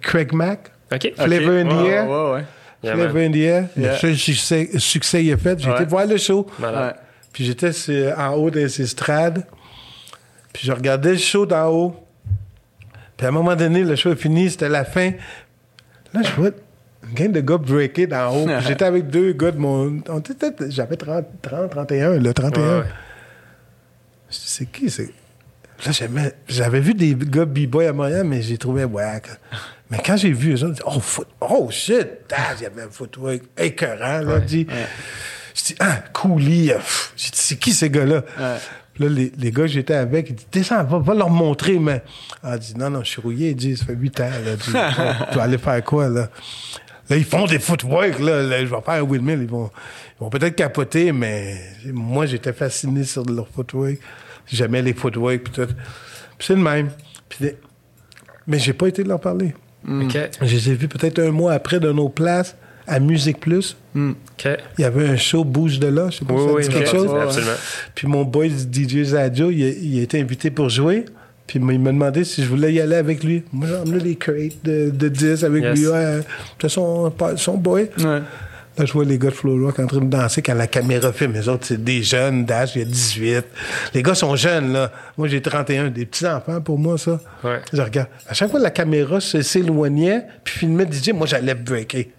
[0.00, 1.12] Craig Mack, Ok.
[1.16, 2.08] Flavor in the Ouais, Air.
[2.08, 2.44] ouais,
[2.84, 2.88] ouais.
[2.96, 3.16] Yeah, man.
[3.16, 3.64] in the Air.
[3.76, 3.92] Yeah.
[3.92, 5.58] Le seul succès, succès il a fait.
[5.58, 5.76] J'ai Ouais.
[5.76, 6.46] été voir le show.
[6.60, 6.68] Ouais.
[7.32, 7.70] Puis j'étais
[8.16, 9.44] en haut des estrades.
[10.52, 11.96] Puis je regardais le show d'en haut.
[13.16, 15.12] Puis à un moment donné, le show est fini, c'était la fin.
[16.14, 16.50] Là, je vois
[17.08, 18.46] une gang de gars breaker d'en haut.
[18.46, 20.02] Puis j'étais avec deux gars de mon.
[20.68, 22.78] J'avais 30, 30, 31, là, 31.
[22.80, 22.84] Ouais.
[24.30, 24.90] Je C'est qui?
[24.90, 25.10] C'est...
[25.84, 25.92] Là,
[26.48, 29.28] j'avais vu des gars b-boy à Montréal, mais j'ai trouvé whack.
[29.90, 32.08] Mais quand j'ai vu eux autres, oh, foot, oh shit,
[32.58, 34.66] il y avait un footwork écœurant, là, dit.
[35.54, 36.78] Je dis, ah, Cooley, euh,
[37.16, 38.22] c'est qui ces gars-là?
[38.94, 41.78] Puis Là, les, les gars que j'étais avec, ils disent, descends, va, va leur montrer,
[41.78, 42.02] mais.
[42.42, 44.56] Ah, dit, non, non, je suis rouillé, il dit, ça fait huit ans, là.
[44.56, 44.64] Dit,
[45.30, 46.28] tu vas aller faire quoi, là?
[47.08, 48.42] Là, ils font des footwork, là.
[48.42, 49.70] là, je vais faire un windmill, ils vont,
[50.18, 51.56] ils vont peut-être capoter, mais
[51.86, 53.98] moi, j'étais fasciné sur leur footwork.
[54.46, 55.66] J'aimais les footwork, puis tout.
[55.66, 56.90] Puis c'est le même.
[57.28, 57.56] Puis les-
[58.48, 59.54] Mais j'ai pas été leur parler.
[59.88, 60.18] OK.
[60.42, 62.56] Je les ai vus peut-être un mois après dans nos places
[62.88, 63.76] à Musique Plus.
[63.96, 64.48] OK.
[64.78, 66.62] Il y avait un show Bouge de là, je sais pas Oui, si ça oui,
[66.62, 67.10] dit quelque chose.
[67.20, 67.52] absolument.
[67.94, 71.04] Puis mon boy DJ Zadio, il a, il a été invité pour jouer.
[71.46, 73.44] Puis il m'a demandé si je voulais y aller avec lui.
[73.52, 75.78] Moi, j'ai emmené les crates de, de 10 avec Yes.
[75.78, 75.86] lui.
[75.86, 76.18] Ouais,
[76.52, 77.88] C'était son, son boy.
[77.98, 78.20] Ouais.
[78.78, 81.10] Là, je vois les gars de Flow Rock en train de danser quand la caméra
[81.12, 81.32] filme.
[81.32, 83.44] Les autres, c'est des jeunes d'âge, il y a 18.
[83.94, 84.92] Les gars sont jeunes, là.
[85.16, 85.88] Moi, j'ai 31.
[85.88, 87.18] Des petits-enfants pour moi, ça.
[87.42, 87.60] Ouais.
[87.72, 88.08] Je regarde.
[88.28, 92.10] À chaque fois que la caméra s'éloignait, puis filmait DJ, moi, j'allais breaker.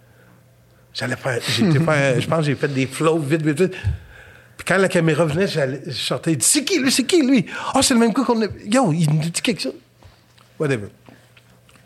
[0.94, 1.42] J'allais faire.
[1.44, 2.20] Faire.
[2.22, 3.74] Je pense que j'ai fait des flows vite, vite, vite.
[4.58, 6.36] Puis quand la caméra venait, j'allais, je sortais.
[6.40, 6.92] C'est qui lui?
[6.92, 7.46] C'est qui lui
[7.76, 8.48] Oh, c'est le même coup qu'on a.
[8.66, 9.76] Yo, il nous dit quelque chose.
[10.60, 10.88] Whatever.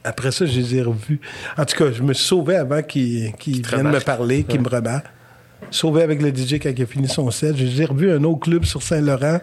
[0.04, 1.20] Après ça, je les ai revus.
[1.58, 3.32] En tout cas, je me suis sauvé avant qu'ils
[3.76, 5.06] viennent me parler, qu'ils me remarquent.
[5.70, 7.56] Sauvé avec le DJ quand il a fini son set.
[7.56, 9.40] Je les ai revus à un autre club sur Saint-Laurent.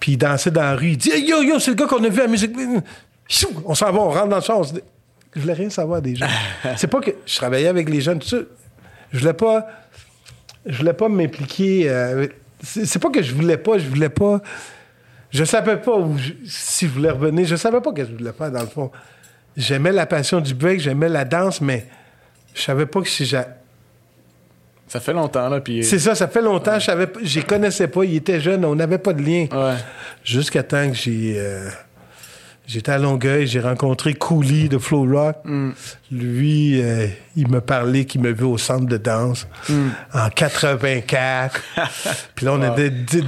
[0.00, 0.90] Puis il dansait dans la rue.
[0.90, 2.52] Il dit Hey, Yo, yo, c'est le gars qu'on a vu à la musique.
[3.64, 4.60] On s'en va, on rentre dans le char.
[4.62, 4.80] dit-
[5.34, 6.26] Je voulais rien savoir des gens.
[6.76, 8.36] c'est pas que je travaillais avec les jeunes, tout ça.
[9.12, 9.66] Je voulais pas.
[10.66, 11.90] Je voulais pas m'impliquer.
[11.90, 12.26] euh,
[12.62, 14.40] c'est pas que je voulais pas, je voulais pas.
[15.30, 17.46] Je savais pas où je- si je voulais revenir.
[17.46, 18.90] Je savais pas ce que je voulais faire, dans le fond.
[19.58, 21.86] J'aimais la passion du break, j'aimais la danse, mais
[22.54, 23.56] je savais pas que si j'a-
[24.86, 25.84] Ça fait longtemps, là, puis...
[25.84, 28.98] C'est ça, ça fait longtemps, je savais les connaissais pas, ils étaient jeunes, on n'avait
[28.98, 29.46] pas de lien.
[29.52, 29.74] Ouais.
[30.24, 31.34] Jusqu'à temps que j'ai.
[31.36, 31.68] euh,
[32.68, 35.36] J'étais à Longueuil, j'ai rencontré Cooley de Flow Rock.
[36.12, 39.48] Lui, euh, il me parlait qu'il me vu au centre de danse
[40.12, 41.62] en 84.
[42.34, 43.24] Puis là, on était dix-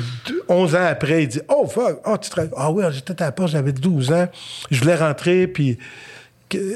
[0.47, 1.23] 11 ans après.
[1.23, 2.51] Il dit Oh, fuck, oh, tu travailles.
[2.55, 4.29] Ah oui, j'étais à la porte, j'avais 12 ans.
[4.71, 5.79] Je voulais rentrer, puis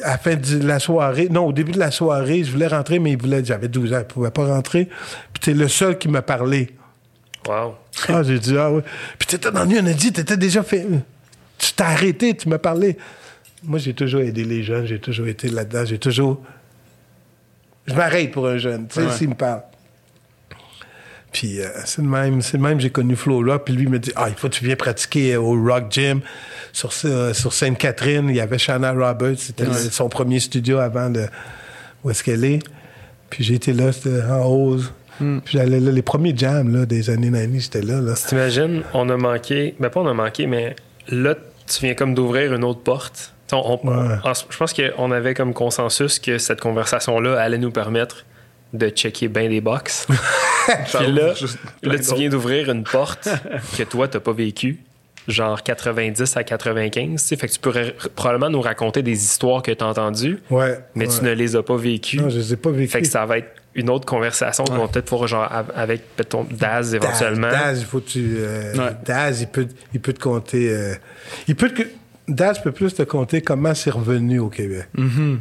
[0.03, 2.99] à la fin de la soirée, non, au début de la soirée, je voulais rentrer,
[2.99, 4.89] mais il voulait, j'avais 12 ans, il pouvait pas rentrer.
[5.33, 6.71] Puis t'es le seul qui me parlait.
[7.47, 7.75] Wow.
[8.09, 8.83] Ah, j'ai dit, ah oui.
[9.19, 10.87] Puis t'étais dans New Energy, t'étais déjà fait.
[11.59, 12.97] Tu t'es arrêté, tu m'as parlé.
[13.63, 16.43] Moi, j'ai toujours aidé les jeunes, j'ai toujours été là-dedans, j'ai toujours.
[17.87, 19.63] Je m'arrête pour un jeune, tu sais, s'il me parle.
[21.35, 24.13] Puis euh, c'est le même, c'est même, j'ai connu Flo puis lui il me dit,
[24.17, 26.21] ah, il faut que tu viennes pratiquer au Rock Gym
[26.73, 28.29] sur, ce- sur Sainte-Catherine.
[28.31, 31.27] Il y avait Shanna Roberts, c'était son premier studio avant de,
[32.05, 32.61] où est-ce qu'elle est.
[33.31, 33.91] Puis j'ai été là,
[34.31, 34.93] en hausse.
[35.19, 38.01] Puis j'allais là, les premiers jams là, des années 90, j'étais là.
[38.01, 38.15] là.
[38.15, 40.75] T'imagines, on a manqué, ben pas on a manqué, mais
[41.09, 41.35] là,
[41.67, 43.33] tu viens comme d'ouvrir une autre porte.
[43.53, 44.15] On- on- Ouais.
[44.25, 48.25] en- je pense qu'on avait comme consensus que cette conversation-là allait nous permettre
[48.75, 50.07] de checker bien des box.
[50.95, 51.33] Puis là,
[51.83, 53.29] là tu viens d'ouvrir une porte
[53.79, 54.81] que toi, t'as pas vécu,
[55.29, 57.11] genre 90 à 95.
[57.13, 57.37] tu sais.
[57.37, 60.79] Fait que tu pourrais probablement nous raconter des histoires que tu as entendues, Ouais.
[60.95, 61.15] mais ouais.
[61.19, 62.19] tu ne les as pas vécues.
[62.21, 62.91] Non, je les ai pas vécues.
[62.91, 66.03] Fait que ça va être une autre conversation qu'on va peut-être pouvoir genre av- avec
[66.17, 67.51] peut-être ton Daz éventuellement.
[67.51, 68.35] Daz, il faut que tu.
[68.39, 68.93] euh, Ouais.
[69.05, 70.69] Daz, il peut, il peut te compter.
[70.71, 70.95] euh,
[71.49, 71.83] il peut te,
[72.29, 74.87] Daz peut plus te compter comment c'est revenu au Québec.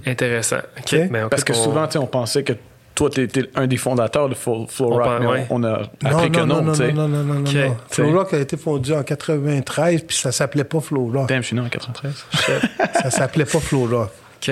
[0.05, 0.57] Intéressant.
[0.77, 0.93] OK.
[0.93, 1.09] Ok?
[1.11, 2.53] Ben, Parce que on- souvent, tu sais, on pensait que
[2.95, 5.47] toi, tu étais un des fondateurs de Flow, On Rock, mais ouais.
[5.49, 6.91] on, on a appris que non, non, tu sais.
[6.93, 7.75] non, non, non, non, Ok, non.
[7.89, 8.03] t'sais.
[8.03, 11.27] Flow Rock a été fondu en 93, puis ça s'appelait pas Flow Rock.
[11.29, 12.25] Damn, je suis né en 93.
[13.01, 14.09] ça s'appelait pas Flow Rock.
[14.47, 14.51] OK.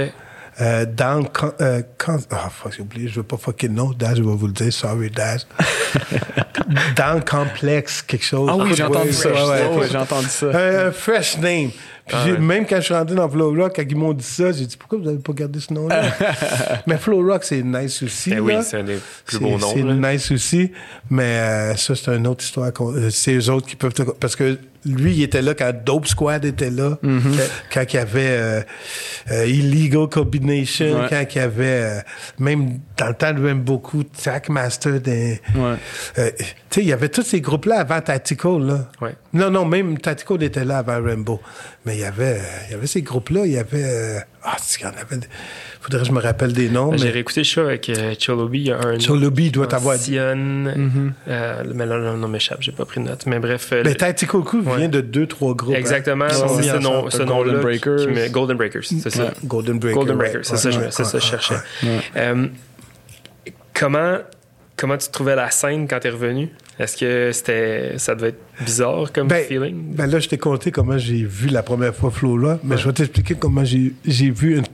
[0.60, 1.82] Euh, dans le con- euh,
[2.32, 3.92] ah, fuck, j'ai oublié, je veux pas fucker le nom.
[3.98, 4.72] Daz, je vais vous le dire.
[4.72, 5.48] Sorry, Daz.
[6.96, 8.50] dans le complexe, quelque chose.
[8.52, 9.30] Ah oui, j'ai entendu ça.
[9.30, 9.88] ouais, ouais, Ouais, ouais, ouais.
[9.92, 10.48] j'ai entendu ça.
[10.48, 11.70] Un, un fresh name.
[12.12, 14.51] Puis j'ai- même quand je suis rentré dans Flow Rock, quand ils m'ont dit ça,
[14.51, 16.03] j'ai dit pourquoi vous n'avez pas gardé ce nom-là?
[16.88, 18.32] mais Flow Rock, c'est nice aussi.
[18.32, 19.72] Ben oui, c'est un des plus beaux noms.
[19.74, 20.72] C'est nice aussi,
[21.09, 22.72] mais euh, ça, c'est une autre histoire.
[22.82, 23.93] euh, C'est eux autres qui peuvent...
[23.93, 27.22] te- Parce que lui, il était là quand Dope Squad était là, Mm-hmm.
[27.72, 28.62] quand, quand il y avait euh,
[29.32, 31.07] euh, Illegal Combination, Ouais.
[31.09, 31.64] quand il y avait...
[31.66, 31.99] euh,
[32.39, 34.99] même dans le temps, même beaucoup Trackmaster.
[34.99, 35.76] Des, Ouais.
[36.16, 36.22] tu
[36.72, 38.89] sais, il y avait tous ces groupes-là avant Tactical, là.
[39.01, 39.13] Ouais.
[39.33, 41.39] Non, non, même Tactical était là avant Rainbow.
[41.86, 43.83] Mais il y avait, euh, il y avait ces groupes-là, il y avait...
[43.83, 45.20] euh, ah, il y en avait...
[45.79, 47.12] Faudrait que je me rappelle des noms, Ben, J'ai mais...
[47.12, 48.59] réécouté le show avec euh, Cholobi.
[48.59, 48.97] Il y a un.
[48.99, 49.95] Cholobi doit avoir.
[49.97, 50.21] Sion.
[51.28, 52.59] euh, mais là, le nom m'échappe.
[52.62, 53.25] J'ai pas pris de note.
[53.25, 53.70] Mais bref.
[53.74, 54.78] euh, Mais le- Tactical Crew Ouais.
[54.78, 55.74] vient de deux, trois groupes.
[55.74, 55.79] hein.
[55.79, 56.28] Exactement.
[56.29, 57.53] C'est ce, nom, ce Golden nom-là.
[57.55, 58.29] qui- Breakers.
[58.32, 59.24] Golden Breakers, c'est ça.
[59.24, 59.95] Ouais, Golden Breaker.
[59.97, 61.55] Golden ouais, Breakers, c'est ouais, ça, je- ouais, c'est ça, ouais, je cherchais.
[61.83, 61.99] ouais.
[62.17, 62.47] Euh,
[63.74, 64.17] comment,
[64.82, 66.49] comment tu trouvais la scène quand tu es revenu?
[66.79, 69.93] Est-ce que c'était, ça devait être bizarre comme Ben, feeling?
[69.95, 72.87] ben là, je t'ai conté comment j'ai vu la première fois Flo là, mais je
[72.87, 74.66] vais t'expliquer comment j'ai j'ai vu une.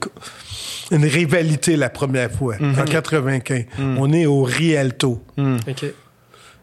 [0.90, 3.66] une rivalité la première fois, en 95.
[3.98, 5.22] On est au Rialto.
[5.36, 5.84] OK.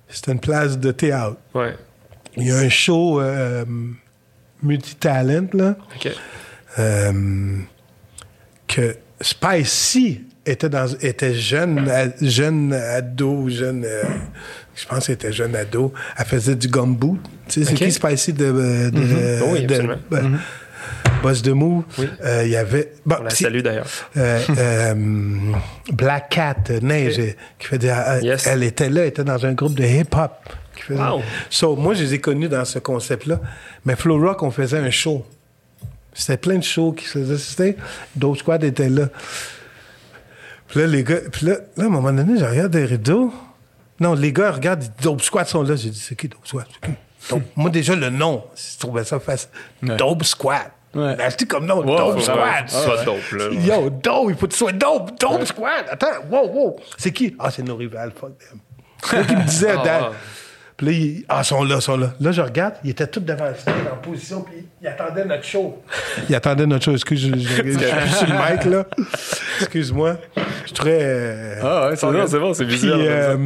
[0.09, 1.37] C'est une place de théâtre.
[1.53, 1.75] Ouais.
[2.37, 3.63] Il y a un show euh,
[4.63, 6.11] multitalent, là, OK.
[6.79, 7.57] euh,
[8.67, 13.83] que Spicy était, dans, était jeune, a- jeune ado, jeune...
[13.85, 14.03] euh,
[14.75, 15.93] je pense qu'elle était jeune ado.
[16.17, 17.19] Elle faisait du gumboot.
[17.47, 18.45] Tu sais, c'est qui Spicy de...
[18.45, 19.97] de, de- Oui, de- absolument.
[20.11, 20.39] ben,
[21.23, 21.83] Boss de Mou.
[21.97, 22.07] Oui.
[22.23, 22.91] Euh, Il y avait...
[23.05, 23.87] bon, On la salue d'ailleurs.
[24.17, 24.93] euh, euh,
[25.91, 28.45] Black Cat, euh, Neige, euh, qui faisait, euh, Yes.
[28.47, 30.31] elle était là, elle était dans un groupe de hip-hop.
[30.75, 31.21] qui faisait- Wow.
[31.49, 33.39] So, moi, je les ai connus dans ce concept-là.
[33.85, 35.25] Mais Flow Rock, on faisait un show.
[36.13, 37.37] C'était plein de shows qui se faisaient.
[37.37, 37.75] C'était,
[38.15, 39.09] Dope Squad était là.
[40.67, 43.33] Puis là, les gars, puis là, là, à un moment donné, je regarde les rideaux.
[43.99, 45.75] Non, les gars regardent, ils disent, Dope Squad sont là.
[45.75, 46.65] J'ai dit, c'est qui Dope Squad?
[47.29, 47.43] Dope.
[47.55, 49.49] Moi, déjà, le nom, je trouvais ça facile.
[49.83, 49.95] Ouais.
[49.95, 50.71] Dope Squad.
[50.93, 51.21] Ouais.
[51.21, 52.37] Acheté comme nom, Wow, Dope ouais, Squad?
[52.37, 52.67] ouais.
[52.67, 53.45] Soit dope, là.
[53.51, 55.85] Yo, dope, il faut que tu sois dope, dope squad.
[55.91, 56.75] Attends, wow, wow.
[56.97, 57.35] C'est qui?
[57.37, 58.59] Ah, c'est nos rivales, fuck them.
[59.03, 60.11] C'est qui me disaient, Ah.
[60.77, 62.13] Puis là, ils, ah, ils sont là, ils sont là.
[62.19, 65.43] Là, je regarde, ils étaient tous devant le stage en position, puis ils attendaient notre
[65.45, 65.81] show.
[66.29, 66.91] Ils attendaient notre show.
[66.91, 67.77] Excuse, je, je, je, je
[68.07, 68.85] suis sur le mic, là.
[69.61, 70.17] Excuse-moi.
[70.35, 70.99] Je suis très.
[71.01, 72.99] euh, Ah ouais, C'est bon, c'est bon, c'est puis, visuel.
[72.99, 73.37] euh,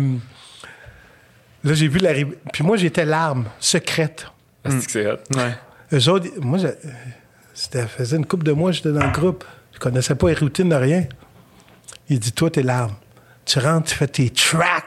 [1.63, 2.13] là, j'ai vu la.
[2.13, 4.25] riv- Puis moi, j'étais l'arme secrète.
[4.65, 5.17] Ah, c'est que c'est hot.
[5.35, 5.53] Ouais.
[5.93, 6.67] Eux autres, moi, je-
[7.53, 9.43] c'était faisait une couple de mois, j'étais dans le groupe.
[9.73, 11.05] Je connaissais pas les routines de rien.
[12.09, 12.95] Il dit, toi, t'es l'arme.
[13.45, 14.85] Tu rentres, tu fais tes tracks.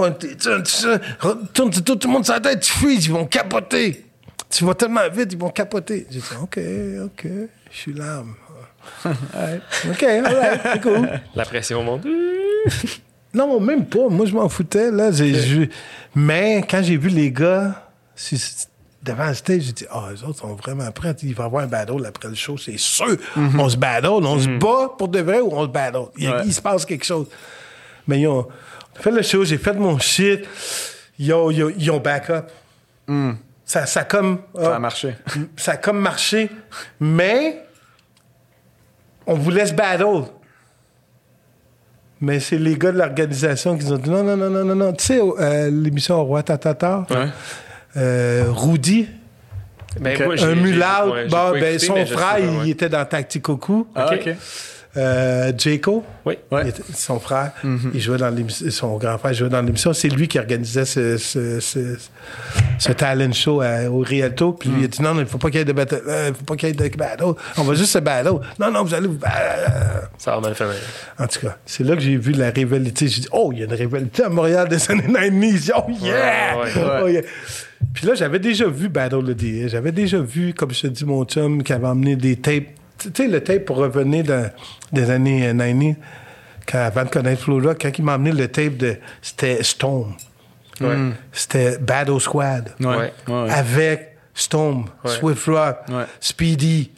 [0.00, 3.12] Pointe tes- tu- tu- tu- Tourne tout, tout le monde la tête, tu freezes, ils
[3.12, 4.06] vont capoter.
[4.48, 6.06] Tu vas tellement vite, ils vont capoter.
[6.10, 6.58] J'ai dit, OK,
[7.04, 7.26] OK,
[7.70, 8.34] je suis l'arme.
[9.04, 9.60] Ouais.
[9.90, 11.08] OK, all right, c'est cool.
[11.34, 12.04] La pression monte.
[13.32, 14.08] Non, même pas.
[14.08, 14.90] Moi, je m'en foutais.
[14.90, 15.12] Là.
[15.12, 15.68] J'ai- je-
[16.16, 18.66] Mais quand j'ai vu les gars si-
[19.04, 21.14] devant le stage, j'ai dit, ah, les autres sont vraiment prêts.
[21.22, 23.16] Il va y avoir un battle après le show, c'est sûr.
[23.56, 26.06] On se battle, on se bat pour de vrai ou on se battle.
[26.16, 26.42] Il, Ouais.
[26.44, 27.26] il se passe quelque chose.
[28.08, 28.48] Mais ils ont
[29.00, 30.46] fait le show, j'ai fait mon shit.
[31.18, 32.50] Ils ont, ils ont, ils ont back up.
[33.64, 35.14] Ça, ça, a comme, Ça ah, a marché.
[35.56, 36.50] ça a comme marché.
[36.98, 37.62] Mais
[39.26, 40.24] on vous laisse battle.
[42.20, 44.74] Mais c'est les gars de l'organisation qui nous ont dit non, non, non, non, non,
[44.74, 44.92] non.
[44.92, 47.28] Tu sais, euh, l'émission Au Roi Tatata, Ouais.
[47.96, 49.08] euh, Rudy,
[49.98, 52.68] Ben, moi, un mulâtre, ouais, j'ai bon, pas ben, son frère, il ouais.
[52.70, 53.86] était dans Tacticoku.
[53.94, 54.20] Ah, Ok.
[54.26, 54.34] OK.
[54.96, 56.34] Euh, Jaco, Oui.
[56.50, 56.62] Ouais.
[56.64, 57.52] il était- son frère,
[57.94, 59.92] il jouait dans l'émission, son grand frère jouait dans l'émission.
[59.92, 61.96] C'est lui qui organisait ce, ce, ce-
[62.78, 64.52] ce talent show à- au Rialto.
[64.52, 65.72] Puis lui, il a dit non, non, il ne faut pas qu'il y ait de
[65.72, 66.02] battle.
[66.08, 67.34] euh, il faut pas qu'il y ait de battle.
[67.56, 68.40] On va juste se battle.
[68.58, 70.10] Non, non, vous allez vous battre.
[70.18, 70.72] Ça va mal finir.
[71.20, 73.06] En tout cas, c'est là que j'ai vu la rivalité.
[73.06, 75.72] J'ai dit, oh, il y a une rivalité à Montréal des années 90.
[75.76, 76.56] Oh, yeah!
[76.58, 77.22] Ouais, ouais, Oh, yeah!
[77.94, 79.68] Puis là, j'avais déjà vu Battle of the.
[79.68, 82.64] J'avais déjà vu, comme je te dis, mon chum qui avait emmené des tapes.
[83.00, 84.50] Tu sais, le tape pour revenir dans,
[84.92, 85.96] des années euh, 90,
[86.70, 88.96] quand, avant de connaître Flora, quand il m'a emmené le tape de.
[89.22, 90.14] C'était Storm.
[90.80, 90.96] Ouais.
[91.32, 92.74] C'était Battle Squad.
[92.80, 93.12] Ouais.
[93.50, 95.10] Avec Storm, Ouais.
[95.10, 96.04] Swift Rock, Ouais.
[96.20, 96.90] Speedy.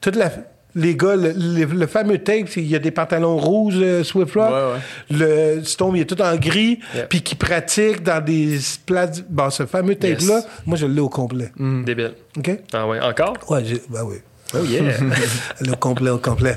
[0.00, 0.30] Toute la,
[0.74, 4.02] les gars, le, le- le fameux tape, c'est- il y a des pantalons rouges, euh,
[4.04, 4.50] Swift Rock.
[4.50, 4.80] Ouais,
[5.10, 7.06] Le Storm, il est tout en gris, Yeah.
[7.06, 9.22] puis qui pratique dans des places.
[9.28, 10.48] Bon, ce fameux tape-là, Yes.
[10.66, 11.50] moi, je l'ai au complet.
[11.58, 12.12] Débile.
[12.36, 12.50] OK?
[12.72, 13.34] Ah ouais, encore?
[13.48, 14.16] Ouais, ben oui.
[14.54, 14.82] Oh yeah!
[15.60, 16.56] Le complet, au complet.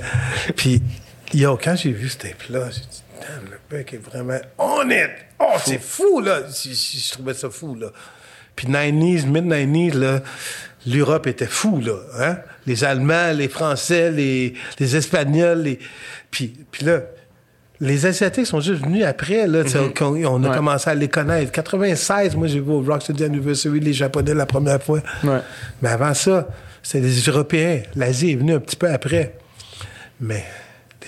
[0.56, 0.82] Puis,
[1.34, 5.10] yo, quand j'ai vu ce tape-là, j'ai dit, damn, le mec est vraiment on it!
[5.40, 6.41] Oh, c'est fou, là!
[6.48, 7.88] Je, je- je trouvais ça fou, là.
[8.56, 10.22] Puis 90s, mid-90s, là,
[10.88, 11.95] l'Europe était fou, là.
[12.20, 12.38] Hein?
[12.68, 15.80] Les Allemands, les Français, les, les Espagnols, les...
[16.32, 17.02] Puis, puis là,
[17.80, 19.64] les Asiatiques sont juste venus après, là,
[19.98, 20.56] qu'on- on, a Ouais.
[20.56, 21.52] commencé à les connaître.
[21.52, 24.99] 96, moi, j'ai vu au Rocksteady Anniversary les Japonais la première fois.
[25.24, 25.40] Ouais.
[25.82, 26.48] Mais avant ça,
[26.84, 27.81] c'était les Européens.
[27.95, 29.34] L'Asie est venue un petit peu après.
[30.19, 30.43] Mais
[31.01, 31.07] les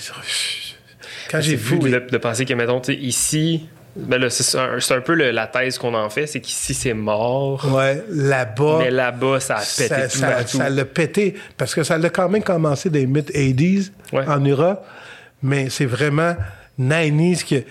[1.30, 3.66] quand j'ai C'est vu les- de, de penser que, mettons, ici,
[3.96, 6.74] ben là, c'est un, c'est un peu le- la thèse qu'on en fait, c'est qu'ici,
[6.74, 7.66] c'est mort.
[7.74, 10.58] ouais, là-bas, Mais là-bas, ça a pété ça, tout ça- partout.
[10.58, 14.26] ça l'a pété parce que ça l'a quand même commencé des mid-80s Ouais.
[14.28, 14.86] en Europe,
[15.44, 16.36] mais c'est vraiment
[16.78, 17.64] 90s que.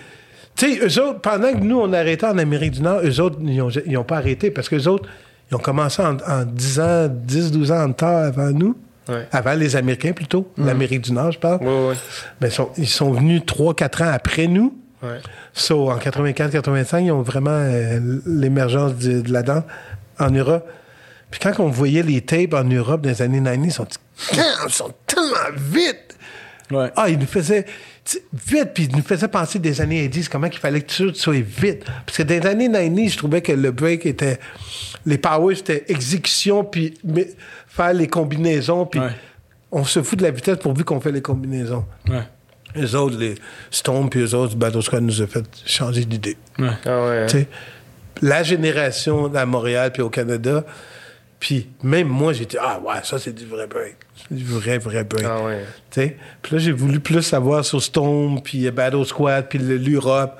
[0.55, 3.19] Tu sais, eux autres, pendant que nous, on a arrêté en Amérique du Nord, eux
[3.19, 5.07] autres, ils n'ont pas arrêté parce que autres,
[5.51, 8.75] ils ont commencé en, en 10 ans, 10, 12 ans en retard avant nous.
[9.07, 9.27] Ouais.
[9.31, 10.51] Avant les Américains, plutôt.
[10.57, 11.61] L'Amérique du Nord, je parle.
[11.61, 11.95] Ouais, ouais.
[12.41, 14.75] Mais ils sont, ils sont venus 3-4 ans après nous.
[15.53, 19.63] So, en 84-85, ils ont vraiment euh, l'émergence de, de la danse
[20.17, 20.67] en Europe.
[21.29, 23.87] Puis quand on voyait les tapes en Europe dans les années 90, ils sont,
[24.33, 26.17] ils sont tellement vite.
[26.95, 27.65] Ah, ils nous faisaient
[28.33, 31.41] vite, puis ils nous faisaient penser des années 10, comment il fallait que tout soit
[31.41, 31.83] vite.
[32.05, 34.39] Parce que dans les années 90, je trouvais que le break était...
[35.05, 37.27] Les powers, c'était exécution, puis mais,
[37.67, 39.09] faire les combinaisons, puis Ouais.
[39.71, 41.85] on se fout de la vitesse pourvu qu'on fait les combinaisons.
[42.09, 42.23] Ouais.
[42.75, 43.35] Les autres, les
[43.71, 46.37] Stone puis les autres, Battle Squad nous a fait changer d'idée.
[46.59, 47.25] Ah ouais.
[47.27, 47.47] Tu sais,
[48.21, 50.63] La génération à Montréal puis au Canada,
[51.39, 53.95] puis même moi, j'étais Ah ouais, ça c'est du vrai break.
[54.29, 55.25] C'est du vrai, vrai break.
[55.27, 55.65] Ah ouais.
[55.91, 56.17] Tu sais?
[56.41, 60.39] Puis là, j'ai voulu plus savoir sur Stone, puis Battle Squad, puis le- l'Europe.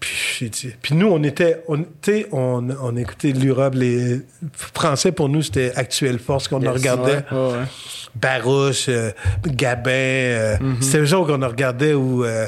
[0.00, 4.20] Puis, nous, on était, on, tu sais, on, on écoutait l'Europe, les
[4.52, 6.72] Français pour nous, c'était Actuelle Force qu'on Yes.
[6.72, 7.24] regardait.
[7.32, 7.64] Ouais, ouais.
[8.14, 9.10] Barouche, euh,
[9.46, 12.46] Gabin, euh, c'était eux autres qu'on regardait ou, euh,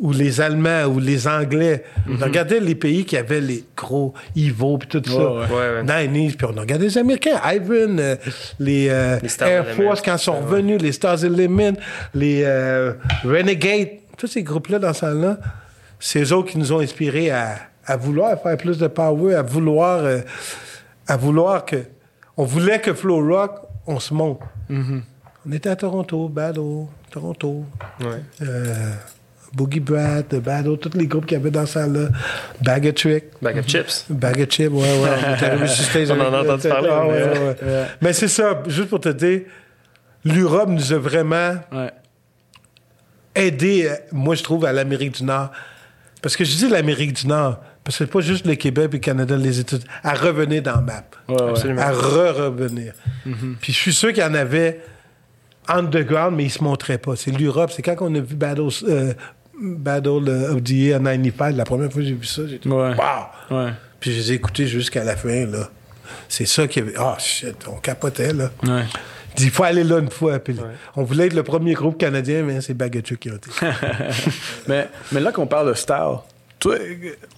[0.00, 1.84] ou les Allemands ou les Anglais.
[2.08, 5.32] On regardait les pays qui avaient les gros Ivo puis tout ça.
[5.32, 5.82] ouais.
[5.84, 6.08] Ouais.
[6.08, 8.16] Nine puis on regardait les Américains, Ivan, euh,
[8.58, 11.72] les, euh, Les Air Force quand ils sont revenus, les Stars Element,
[12.14, 12.94] les euh,
[13.24, 15.38] Renegade, tous ces groupes-là dans ce temps-là,
[15.98, 17.56] c'est eux autres qui nous ont inspirés à,
[17.86, 20.20] à vouloir faire plus de power, à vouloir, euh,
[21.06, 21.76] à vouloir que.
[22.36, 23.52] On voulait que Flow Rock,
[23.86, 24.40] on se monte.
[24.70, 27.64] On était à Toronto, Battle, Toronto,
[28.00, 28.46] Ouais.
[29.52, 32.08] Euh, Boogie Brat, The Battle, tous les groupes qu'il y avait dans ça là,
[32.62, 33.24] Bag of Trick.
[33.42, 34.04] Bag of chips.
[34.08, 35.08] Bag of chips, ouais, ouais.
[35.28, 37.84] On était arrivé sur stage On en a entendu parler, Ah, ouais, mais- ouais, ouais.
[38.00, 39.40] Mais c'est ça, juste pour te dire,
[40.24, 41.90] l'Europe nous a vraiment Ouais.
[43.34, 45.50] aidé, euh, moi, je trouve, à l'Amérique du Nord.
[46.22, 48.96] Parce que je dis l'Amérique du Nord, parce que c'est pas juste le Québec et
[48.96, 51.04] le Canada, les États-Unis, à revenir dans le map.
[51.28, 51.50] Ouais, ouais.
[51.50, 51.80] Absolument.
[51.82, 52.92] À re-revenir.
[53.60, 54.80] Puis je suis sûr qu'il y en avait
[55.66, 57.16] underground, mais ils se montraient pas.
[57.16, 57.70] C'est l'Europe.
[57.74, 59.14] C'est quand on a vu Battle, euh,
[59.60, 62.94] Battle of the Year 95, la première fois que j'ai vu ça, j'ai dit Ouais.
[62.94, 63.56] Wow!
[63.58, 63.70] Ouais.
[64.00, 65.68] Puis je les ai écoutés jusqu'à la fin, là.
[66.28, 66.94] C'est ça qui avait.
[66.96, 68.50] Ah, shit, on capotait, là.
[68.64, 68.84] Ouais.
[69.38, 70.38] Il faut aller là une fois.
[70.38, 70.56] Puis
[70.96, 73.50] On voulait être le premier groupe canadien, mais c'est Bagatchuk qui a été.
[74.68, 76.18] mais, mais là qu'on parle de style,
[76.58, 76.76] toi,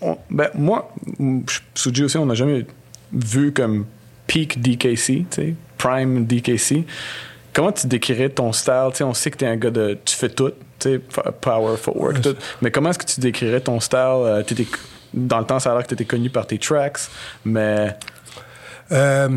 [0.00, 2.64] on- ben, moi, je- Suji aussi, on n'a jamais
[3.12, 3.84] vu comme
[4.26, 5.26] peak DKC,
[5.78, 6.84] prime DKC.
[7.52, 8.90] Comment tu décrirais ton style?
[9.02, 9.98] On sait que tu es un gars de.
[10.04, 10.52] Tu fais tout,
[11.40, 12.36] power, footwork, tout.
[12.60, 13.98] Mais comment est-ce que tu décrirais ton style?
[14.00, 14.66] Euh, t'étais-
[15.14, 16.98] dans le temps, ça a l'air que tu étais connu par tes tracks,
[17.44, 17.94] mais.
[18.92, 19.28] Euh,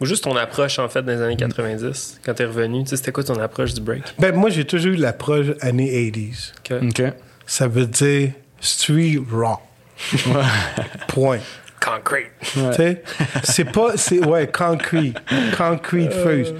[0.00, 2.82] Ou juste ton approche, en fait, dans les années 90, quand t'es revenu.
[2.82, 4.02] Tu sais, c'était quoi ton approche du break?
[4.18, 6.52] ben, moi, j'ai toujours eu l'approche années 80s.
[6.58, 6.88] Ok.
[6.88, 7.12] OK.
[7.46, 9.60] Ça veut dire street rock.
[11.08, 11.38] Point.
[11.84, 12.30] Concrete.
[12.40, 13.02] Tu sais,
[13.42, 15.16] c'est pas, c'est, ouais, concrete.
[15.56, 16.54] Concrete first.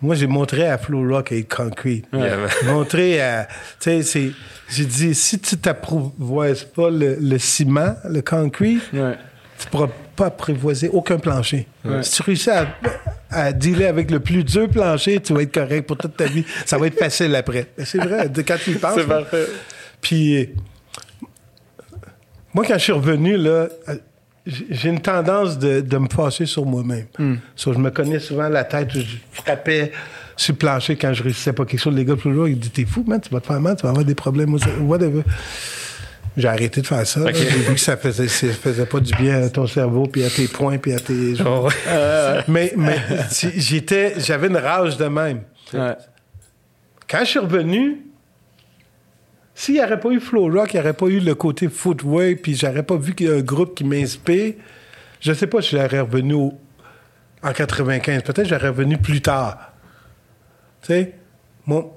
[0.00, 2.04] Moi, j'ai montré à Flow Rock à être concrete.
[2.12, 4.30] Yeah, montré à, tu sais, c'est,
[4.70, 9.16] j'ai dit, si tu t'apprivoises pas le, le ciment, le concrete, Ouais.
[9.58, 11.66] tu pourras pas apprivoiser aucun plancher.
[12.02, 12.66] Si tu réussis à,
[13.30, 16.44] à dealer avec le plus dur plancher, tu vas être correct pour toute ta vie.
[16.66, 17.66] Ça va être facile après.
[17.78, 18.94] Mais C'est vrai, de- quand tu y penses.
[18.96, 19.46] C'est parfait.
[20.00, 20.50] Puis,
[22.54, 23.96] moi, quand je suis revenu, là, euh,
[24.46, 27.06] j'ai une tendance de, de me fâcher sur moi-même.
[27.54, 29.92] So, je me connais souvent la tête, je frappais
[30.36, 31.94] sur le plancher quand je réussissais pas quelque chose.
[31.94, 33.82] Les gars plus loin, ils disent T'es fou, man, tu vas te faire mal, tu
[33.82, 35.22] vas avoir des problèmes, whatever.
[36.36, 37.20] J'ai arrêté de faire ça.
[37.32, 40.30] J'ai vu que ça faisait, ça faisait pas du bien à ton cerveau, puis à
[40.30, 41.34] tes poings, puis à tes.
[41.46, 42.44] Oh, ouais.
[42.48, 42.72] Mais,
[43.56, 45.42] j'étais, j'avais une rage de même.
[45.74, 45.94] Ouais.
[47.08, 47.98] Quand je suis revenu,
[49.54, 52.36] s'il n'y aurait pas eu Flow Rock, il n'y aurait pas eu le côté footwork,
[52.42, 54.54] puis j'aurais pas vu qu'il y a un groupe qui m'inspire,
[55.20, 56.58] je sais pas si j'aurais revenu au-
[57.42, 58.22] en 95.
[58.22, 59.72] Peut-être que j'aurais revenu plus tard.
[60.82, 61.14] Tu sais,
[61.66, 61.90] mon,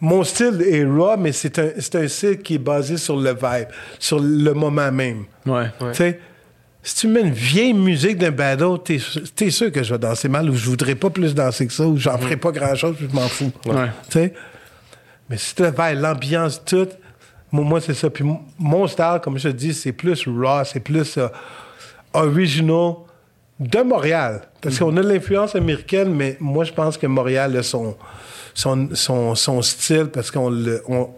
[0.00, 3.30] mon style est raw, mais c'est un, c'est un style qui est basé sur le
[3.30, 3.68] vibe,
[3.98, 5.24] sur le moment même.
[5.46, 5.66] Ouais.
[5.92, 6.20] Tu sais,
[6.82, 8.98] si tu mets une vieille musique d'un battle, t'es,
[9.34, 11.86] t'es sûr que je vais danser mal ou je voudrais pas plus danser que ça
[11.86, 13.52] ou j'en ferai pas grand-chose puis je m'en fous.
[13.66, 13.86] Ouais.
[14.06, 14.34] Tu sais?
[15.30, 16.90] Mais si tu vas l'ambiance toute,
[17.52, 18.10] moi, moi, c'est ça.
[18.10, 18.24] Puis
[18.58, 21.28] mon style, comme je te dis, c'est plus raw, c'est plus euh,
[22.12, 22.94] original
[23.60, 24.42] de Montréal.
[24.60, 27.96] Parce qu'on a l'influence américaine, mais moi, je pense que Montréal a son,
[28.54, 31.10] son, son, son style parce qu'on le, on,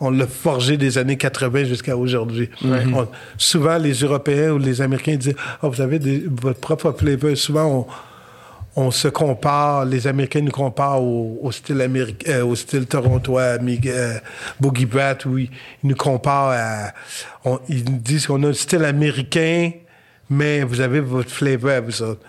[0.00, 2.50] on l'a forgé des années 80 jusqu'à aujourd'hui.
[3.38, 7.36] Souvent, les Européens ou les Américains disent Ah, vous avez des- votre propre flavor.
[7.36, 7.86] Souvent, on,
[8.76, 13.58] on se compare, les Américains nous comparent au, au style américain, euh, au style torontois,
[13.60, 14.18] euh,
[14.60, 15.50] Boogie Brat, où ils,
[15.82, 16.92] ils nous comparent à,
[17.44, 19.72] on- ils nous disent qu'on a un style américain,
[20.30, 22.20] mais vous avez votre flavor à vous autres.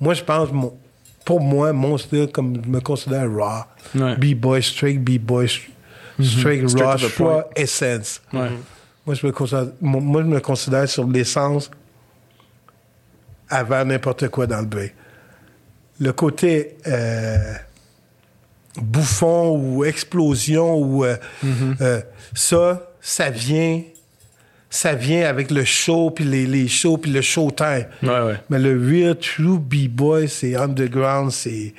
[0.00, 0.76] Moi, je pense, mon-
[1.24, 3.64] pour moi, mon style, comme je me considère raw,
[3.94, 4.16] Ouais.
[4.16, 5.70] B-boy, straight B-boy, st-
[6.20, 8.20] straight Straight raw, the raw essence.
[8.32, 8.48] Ouais.
[9.06, 11.70] Moi, je me considère, mo- moi, je me considère sur l'essence
[13.48, 14.92] avant n'importe quoi dans le break.
[15.98, 17.54] Le côté euh,
[18.80, 21.16] bouffon ou explosion ou euh,
[21.80, 22.00] euh,
[22.34, 23.82] ça, ça vient,
[24.68, 27.86] ça vient avec le show, puis les, les shows, puis le showtime.
[28.02, 28.34] Ouais, ouais.
[28.50, 31.72] Mais le real true b-boy, c'est underground, c'est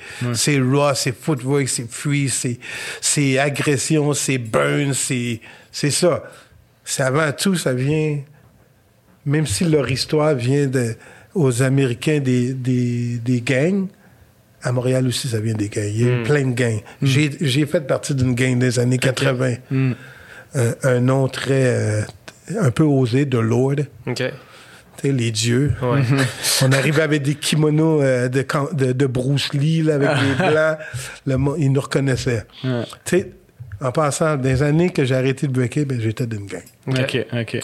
[0.58, 2.58] raw, c'est footwork, c'est free, c'est
[3.00, 5.40] c'est agression, c'est burn, c'est
[5.70, 6.24] c'est ça.
[6.84, 8.18] C'est avant tout, ça vient.
[9.26, 10.96] Même si leur histoire vient de,
[11.34, 13.88] aux Américains des, des, des gangs,
[14.62, 15.84] à Montréal aussi, ça vient des gangs.
[15.88, 16.80] Il y a eu plein de gangs.
[17.02, 19.54] J'ai j'ai fait partie d'une gang des années 80.
[19.70, 19.94] Un,
[20.82, 21.66] un nom très.
[21.66, 22.02] euh,
[22.60, 23.74] un peu osé, de Lord.
[24.06, 24.22] OK.
[25.04, 25.74] Les dieux.
[25.82, 26.00] Ouais.
[26.62, 30.78] On arrivait avec des kimonos euh, de, de, de Bruce Lee, là, avec les blancs.
[31.26, 32.44] Le ils nous reconnaissaient.
[32.64, 33.32] Ouais.
[33.80, 36.62] En passant, des années que j'ai arrêté de breaker, ben, j'étais d'une gang.
[36.88, 37.60] OK, OK.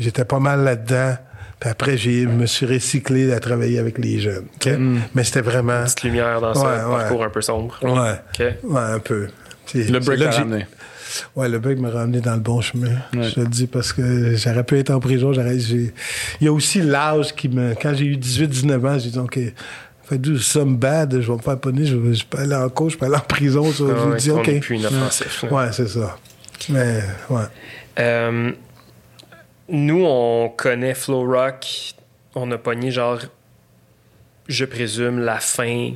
[0.00, 1.16] J'étais pas mal là-dedans.
[1.60, 4.46] Puis après, je me suis recyclé à travailler avec les jeunes.
[4.56, 4.70] OK?
[5.14, 5.84] Mais c'était vraiment...
[5.84, 7.00] Petite lumière dans ça, Ouais, ouais.
[7.02, 7.78] parcours un peu sombre.
[7.82, 9.28] Ouais, ouais, un peu.
[9.66, 10.66] C'est- Le break j'ai- ramené.
[11.36, 12.88] Ouais, le break m'a ramené dans le bon chemin.
[13.14, 13.22] Ouais.
[13.22, 15.32] Je te le dis parce que j'aurais pu être en prison.
[15.32, 15.94] j'aurais- j'ai-
[16.40, 17.74] Il y a aussi l'âge qui me.
[17.80, 19.38] Quand j'ai eu 18-19 ans, j'ai dit, OK,
[20.02, 22.68] fait do some bad, je vais me faire punir, je, vais- je peux aller en
[22.68, 23.72] cours, je peux aller en prison.
[23.72, 23.84] ça.
[24.12, 24.60] Ah dit, qu'on OK.
[24.60, 25.44] plus inoffensif.
[25.50, 26.16] Ouais, c'est ça.
[26.68, 27.00] Mais,
[27.30, 27.40] ouais.
[28.00, 28.50] Euh,
[29.68, 31.66] nous, on connaît Flow Rock.
[32.34, 33.20] On a pogné, genre,
[34.48, 35.92] je présume, la fin,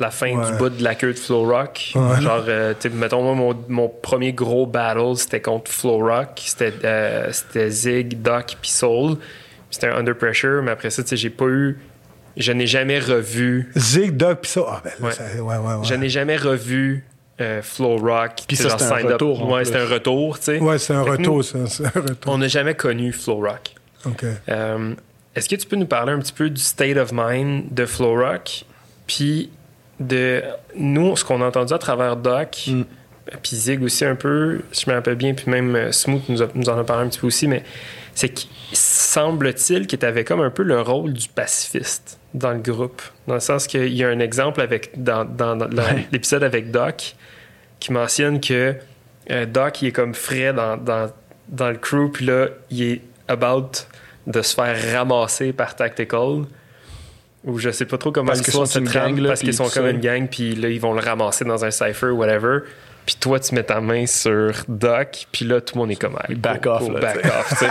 [0.00, 0.50] la fin Ouais.
[0.50, 1.92] du bout de la queue de Flow Rock.
[1.94, 2.20] Ouais.
[2.20, 6.30] Genre, euh, mettons, moi, mon, mon premier gros battle, c'était contre Flow Rock.
[6.44, 9.16] C'était euh, c'était Zig, Doc, puis Soul.
[9.70, 11.78] C'était un Under Pressure, mais après ça, tu sais, j'ai pas eu.
[12.36, 13.70] Je n'ai jamais revu.
[13.76, 14.62] Zig, Dog, pis ça.
[14.66, 15.12] Ah, ben là, Ouais.
[15.12, 15.84] ça- ouais, ouais, ouais.
[15.84, 17.04] Je n'ai jamais revu
[17.42, 18.32] euh, Flow Rock.
[18.46, 20.58] Puis ça, c'était un retour, Ouais, un retour, tu sais.
[20.58, 21.58] Ouais, c'est un Fait retour, nous, ça.
[21.66, 22.32] C'est un retour.
[22.32, 23.74] On n'a jamais connu Flow Rock.
[24.06, 24.24] OK.
[24.48, 24.94] Euh,
[25.34, 28.14] Est-ce que tu peux nous parler un petit peu du state of mind de Flow
[28.14, 28.64] Rock,
[29.06, 29.50] puis
[30.00, 30.42] de
[30.76, 32.82] nous, ce qu'on a entendu à travers Doc, Mm.
[33.42, 36.42] puis Zig aussi un peu, si je me rappelle bien, puis même euh, Smooth nous,
[36.42, 37.62] a- nous en a parlé un petit peu aussi, mais
[38.14, 42.58] c'est qu'il semble-t-il que tu avais comme un peu le rôle du pacifiste dans le
[42.60, 46.06] groupe, dans le sens qu'il y a un exemple avec dans, dans- dans Ouais.
[46.12, 47.14] l'épisode avec Doc
[47.80, 48.74] qui mentionne que
[49.30, 51.10] euh, Doc il est comme frais dans, dans,
[51.48, 53.70] dans le crew, puis là, il est about
[54.26, 56.44] de se faire ramasser par Tactical.
[57.44, 59.98] Ou je sais pas trop comment Parce sont se trame, parce qu'ils sont comme une
[60.00, 62.60] gang, puis là, ils vont le ramasser dans un cipher, whatever.
[63.04, 66.16] Puis toi, tu mets ta main sur Doc, puis là, tout le monde est comme...
[66.28, 67.64] Il back off, là, back off,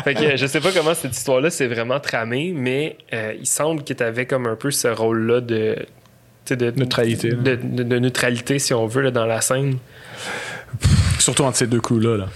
[0.04, 3.82] fait que je sais pas comment cette histoire-là s'est vraiment tramée, mais euh, il semble
[3.82, 5.74] que tu avais comme un peu ce rôle-là de...
[5.76, 5.86] tu
[6.44, 9.78] sais, De, Neutralité, De, de- de neutralité, si on veut, là, dans la scène.
[11.18, 12.16] Surtout entre ces deux coups-là.
[12.18, 12.26] Là.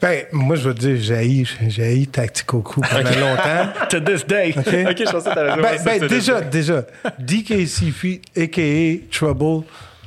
[0.00, 3.68] Ben, moi, je veux te dire, j'ai haï, j'ai Tactical Crew pendant longtemps.
[3.90, 4.54] To this day.
[4.56, 4.64] OK?
[4.66, 6.84] Je pensais que t'allais Ben, ben, déjà, déjà,
[7.18, 8.96] DKC Feet, a.k.a.
[9.16, 9.64] Trouble,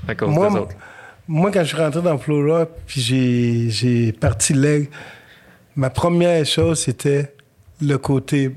[0.07, 0.75] À cause moi, des autres.
[1.31, 4.89] Moi, quand je suis rentré dans Flow Rock, puis j'ai, j'ai parti leg,
[5.77, 7.33] ma première chose, c'était
[7.81, 8.53] le côté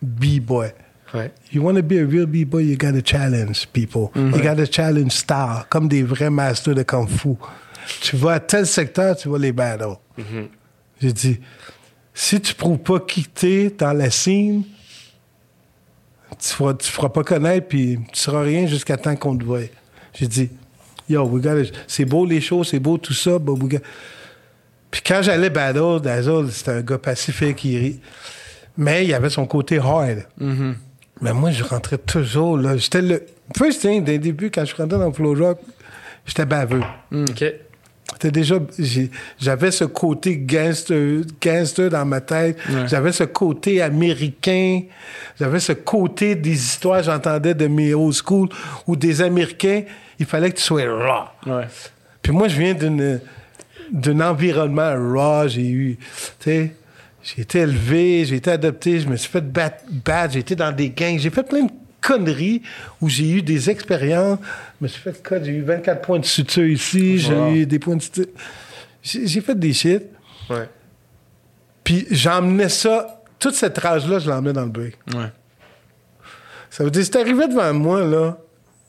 [0.00, 0.68] B-boy.
[1.12, 1.32] Ouais.
[1.52, 4.08] You want to be a real B-boy, you gotta challenge people.
[4.14, 7.34] You gotta challenge style, comme des vrais masters de Kung Fu.
[8.00, 9.96] Tu vas à tel secteur, tu vas les battles.
[11.00, 11.40] J'ai dit,
[12.14, 14.62] si tu prouves pas qui t'es dans la scène,
[16.38, 19.60] tu feras, tu feras pas connaître, puis tu seras rien jusqu'à temps qu'on te voie.
[20.14, 20.50] J'ai dit,
[21.08, 23.78] yo, we gotta- c'est beau les choses, c'est beau tout ça, but we got-
[24.90, 28.00] Puis quand j'allais battle, Dazzle, c'était un gars pacifique, qui rit.
[28.76, 30.26] Mais il avait son côté hard.
[31.20, 32.76] Mais moi, je rentrais toujours, là.
[32.76, 33.22] J'étais le.
[33.56, 35.58] First thing, dès le début, quand je rentrais dans Flow Rock,
[36.26, 36.82] j'étais baveux.
[37.12, 37.44] OK.
[38.12, 38.58] C'était déjà.
[39.38, 42.56] J'avais ce côté gangster, gangster dans ma tête.
[42.86, 44.82] J'avais ce côté américain.
[45.38, 48.48] J'avais ce côté des histoires que j'entendais de mes old school
[48.86, 49.82] ou des Américains.
[50.18, 51.28] Il fallait que tu sois raw.
[51.46, 51.66] Ouais.
[52.22, 55.48] Puis moi, je viens d'un environnement raw.
[55.48, 55.96] J'ai eu,
[56.40, 56.72] tu sais,
[57.22, 60.72] j'ai été élevé, j'ai été adopté, je me suis fait bat- battre, j'ai été dans
[60.72, 62.62] des gangs, j'ai fait plein de conneries
[63.00, 64.38] où j'ai eu des expériences.
[64.80, 67.52] Je me suis fait cut, j'ai eu 24 points de suture ici, j'ai Wow.
[67.52, 68.26] eu des points de suture.
[69.02, 70.02] J'ai, j'ai fait des shit.
[70.50, 70.68] Ouais.
[71.84, 74.96] Puis j'emmenais ça, toute cette rage-là, je l'emmenais dans le break.
[75.14, 75.30] Ouais.
[76.70, 78.36] Ça veut dire, si t'arrivais devant moi, là,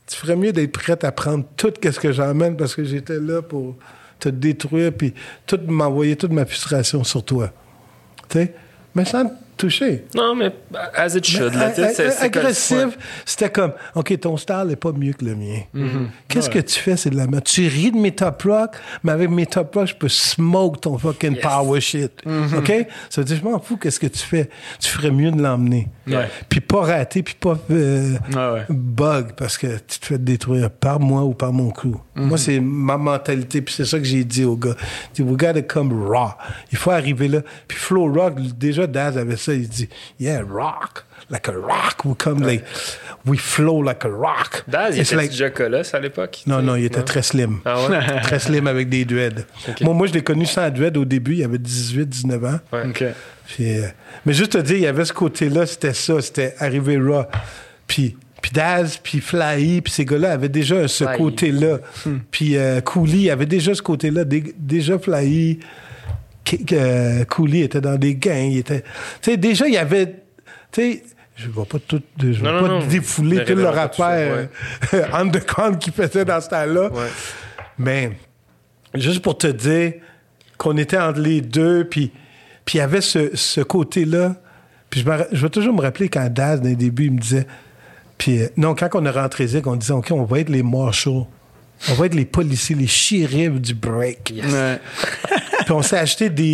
[0.10, 3.44] tu ferais mieux d'être prête à prendre tout ce que j'emmène parce que j'étais là
[3.44, 3.76] pour
[4.20, 5.14] te détruire puis
[5.46, 7.52] tout m'envoyer toute ma frustration sur toi.
[8.28, 8.54] Tu sais?
[8.96, 10.06] Mais sans, touché.
[10.16, 10.52] Non, mais
[10.96, 11.54] as it should.
[11.54, 15.26] Là, Mais, c'est- a- comme- agressif, c'était comme, OK, ton style n'est pas mieux que
[15.26, 15.60] le mien.
[15.76, 16.08] Mm-hmm.
[16.28, 16.96] Qu'est-ce que tu fais?
[16.98, 17.44] C'est de la merde.
[17.44, 20.98] Tu ris de mes top rock, mais avec mes top rock, je peux smoke ton
[20.98, 21.42] fucking Yes.
[21.44, 22.12] power shit.
[22.26, 22.58] Mm-hmm.
[22.58, 22.88] OK?
[23.10, 24.50] Ça veut dire, je m'en fous, qu'est-ce que tu fais?
[24.80, 25.88] Tu ferais mieux de l'emmener.
[26.08, 26.28] Ouais.
[26.48, 28.66] Puis pas rater, puis pas euh, Ouais, ouais.
[28.70, 31.96] bug, parce que tu te fais détruire par moi ou par mon crew.
[32.16, 32.26] Mhm.
[32.28, 34.76] Moi, c'est ma mentalité, puis c'est ça que j'ai dit aux gars.
[35.20, 36.32] We gotta come raw.
[36.72, 37.42] Il faut arriver là.
[37.68, 39.90] Puis Flow Rock, déjà Daz avait ça, il dit,
[40.20, 41.06] yeah, rock.
[41.30, 42.06] Like a rock.
[42.06, 42.64] We come like,
[43.26, 44.64] we flow like a rock.
[44.68, 46.42] Daz, il It's était like- déjà colosse à l'époque?
[46.48, 47.60] non, non, il était très slim.
[47.66, 48.00] Ah ouais?
[48.24, 49.46] très slim avec des dreads.
[49.82, 51.36] Moi, moi, je l'ai connu sans dread au début.
[51.36, 52.60] Il avait 18, 19 ans.
[52.74, 52.88] Ouais.
[52.88, 53.04] OK.
[53.48, 53.88] Puis, euh,
[54.26, 57.26] mais juste te dire, il y avait ce côté-là, c'était ça, c'était arrivé raw.
[57.86, 61.78] Puis, puis Daz, puis Fly, puis ces gars-là avaient déjà ce côté-là.
[62.32, 64.24] Puis euh, Cooley avait déjà ce côté-là.
[64.24, 65.60] Dé- déjà Fly,
[66.74, 68.52] euh, Cooley était dans des gangs.
[68.52, 68.82] Il était,
[69.22, 70.08] tu sais, déjà, il y avait,
[70.72, 71.04] tu sais,
[71.36, 72.86] je ne vais pas tout, je vais Non, pas non.
[72.88, 74.46] défouler tout le rapport euh,
[75.14, 76.92] underground qu'ils faisaient dans ce temps-là.
[76.92, 77.08] Ouais.
[77.78, 78.12] Mais
[78.96, 79.94] juste pour te dire
[80.58, 82.12] qu'on était entre les deux, puis
[82.66, 84.36] puis il y avait ce, ce côté-là.
[84.92, 87.48] Puis je, je vais toujours me rappeler quand Daz, dans les débuts, il me disait...
[88.20, 90.62] Puis euh, non, quand on est rentré ici, on disait, OK, on va être les
[90.62, 91.26] marshals.
[91.90, 94.34] On va être les policiers, les shérifs du break.
[94.36, 94.80] Ouais.
[95.72, 96.54] On s'est acheté des,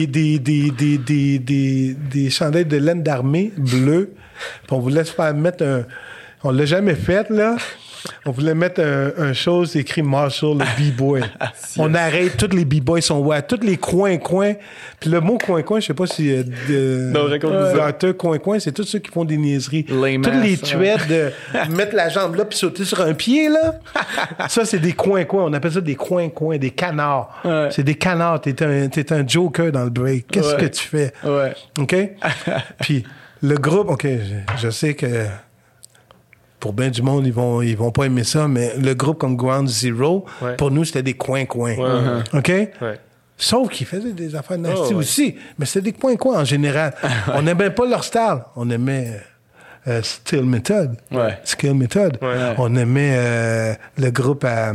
[2.30, 4.12] chandails de laine d'armée bleues.
[4.64, 5.86] Puis on voulait se faire mettre un...
[6.44, 7.56] On l'a jamais fait, là.
[8.26, 11.22] On voulait mettre un, un chose écrit Marshall, le B-boy.
[11.78, 14.54] on arrête, tous les B-boys sont ouais, tous les coins-coins.
[15.00, 16.32] Puis le mot coin-coin, je sais pas si...
[16.32, 17.82] Euh, de, Non.
[17.84, 19.86] Acteur coin-coin, c'est tous ceux qui font des niaiseries.
[19.90, 21.32] Lame tous les threads de
[21.76, 23.76] mettre la jambe là puis sauter sur un pied, là.
[24.48, 25.44] ça, c'est des coins-coins.
[25.46, 27.42] On appelle ça des coins-coins, des canards.
[27.44, 27.70] Ouais.
[27.72, 28.42] C'est des canards.
[28.42, 30.28] T'es un, t'es un joker dans le break.
[30.32, 30.62] Qu'est-ce Ouais.
[30.62, 31.14] que tu fais?
[31.24, 31.54] Ouais.
[31.80, 31.96] OK?
[32.82, 33.04] Puis
[33.42, 35.26] le groupe, OK, je, je sais que
[36.66, 39.36] pour bien du monde, ils vont, ils vont pas aimer ça, mais le groupe comme
[39.36, 40.56] Ground Zero, Ouais.
[40.56, 41.76] pour nous, c'était des coins-coins.
[41.76, 42.24] Ouais.
[42.40, 42.48] OK?
[42.82, 43.00] Ouais.
[43.38, 44.96] Sauf qu'ils faisaient des affaires nasty Oh, ouais.
[44.96, 46.96] aussi, mais c'était des coins-coins en général.
[47.36, 48.40] On n'aimait pas leur style.
[48.56, 49.22] On aimait
[49.88, 50.96] euh, Steel Method.
[51.12, 51.38] Ouais.
[51.44, 52.18] Skill Method.
[52.20, 52.56] Ouais.
[52.58, 54.72] On aimait euh, le groupe à...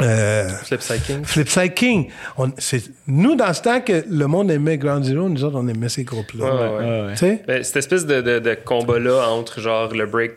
[0.00, 1.24] euh, Flip King.
[1.24, 2.08] Flipside King.
[2.38, 5.68] On, c'est, nous, dans ce temps que le monde aimait Ground Zero, nous autres, on
[5.68, 6.44] aimait ces groupes-là.
[6.46, 6.68] Ouais, ouais.
[6.78, 7.12] Ouais, ouais.
[7.12, 7.42] Tu sais?
[7.46, 10.32] Ben, cette espèce de, de, de combat-là entre genre le break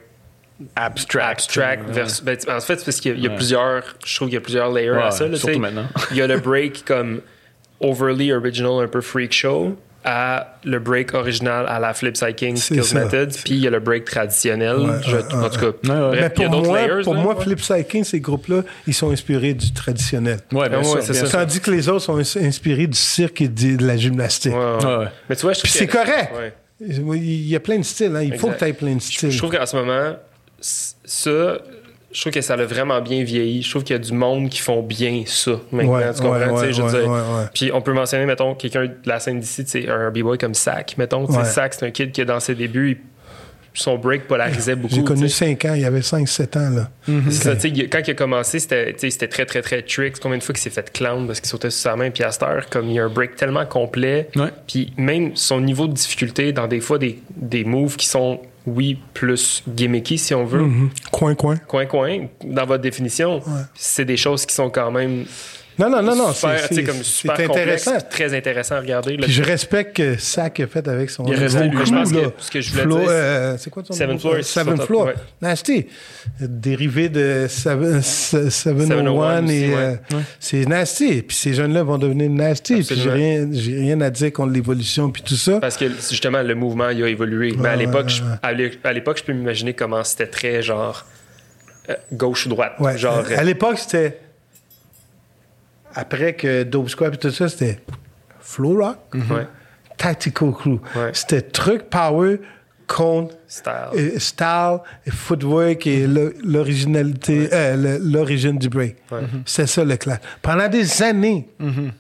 [0.76, 1.32] Abstract.
[1.42, 2.24] abstract versus.
[2.24, 3.84] ben, en fait, c'est parce qu'il y a, il y a plusieurs.
[4.06, 5.26] Je trouve qu'il y a plusieurs layers Ouais, à ça.
[5.26, 5.60] là, tu surtout sais.
[5.60, 5.88] maintenant.
[6.12, 7.22] Il y a le break comme
[7.82, 12.84] overly original, un peu freak show, à le break original à la Flip King Skills
[12.86, 13.04] ça.
[13.04, 14.78] Method, puis il y a le break traditionnel.
[14.78, 15.74] Ouais, je- ouais, en tout cas, ouais.
[15.84, 17.04] bref, Mais il y a pour d'autres moi, layers.
[17.04, 17.44] pour là, moi ouais.
[17.44, 20.40] Flipside King, ces groupes-là, ils sont inspirés du traditionnel.
[20.54, 21.12] Ouais, bien Ah ouais, sûr.
[21.12, 21.40] bien ça.
[21.40, 24.54] Tandis que les autres sont ins- inspirés du cirque et de, la gymnastique.
[24.54, 24.86] Ouais, ouais.
[24.86, 25.08] Ouais, ouais.
[25.30, 26.32] Mais tu vois, je c'est correct.
[26.38, 26.54] Ouais.
[26.80, 28.16] Il y a plein de styles.
[28.16, 28.22] hein.
[28.22, 29.32] Il faut que tu aies plein de styles.
[29.32, 30.16] Je trouve qu'en ce moment,
[30.70, 31.58] ça,
[32.12, 33.62] je trouve que ça a vraiment bien vieilli.
[33.62, 35.94] Je trouve qu'il y a du monde qui font bien ça maintenant.
[35.96, 36.40] Ouais, tu comprends?
[36.40, 37.10] ouais, ouais, je veux ouais, dire.
[37.10, 37.46] ouais, ouais.
[37.54, 40.98] Puis on peut mentionner, mettons, quelqu'un de la scène d'ici, sais, un b-boy comme Sack.
[40.98, 41.28] Mettons.
[41.44, 42.98] Sack, c'est un kid qui, dans ses débuts, il-
[43.78, 44.96] son break polarisait beaucoup.
[44.96, 45.48] J'ai connu tu sais.
[45.58, 46.70] 5 ans, il y avait 5-7 ans.
[46.70, 46.90] Là.
[47.30, 48.94] C'est ça, quand il a commencé, c'était
[49.28, 50.18] très, très, très tricks.
[50.22, 52.32] Combien de fois qu'il s'est fait clown parce qu'il sautait sur sa main, puis à
[52.32, 54.48] cette heure, comme il y a un break tellement complet, Ouais.
[54.66, 58.98] puis même son niveau de difficulté dans des fois des, des moves qui sont, oui,
[59.14, 60.90] plus gimmicky, si on veut, Mhm.
[61.12, 61.58] Coin, coin.
[61.58, 63.42] coin-coin, dans votre définition,
[63.76, 65.26] c'est des choses qui sont quand même
[65.78, 66.32] Non, non, non, non.
[66.34, 67.98] c'est- intéressant.
[68.10, 69.18] très intéressant à regarder.
[69.18, 69.24] là.
[69.24, 71.48] Puis je respecte que Sack a fait avec son Il lui.
[71.48, 73.94] crew, Je pense que ce que je voulais Flo- dire, c'est- euh, c'est quoi ton
[73.94, 74.20] Seven?
[74.20, 75.10] Floor, Euh, Seven Floor.
[75.42, 75.88] Nasty.
[76.40, 79.96] Dérivé de Seven- Se- 701 aussi, et euh,
[80.40, 81.22] c'est nasty.
[81.22, 82.82] Puis ces jeunes-là vont devenir nasty.
[82.84, 85.60] Puis j'ai rien, rien à dire contre l'évolution puis tout ça.
[85.60, 87.54] Parce que justement, le mouvement il a évolué.
[87.58, 88.12] Mais à l'époque,
[88.42, 91.06] à l'é- à l'époque, je peux m'imaginer comment c'était très genre
[91.90, 92.74] euh, gauche ou droite.
[92.80, 92.98] Ouais.
[92.98, 94.18] Genre, à l'époque, c'était
[95.96, 97.80] après que Dope Squad et tout ça, c'était
[98.40, 99.48] Flow Rock, ouais,
[99.98, 100.80] Tactical Crew.
[101.14, 102.40] C'était truc power
[102.88, 104.80] contre style.
[105.10, 106.06] footwork et
[106.44, 108.96] l'originalité, euh, l'origine du break.
[109.12, 109.20] Ouais.
[109.46, 110.20] C'est ça le clash.
[110.42, 111.48] Pendant des années,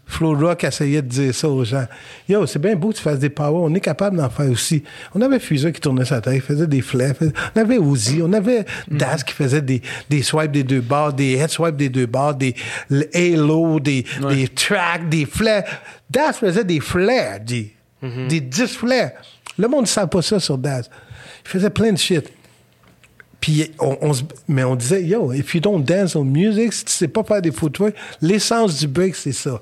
[0.06, 1.86] Flow Rock essayait de dire ça aux gens.
[2.28, 4.84] Yo, c'est bien beau que tu fasses des power, on est capable d'en faire aussi.
[5.14, 8.22] On avait Fuser qui tournait sa tête, il faisait des flares, faisait- on avait Uzi,
[8.24, 11.90] on avait Das qui faisait des, des swipes des deux barres, des head swipes des
[11.90, 12.56] deux barres, des
[13.14, 15.64] halo, des, des tracks, des flares.
[16.10, 17.72] Das faisait des flares, dit.
[18.28, 19.12] Des 10 flares.
[19.58, 20.90] Le monde ne sait pas ça sur Das.
[21.46, 22.32] Il faisait plein de shit.
[23.40, 24.12] Puis on,
[24.48, 27.42] mais on disait, yo, if you don't dance on music, si tu sais pas faire
[27.42, 29.62] des footwork, l'essence du break, c'est ça.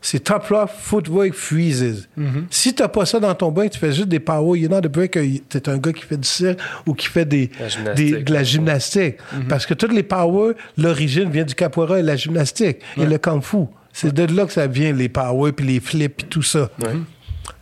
[0.00, 2.08] c'est top rock, footwork, freezes.
[2.16, 2.44] Mm-hmm.
[2.48, 4.88] Si t'as pas ça dans ton break, tu fais juste des power, you're not a
[4.88, 7.50] breaker, t'es un gars qui fait du cirque ou qui fait des,
[7.84, 9.16] La des- de la gymnastique.
[9.16, 9.46] Mm-hmm.
[9.48, 13.42] Parce que toutes les power, l'origine vient du capoeira et la gymnastique et le kung
[13.42, 13.58] fu.
[13.92, 16.70] C'est de là que ça vient, les power, puis les flips, puis tout ça.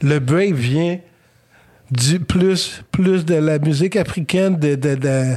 [0.02, 0.98] Le break vient
[1.90, 5.36] du plus, plus de la musique africaine, de, de, de-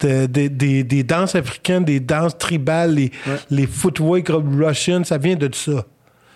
[0.00, 3.10] de- de- des, des danses africaines, des danses tribales, les,
[3.50, 5.86] les footwork russian, ça vient de ça.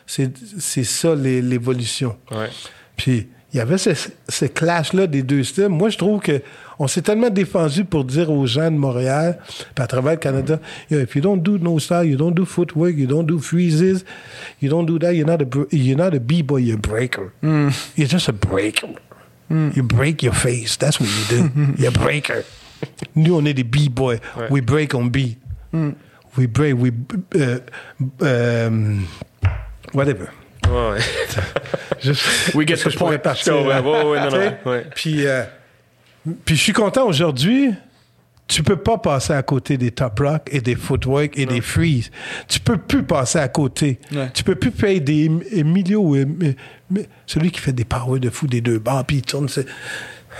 [0.06, 2.16] C'est ça l'évolution.
[2.30, 2.48] Ouais.
[2.96, 3.90] Puis il y avait ce,
[4.28, 5.68] ce clash-là des deux styles.
[5.68, 6.40] Moi, je trouve que
[6.78, 9.38] on s'est tellement défendu pour dire aux gens de Montréal,
[9.74, 10.58] puis à travers le Canada,
[10.90, 14.04] if you don't do no style, you don't do footwork, you don't do freezes,
[14.62, 15.46] you don't do that, you're not a,
[15.76, 17.32] you're not a b-boy, you're a breaker.
[17.42, 18.88] You're just a breaker.
[19.50, 20.76] You break your face.
[20.76, 21.72] That's what you do.
[21.78, 22.44] you're a breaker.
[23.14, 24.20] Nous, on est des b-boys.
[24.50, 25.38] We break on beat.
[26.36, 26.92] We break, we...
[27.34, 27.58] euh,
[28.22, 28.98] euh,
[29.92, 30.28] whatever.
[30.68, 31.00] Ouais, ouais.
[32.00, 34.82] Juste, We get the point.
[34.94, 35.42] Puis, euh,
[36.44, 37.74] puis je suis content aujourd'hui.
[38.50, 42.10] Tu peux pas passer à côté des top rock et des footwork et des freeze.
[42.48, 44.00] Tu peux plus passer à côté.
[44.12, 44.28] Ouais.
[44.34, 46.16] Tu peux plus payer des Emilio
[47.26, 49.66] celui qui fait des power de fou des deux barres puis il tourne c'est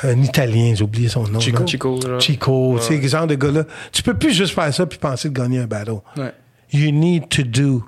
[0.02, 1.38] un Italien, j'ai oublié son nom.
[1.38, 1.64] Chico.
[1.66, 2.00] Chico.
[2.18, 3.64] Chico, tu sais, ce genre de gars-là.
[3.92, 6.00] Tu peux plus juste faire ça puis penser de gagner un battle.
[6.72, 7.84] You need to do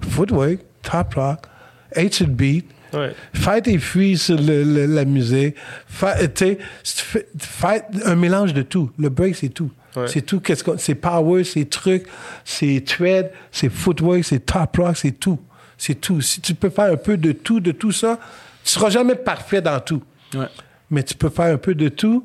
[0.00, 1.46] footwork, top rock,
[1.94, 3.14] H beat, Ouais.
[3.34, 5.54] Faire tes fruits sur le- le- la musique.
[5.88, 8.90] Faire un mélange de tout.
[8.98, 9.70] Le break, c'est tout.
[9.96, 10.06] Ouais.
[10.08, 10.40] C'est tout.
[10.40, 12.04] Qu'est-ce qu'on- c'est power, c'est truc,
[12.44, 15.38] c'est thread, c'est footwork, c'est top rock, c'est tout.
[15.76, 16.20] C'est tout.
[16.20, 18.18] Si tu peux faire un peu de tout, de tout ça,
[18.64, 20.02] tu seras jamais parfait dans tout.
[20.34, 20.46] Ouais.
[20.90, 22.24] Mais tu peux faire un peu de tout.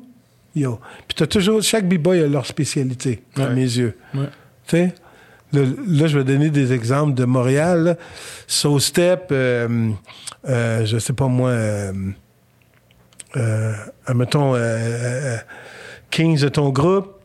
[0.54, 0.80] Yo.
[1.08, 3.96] Puis t'as toujours, chaque b-boy a leur spécialité, à mes yeux.
[4.14, 4.20] Tu
[4.68, 4.94] sais,
[5.56, 7.84] le- là, je vais donner des exemples de Montréal.
[7.84, 7.94] là.
[8.46, 9.90] Soul Step, euh,
[10.48, 11.92] euh, je sais pas moi, euh,
[13.36, 13.72] euh,
[14.14, 15.36] mettons, euh,
[16.10, 17.20] Kings de ton groupe,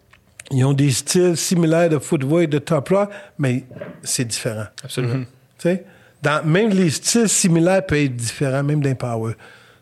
[0.52, 3.64] ils ont des styles similaires de footwork, de top rock, mais
[4.04, 4.66] c'est différent.
[4.84, 5.24] Absolument.
[5.58, 5.86] Tu sais,
[6.22, 9.34] dans, même les styles similaires peuvent être différents, même d'un power.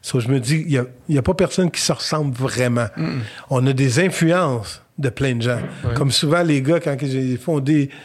[0.02, 2.88] So, je me dis, il n'y a, pas personne qui se ressemble vraiment.
[3.50, 5.60] On a des influences de plein de gens.
[5.96, 7.96] Comme souvent, les gars, quand j'ai fondé euh,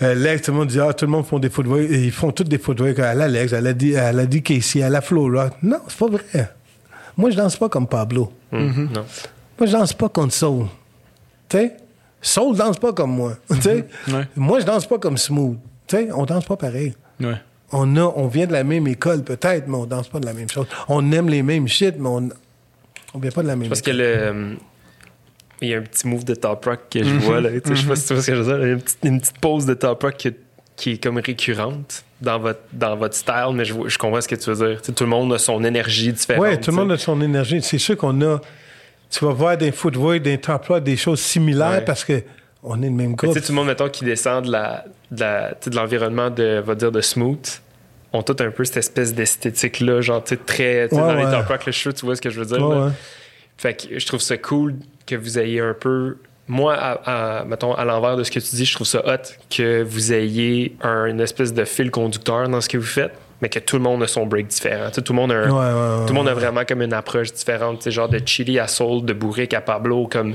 [0.00, 1.82] Lex, tout le monde dit, ah, tout le monde font des footwork.
[1.90, 4.88] Ils font tous des footwork à la Lex, à la, D- à la DKC, à
[4.90, 5.54] la Flow Rock.
[5.62, 6.50] Non, c'est pas vrai.
[7.16, 8.30] Moi, je danse pas comme Pablo.
[8.52, 9.04] Hum, Non.
[9.58, 10.66] Moi, je danse pas comme Soul.
[11.48, 11.76] Tu sais?
[12.20, 13.36] Soul danse pas comme moi.
[13.64, 13.84] Ouais.
[14.36, 15.56] Moi, je danse pas comme Smooth.
[15.88, 16.08] Sais?
[16.14, 16.94] On danse pas pareil.
[17.20, 17.36] Ouais.
[17.72, 20.32] On, a, on vient de la même école, peut-être, mais on danse pas de la
[20.34, 20.66] même chose.
[20.88, 22.28] On aime les mêmes shit, mais on
[23.14, 24.00] on vient pas de la même Parce que école.
[24.02, 24.56] le.
[25.62, 27.50] Il y a un petit move de top rock que je vois là.
[27.52, 28.64] Je sais pas si tu vois ce que je veux dire.
[28.66, 30.32] Une petite, une petite pause de top rock qui,
[30.76, 34.50] qui est comme récurrente dans votre, dans votre style, mais je, comprends ce que tu
[34.50, 34.82] veux dire.
[34.82, 36.44] Tout le monde a son énergie différente.
[36.44, 37.60] Oui, tout le monde a son énergie.
[37.62, 38.40] C'est sûr qu'on a.
[39.10, 41.84] Tu vas voir des footwork, des top rock, des choses similaires Ouais.
[41.84, 42.22] parce que
[42.62, 43.32] on est le même groupe.
[43.32, 46.90] tu sais, tout le monde, mettons, qui descend de la, de l'environnement de, va dire,
[46.90, 47.60] de smooth,
[48.12, 50.92] ont tout un peu cette espèce d'esthétique-là, genre, tu sais, très.
[50.92, 52.68] Ouais, dans les top rock, le show, tu vois ce que je veux dire?
[52.68, 52.92] Là?
[53.56, 54.74] Fait que je trouve ça cool
[55.06, 56.16] que vous ayez un peu.
[56.48, 59.22] Moi, à, à- mettons, à l'envers de ce que tu dis, je trouve ça hot
[59.50, 63.12] que vous ayez un- une espèce de fil conducteur dans ce que vous faites,
[63.42, 64.90] mais que tout le monde a son break différent.
[64.90, 66.92] Tout le monde a un- Ouais, ouais, ouais, tout le monde a vraiment comme une
[66.92, 67.88] approche différente.
[67.90, 70.34] Genre de Chili à Soul, de Bourrique à Pablo, comme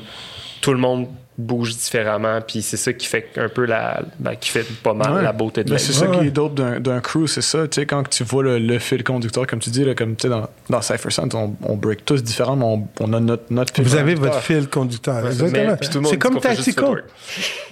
[0.62, 4.50] tout le monde bouge différemment, puis c'est ça qui fait un peu la, ben, qui
[4.50, 5.22] fait pas mal Ouais.
[5.24, 7.42] la beauté de Ben, la c'est Ouais, ça qui est dope d'un, d'un crew, c'est
[7.42, 7.68] ça.
[7.68, 10.24] Tu sais, quand tu vois le, le fil conducteur, comme tu dis, là, comme tu
[10.24, 13.44] sais, dans, dans Cypher Sound, on, on break tous différemment, mais on, on a notre,
[13.50, 15.26] notre fil Vous avez votre fil conducteur.
[15.26, 15.76] Exactement.
[15.78, 17.04] puis tout le monde C'est comme footwork.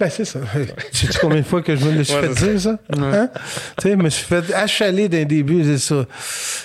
[0.00, 0.40] Ben, c'est ça.
[0.92, 2.78] Sais-tu combien de fois que je me le suis Ouais, fait dire, ça?
[2.96, 3.28] Hein?
[3.78, 6.06] Tu sais, je me suis fait achaler d'un début sur,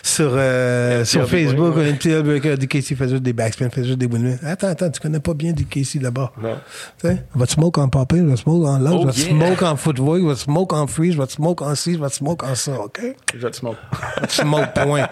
[0.02, 1.76] sur, euh, sur NPL Facebook.
[1.76, 4.40] Petit breaker, DKC fait juste des backspins, fait juste des windmills.
[4.44, 6.32] Attends, attends, tu connais pas bien DKC là-bas.
[6.42, 6.56] Non.
[7.02, 9.20] Tu sais, va te smoke en popper, va te smoke en lounge, Oh, va te
[9.20, 9.30] yeah.
[9.30, 12.16] smoke en footwork, va te smoke en freeze, va te smoke en ci, va te
[12.16, 13.00] smoke en ça, OK?
[13.36, 13.78] Je te smoke.
[14.22, 15.08] Va te smoke, point.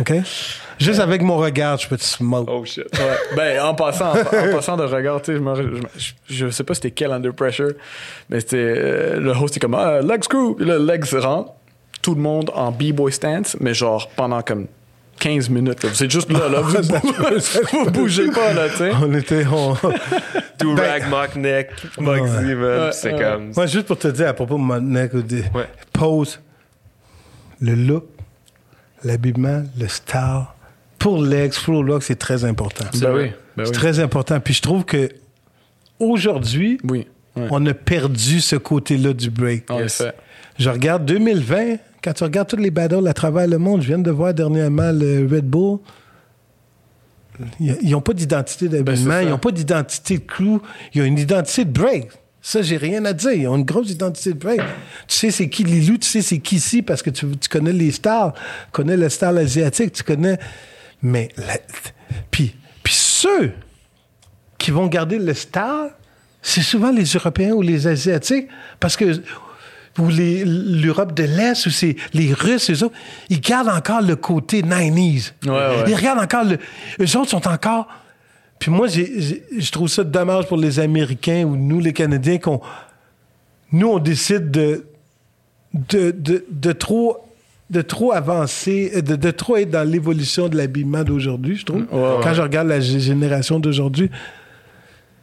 [0.00, 0.12] OK?
[0.78, 2.48] Juste avec mon regard, je peux te smoke.
[2.50, 2.84] Oh shit.
[2.98, 3.16] Ouais.
[3.36, 5.82] Ben, en passant, en, en passant de regard, tu sais, je, je,
[6.28, 7.72] je, je sais pas c'était quel Under Pressure,
[8.30, 8.56] mais c'était.
[8.58, 10.56] euh, le host est comme, ah, leg screw.
[10.60, 11.52] Là, legs rentre,
[12.00, 14.66] tout le monde en B-boy stance, mais genre pendant comme
[15.18, 15.82] 15 minutes.
[15.84, 15.90] là.
[15.90, 16.60] Vous êtes juste là, là.
[16.60, 16.76] Vous,
[17.84, 18.90] vous bougez pas, là, tu sais.
[19.02, 19.44] On était.
[19.46, 19.74] on-
[20.60, 21.70] Do Ben- rag, mock neck,
[22.00, 22.20] man.
[22.20, 23.20] Ouais, c'est ouais.
[23.22, 23.52] comme.
[23.54, 25.12] Moi, juste pour te dire à propos de mon neck,
[25.92, 26.40] pose,
[27.60, 28.06] le look,
[29.04, 30.44] l'habillement, le style,
[30.98, 32.86] pour l'ex, flow look, c'est très important.
[33.00, 33.76] Ben oui, ben C'est oui.
[33.76, 34.40] très important.
[34.40, 35.08] Puis je trouve que
[36.00, 37.06] aujourd'hui, Oui.
[37.36, 37.46] ouais.
[37.50, 39.70] on a perdu ce côté-là du break.
[39.70, 40.00] En Yes.
[40.00, 40.12] effet.
[40.58, 43.98] je regarde 2020, quand tu regardes tous les battles à travers le monde, je viens
[43.98, 45.78] de voir dernièrement le Red Bull.
[47.60, 49.22] Ils n'ont pas d'identité d'habillement, ça.
[49.22, 50.60] ils n'ont pas d'identité de crew,
[50.92, 52.08] ils ont une identité de break.
[52.40, 53.32] Ça, j'ai rien à dire.
[53.32, 54.60] Ils ont une grosse identité de break.
[55.06, 57.72] Tu sais c'est qui Lilou, tu sais c'est qui ici parce que tu, tu connais
[57.72, 58.40] les stars, tu
[58.72, 60.38] connais le star asiatique, tu connais.
[61.02, 61.58] Mais, la-
[62.30, 63.52] puis, puis ceux
[64.56, 65.90] qui vont garder le star,
[66.42, 68.48] c'est souvent les Européens ou les Asiatiques
[68.80, 69.20] parce que
[69.98, 72.94] ou l'Europe de l'Est, ou c'est les Russes, eux autres,
[73.28, 75.32] ils gardent encore le côté 90s.
[75.44, 75.84] Ouais, ouais.
[75.88, 76.58] Ils regardent encore le.
[77.00, 77.88] Eux autres sont encore.
[78.58, 82.60] Puis moi, je trouve ça dommage pour les Américains ou nous, les Canadiens, qu'on.
[83.72, 84.86] Nous, on décide de.
[85.74, 87.18] de, de, de trop
[87.70, 91.82] de trop avancer, de, de trop être dans l'évolution de l'habillement d'aujourd'hui, je trouve.
[91.92, 92.16] Ouais.
[92.22, 94.10] Quand je regarde la génération d'aujourd'hui,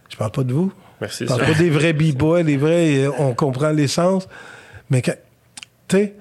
[0.09, 0.71] je parle pas de vous.
[1.01, 1.23] Merci.
[1.23, 4.27] Je parle pas des vrais b-boys, les vrais, euh, on comprend l'essence.
[4.89, 5.13] Mais, quand-
[5.87, 6.13] tu sais,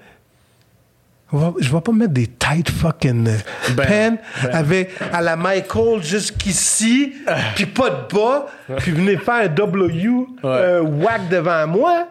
[1.61, 3.37] je vais pas mettre des tight fucking euh,
[3.75, 4.23] Ben, pants
[4.53, 7.13] avec à la Michael jusqu'ici,
[7.57, 8.47] puis pas de bas,
[8.79, 12.07] puis venez faire un W euh, whack devant moi.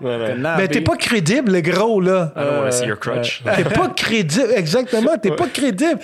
[0.57, 2.33] Mais t'es pas crédible, le gros, là.
[2.35, 3.41] I don't want to see your crutch.
[3.55, 5.99] T'es pas crédible, exactement, t'es pas crédible.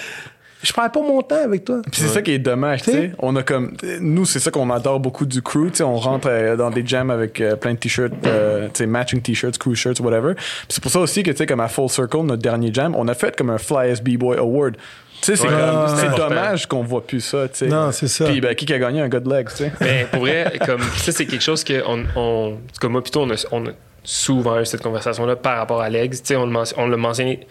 [0.61, 1.81] Je perds pas mon temps avec toi.
[1.90, 2.99] Puis c'est ça qui est dommage, tu T'sais?
[2.99, 3.11] sais.
[3.19, 3.77] On a comme.
[4.02, 5.84] Nous, c'est ça qu'on adore beaucoup du crew, tu sais.
[5.84, 9.22] On rentre euh, dans des jams avec euh, plein de t-shirts, euh, tu sais, matching
[9.22, 10.34] t-shirts, crew shirts, whatever.
[10.36, 12.94] Puis c'est pour ça aussi que, tu sais, comme à Full Circle, notre dernier jam,
[12.98, 14.76] on a fait comme un Fly as B-Boy Award.
[15.22, 15.49] Tu sais, c'est Ouais.
[15.49, 15.60] comme.
[15.61, 17.68] Ah, c'est dommage qu'on voit plus ça, tu sais.
[17.68, 18.26] Non, c'est ça.
[18.26, 19.72] Puis, ben, qui a gagné un God Legs, tu sais?
[19.80, 23.30] Mais pour vrai, comme ça, c'est quelque chose que on, on, comme moi, plutôt, on
[23.30, 23.69] a, on a
[24.03, 26.15] souvent eu cette conversation-là par rapport à Legs.
[26.15, 27.48] Tu sais, on on l'a mentionné.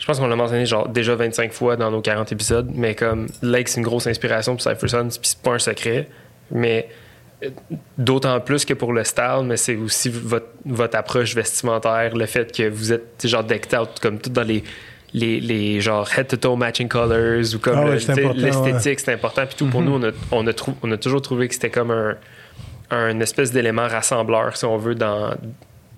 [0.00, 3.26] Je pense qu'on l'a mentionné genre déjà 25 fois dans nos 40 épisodes, mais comme
[3.42, 6.08] Legs, c'est une grosse inspiration pour Cypher Sons, puis c'est pas un secret.
[6.50, 6.88] Mais
[7.44, 7.50] euh,
[7.98, 12.50] d'autant plus que pour le style, mais c'est aussi votre, votre approche vestimentaire, le fait
[12.50, 14.64] que vous êtes genre decked out comme tout dans les.
[15.12, 18.20] Les, les genre head to toe matching colors ou comme Ah ouais, le- c'est tu
[18.20, 20.92] sais, important, l'esthétique c'est important puis tout pour nous on a, on, a trou- on
[20.92, 22.14] a toujours trouvé que c'était comme un,
[22.92, 25.34] un espèce d'élément rassembleur, si on veut, dans,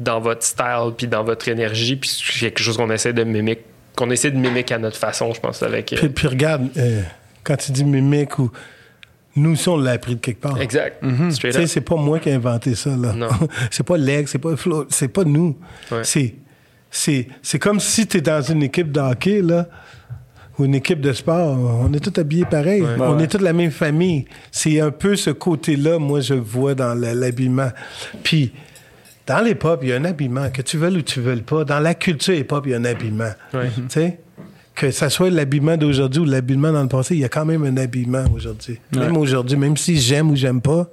[0.00, 1.96] dans votre style puis dans votre énergie.
[1.96, 3.62] Puis c'est quelque chose qu'on essaie de mimiquer,
[4.04, 5.92] qu'on essaie de mimiquer à notre façon, je pense, avec.
[5.92, 7.02] euh, Puis, puis regarde, euh,
[7.44, 8.50] quand tu dis mimique ou.
[9.34, 10.60] Nous aussi, on l'a appris de quelque part.
[10.60, 11.02] Exact.
[11.02, 11.66] Tu Straight sais, up.
[11.68, 13.14] c'est pas moi qui ai inventé ça, là.
[13.14, 13.30] Non.
[13.70, 15.56] c'est pas Leg, c'est pas Flo, c'est pas nous.
[15.90, 16.00] Ouais.
[16.02, 16.34] C'est,
[16.90, 19.68] c'est, c'est comme si tu es dans une équipe de hockey, là,
[20.58, 21.56] ou une équipe de sport.
[21.58, 22.84] On est tous habillés pareil.
[22.98, 24.26] On est tous la même famille.
[24.50, 27.70] C'est un peu ce côté-là, moi, je vois dans le- l'habillement.
[28.22, 28.52] Puis,
[29.26, 31.64] dans les pop, il y a un habillement, que tu veuilles ou tu veuilles pas.
[31.64, 33.30] Dans la culture hip-hop, il y a un habillement.
[33.54, 33.70] Ouais.
[33.76, 34.18] Tu sais?
[34.74, 37.62] Que ça soit l'habillement d'aujourd'hui ou l'habillement dans le passé, il y a quand même
[37.64, 38.80] un habillement aujourd'hui.
[38.96, 40.88] Même aujourd'hui, même si j'aime ou j'aime pas,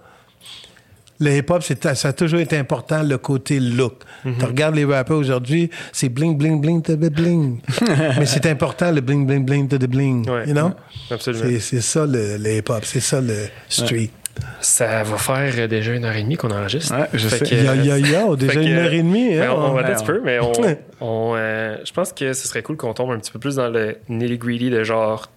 [1.21, 4.03] le hip-hop, ça a toujours été important, le côté look.
[4.23, 7.59] Tu regardes les rappers aujourd'hui, c'est bling, bling, bling, the bling.
[8.17, 10.29] Mais c'est important, le bling, bling, bling, the bling.
[10.29, 10.47] Ouais.
[10.47, 10.71] You know?
[11.11, 11.45] Absolument.
[11.45, 12.85] C'est, c'est ça, le, le hip-hop.
[12.85, 14.11] C'est ça, le street.
[14.61, 16.95] Ça va faire euh, déjà une heure et demie qu'on enregistre.
[16.97, 17.55] Ouais, je Fait sais.
[17.55, 19.35] que, Yo, yo, yo, déjà que, une heure et demie.
[19.37, 20.51] ben, hein, on, on va on- un petit peu, mais on,
[21.01, 23.69] on, euh, je pense que ce serait cool qu'on tombe un petit peu plus dans
[23.69, 25.29] le nitty-gritty de genre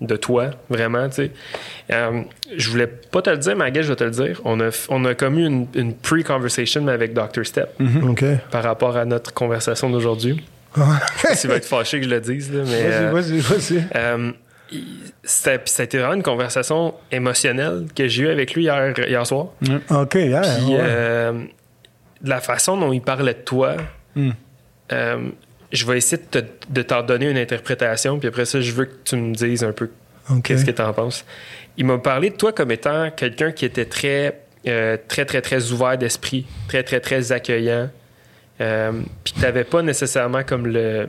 [0.00, 1.30] de toi, vraiment, tu sais.
[1.92, 2.22] Euh,
[2.56, 4.40] je voulais pas te le dire, mais à je vais te le dire.
[4.46, 7.44] On a, on a comme eu une, une pre-conversation avec Dr.
[7.44, 7.68] Step
[8.02, 8.24] OK.
[8.50, 10.42] par rapport à notre conversation d'aujourd'hui.
[11.40, 12.72] Tu vas être fâché que je le dise, là, mais...
[12.84, 14.34] euh, Vas-y, vas-y, vas-y.
[15.22, 19.26] Puis ça a été vraiment une conversation émotionnelle que j'ai eue avec lui hier, hier
[19.26, 19.48] soir.
[19.90, 20.78] OK, yeah, Puis ouais.
[20.80, 21.32] euh,
[22.22, 23.76] de la façon dont il parlait de toi,
[24.16, 24.30] Mm.
[24.92, 25.28] euh,
[25.72, 28.86] je vais essayer de, te- de t'en donner une interprétation, puis après ça, je veux
[28.86, 29.88] que tu me dises un peu
[30.42, 31.24] qu'est-ce que tu en penses.
[31.76, 35.70] Il m'a parlé de toi comme étant quelqu'un qui était très, euh, très, très, très
[35.70, 37.88] ouvert d'esprit, très, très, très accueillant,
[38.60, 38.92] euh,
[39.22, 41.06] puis que tu n'avais pas nécessairement comme le,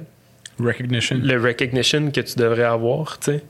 [0.60, 1.18] Recognition.
[1.24, 3.44] le recognition que tu devrais avoir, tu sais.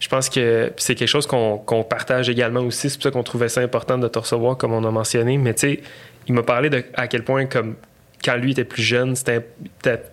[0.00, 2.88] Je pense que c'est quelque chose qu'on partage également aussi.
[2.88, 5.36] C'est pour ça qu'on trouvait ça important de te recevoir, comme on a mentionné.
[5.36, 5.80] Mais tu sais,
[6.26, 7.76] il m'a parlé de à quel point, comme
[8.24, 9.44] quand lui était plus jeune, c'était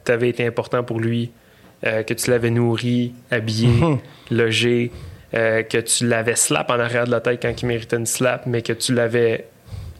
[0.07, 1.31] avais été important pour lui,
[1.85, 3.69] euh, que tu l'avais nourri, habillé,
[4.31, 4.91] logé,
[5.33, 8.45] euh, que tu l'avais slap en arrière de la tête quand il méritait une slap,
[8.45, 9.45] mais que tu l'avais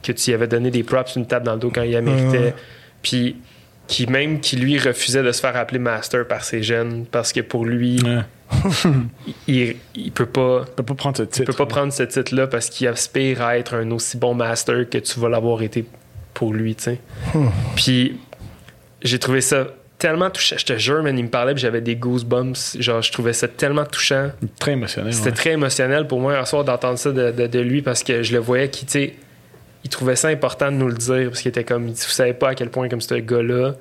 [0.02, 2.02] que tu y avais donné des props, une tape dans le dos quand il la
[2.02, 2.38] méritait.
[2.38, 2.54] Ouais.
[3.02, 3.36] Puis
[3.88, 7.40] qui même qui lui refusait de se faire appeler master par ses jeunes parce que
[7.40, 8.20] pour lui Ouais.
[9.46, 11.44] il, il peut pas Tu peux pas prendre ce il titre.
[11.46, 14.88] peut pas prendre ce titre là parce qu'il aspire à être un aussi bon master
[14.88, 15.84] que tu vas l'avoir été
[16.34, 17.00] pour lui tu sais
[17.76, 18.18] puis
[19.02, 19.66] j'ai trouvé ça
[19.98, 23.10] tellement touchant je te jure man il me parlait puis j'avais des goosebumps genre je
[23.12, 25.12] trouvais ça tellement touchant Très émotionnel.
[25.12, 25.34] c'était ouais.
[25.34, 28.32] très émotionnel pour moi un soir d'entendre ça de, de- de lui parce que je
[28.32, 29.14] le voyais qu'il tu sais,
[29.84, 32.50] il trouvait ça important de nous le dire parce qu'il était comme vous savez pas
[32.50, 33.74] à quel point comme ce gars-là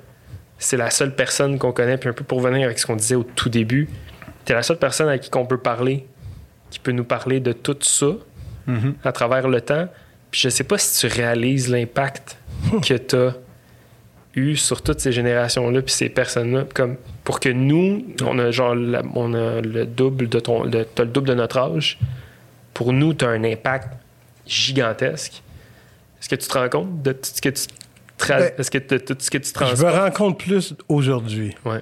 [0.60, 1.98] c'est la seule personne qu'on connaît.
[1.98, 3.88] Puis un peu pour revenir avec ce qu'on disait au tout début,
[4.46, 6.08] tu es la seule personne à qui on peut parler,
[6.72, 8.08] qui peut nous parler de tout ça
[8.66, 8.96] Mhm.
[9.04, 9.88] à travers le temps.
[10.32, 12.38] Puis je sais pas si tu réalises l'impact
[12.86, 13.36] que tu as
[14.36, 16.66] eu sur toutes ces générations-là puis ces personnes-là.
[16.74, 20.70] Comme pour que nous, on a genre la- on a le double de ton.
[20.70, 22.00] t'as le double de notre âge.
[22.74, 23.90] Pour nous, tu as un impact
[24.48, 25.44] gigantesque.
[26.20, 27.64] Est-ce que tu te rends compte de tout ce que tu
[28.20, 31.56] tra- Ben, Est-ce que de tout ce que tu Je me rends compte plus aujourd'hui.
[31.66, 31.82] Ouais.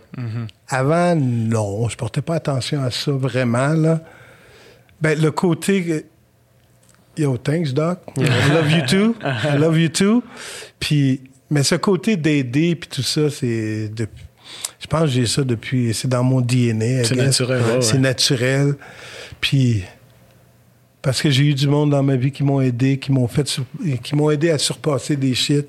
[0.68, 3.70] Avant, non, je portais pas attention à ça vraiment.
[3.70, 4.02] Là.
[5.02, 6.06] Ben, le côté.
[7.18, 8.00] Yo, thanks, Doc.
[8.18, 9.16] I love you too.
[9.24, 10.22] I love you too.
[10.80, 13.88] Puis, mais ce côté d'aider puis tout ça, c'est.
[13.90, 14.08] de-
[14.82, 15.94] Je pense que j'ai ça depuis.
[15.94, 17.06] C'est dans mon DNA.
[17.06, 18.76] C'est naturel, ouais, C'est naturel.
[19.40, 19.84] Puis.
[21.06, 23.60] Parce que j'ai eu du monde dans ma vie qui m'ont aidé, qui m'ont fait,
[24.02, 25.68] qui m'ont aidé à surpasser des shit.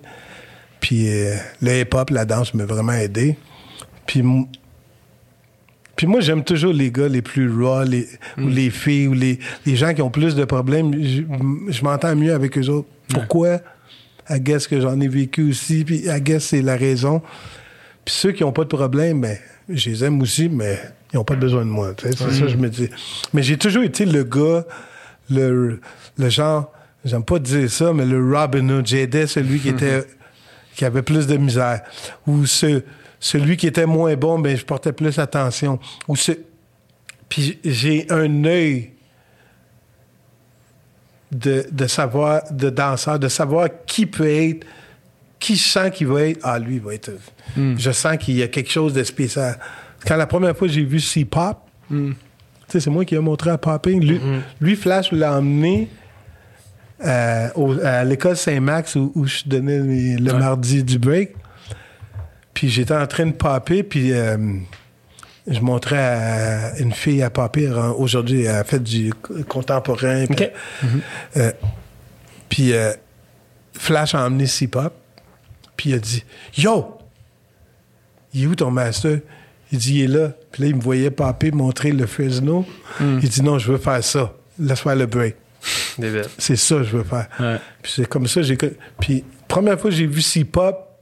[0.81, 3.37] Puis euh, le hip-hop, la danse m'a vraiment aidé.
[4.07, 4.23] Puis,
[5.95, 8.09] puis moi, j'aime toujours les gars les plus raw, les,
[8.39, 10.95] ou les filles, ou les, les gens qui ont plus de problèmes.
[10.95, 11.25] Je,
[11.69, 12.89] je m'entends mieux avec eux autres.
[13.11, 13.61] Pourquoi?
[14.31, 17.21] I guess que j'en ai vécu aussi, puis I guess c'est la raison.
[18.07, 19.37] Puis ceux qui n'ont pas de problème, ben,
[19.69, 20.81] je les aime aussi, mais
[21.13, 21.93] ils n'ont pas besoin de moi.
[22.01, 22.89] C'est ça que je me dis.
[23.35, 24.65] Mais j'ai toujours été le gars,
[25.31, 25.81] le,
[26.19, 26.73] le genre,
[27.05, 28.87] j'aime pas dire ça, mais le Robin Hood.
[28.87, 30.05] J'aidais celui qui était
[30.75, 31.83] qui avait plus de misère.
[32.27, 32.83] Ou ce-
[33.19, 35.79] celui qui était moins bon, ben, je portais plus attention.
[36.07, 36.33] Ou ce...
[37.29, 38.93] Puis j'ai un œil
[41.33, 44.67] de, de savoir, de danseur, de savoir qui peut être,
[45.39, 46.41] qui je sens qu'il va être.
[46.43, 47.11] Ah, lui, il va être.
[47.57, 49.59] Je sens qu'il y a quelque chose de spécial.
[50.07, 51.59] Quand la première fois j'ai vu C-Pop,
[51.91, 51.95] sais,
[52.69, 54.03] c'est moi qui ai montré à Popping.
[54.05, 54.21] Lui,
[54.61, 55.89] lui, Flash l'a emmené
[57.05, 61.35] euh, au- à l'école Saint-Max où, où je donnais le mardi du break.
[62.55, 64.37] Puis j'étais en train de popper, puis euh,
[65.47, 67.65] je montrais à une fille à popper.
[67.65, 69.13] Elle- Aujourd'hui, elle fait du
[69.49, 70.25] contemporain.
[70.27, 70.37] Puis,
[71.37, 71.53] euh,
[72.49, 72.93] puis euh,
[73.75, 74.95] Flash a emmené C-Pop.
[75.77, 76.25] Puis il a dit
[76.57, 76.97] Yo,
[78.33, 79.19] il est où ton master?
[79.77, 80.33] Il dit, il est là.
[80.53, 82.65] Puis là, il me voyait popper, montrer le Fresno.
[83.01, 84.33] Il dit, non, je veux faire ça.
[84.59, 85.37] Laisse faire le break.
[86.39, 87.29] C'est ça que je veux faire.
[87.39, 87.57] Ouais.
[87.83, 88.57] Puis c'est comme ça, j'ai.
[88.99, 90.99] Puis, première fois que j'ai vu C-Pop,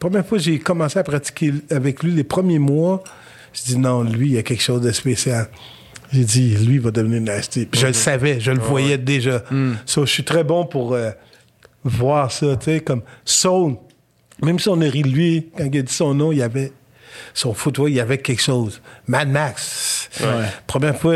[0.00, 3.04] première fois que j'ai commencé à pratiquer avec lui, les premiers mois,
[3.52, 5.48] je dis non, lui, il y a quelque chose de spécial.
[6.12, 7.66] J'ai dit, lui, il va devenir nasty.
[7.66, 9.44] Puis je le savais, je le voyais déjà.
[9.86, 11.10] So, je suis très bon pour euh,
[11.84, 13.76] voir ça, tu sais, comme Soul.
[14.42, 16.42] Même si on a ri de lui, quand il a dit son nom, il y
[16.42, 16.72] avait
[17.34, 18.80] son footwear, il y avait quelque chose.
[19.06, 20.08] Mad Max.
[20.66, 21.14] Première fois,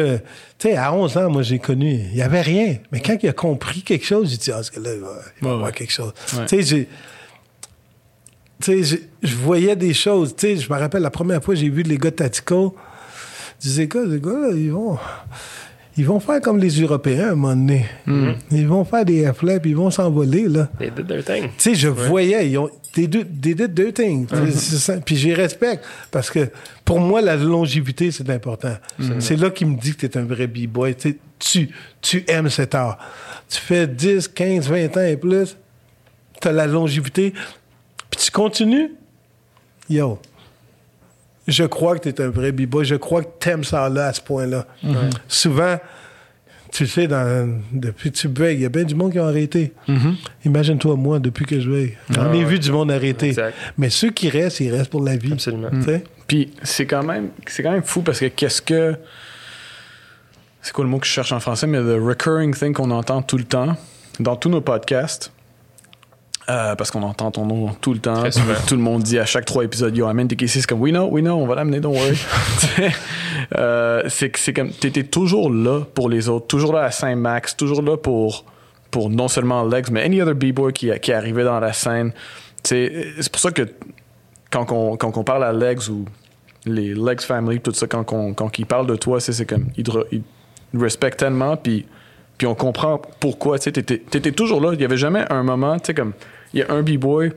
[0.59, 2.77] tu sais, à 11 ans, moi, j'ai connu, il n'y avait rien.
[2.93, 5.09] Mais quand il a compris quelque chose, j'ai dit, ah, ce gars-là, il va,
[5.41, 5.73] il va Ouais, avoir ouais.
[5.73, 6.13] quelque chose.
[6.37, 6.47] Ouais.
[6.47, 6.63] Tu
[8.61, 10.35] sais, je voyais des choses.
[10.35, 12.75] Tu sais, je me rappelle la première fois j'ai vu les gars de Tatico.
[13.61, 14.99] Je disais, gars, les gars, ils vont.
[15.97, 17.85] Ils vont faire comme les Européens à un moment donné.
[18.53, 20.69] Ils vont faire des flaps, ils vont s'envoler, là.
[20.79, 21.49] They did their thing.
[21.59, 24.27] Tu sais, je voyais, ils ont deux things.
[24.51, 24.97] C'est ça.
[25.01, 26.49] Puis j'y respecte parce que
[26.85, 28.77] pour moi, la longévité, c'est important.
[29.19, 30.97] C'est là qu'il me dit que tu es un vrai b-boy.
[31.39, 31.71] Tu,
[32.01, 32.99] tu aimes cet art.
[33.49, 35.57] Tu fais 10, 15, 20 ans et plus,
[36.41, 37.33] tu as la longévité,
[38.11, 38.93] puis tu continues?
[39.89, 40.19] Yo,
[41.47, 42.85] je crois que tu es un vrai b-boy.
[42.85, 44.67] Je crois que tu aimes ça là à ce point-là.
[45.29, 45.79] Souvent,
[46.71, 49.27] tu sais, dans, depuis que tu breaks, il y a bien du monde qui ont
[49.27, 49.73] arrêté.
[50.45, 51.97] Imagine-toi, moi, depuis que je break.
[52.11, 53.29] J'en ai vu du monde arrêter.
[53.29, 53.55] Exact.
[53.77, 55.33] Mais ceux qui restent, ils restent pour la vie.
[55.33, 55.71] Absolument.
[55.85, 56.05] Sais?
[56.27, 58.95] Puis c'est quand même c'est quand même fou parce que qu'est-ce que
[60.61, 63.23] c'est quoi le mot que je cherche en français mais the recurring thing qu'on entend
[63.23, 63.77] tout le temps
[64.21, 65.33] dans tous nos podcasts
[66.51, 68.23] euh, parce qu'on entend ton nom tout le temps.
[68.67, 70.93] Tout le monde dit à chaque trois épisodes yo amène des cases c'est comme we
[70.93, 72.19] know we know on va l'amener don't worry.
[73.57, 77.81] Euh, c'est c'est comme t'étais toujours là pour les autres toujours là à Saint-Max toujours
[77.83, 78.45] là pour
[78.91, 82.13] pour non seulement Legs mais any other b-boy qui, qui arrivait dans la scène.
[82.63, 83.63] C'est pour ça que
[84.51, 86.05] quand on, quand on parle à Legs ou
[86.67, 89.85] les Legs Family, tout ça, quand, on- quand ils parlent de toi, c'est comme, ils
[89.85, 91.87] te, re- ils te respectent tellement, puis,
[92.37, 94.73] puis on comprend pourquoi, tu sais, t'étais, toujours là.
[94.75, 96.13] Il y avait jamais un moment, tu sais, comme,
[96.55, 97.33] il y a un B-boy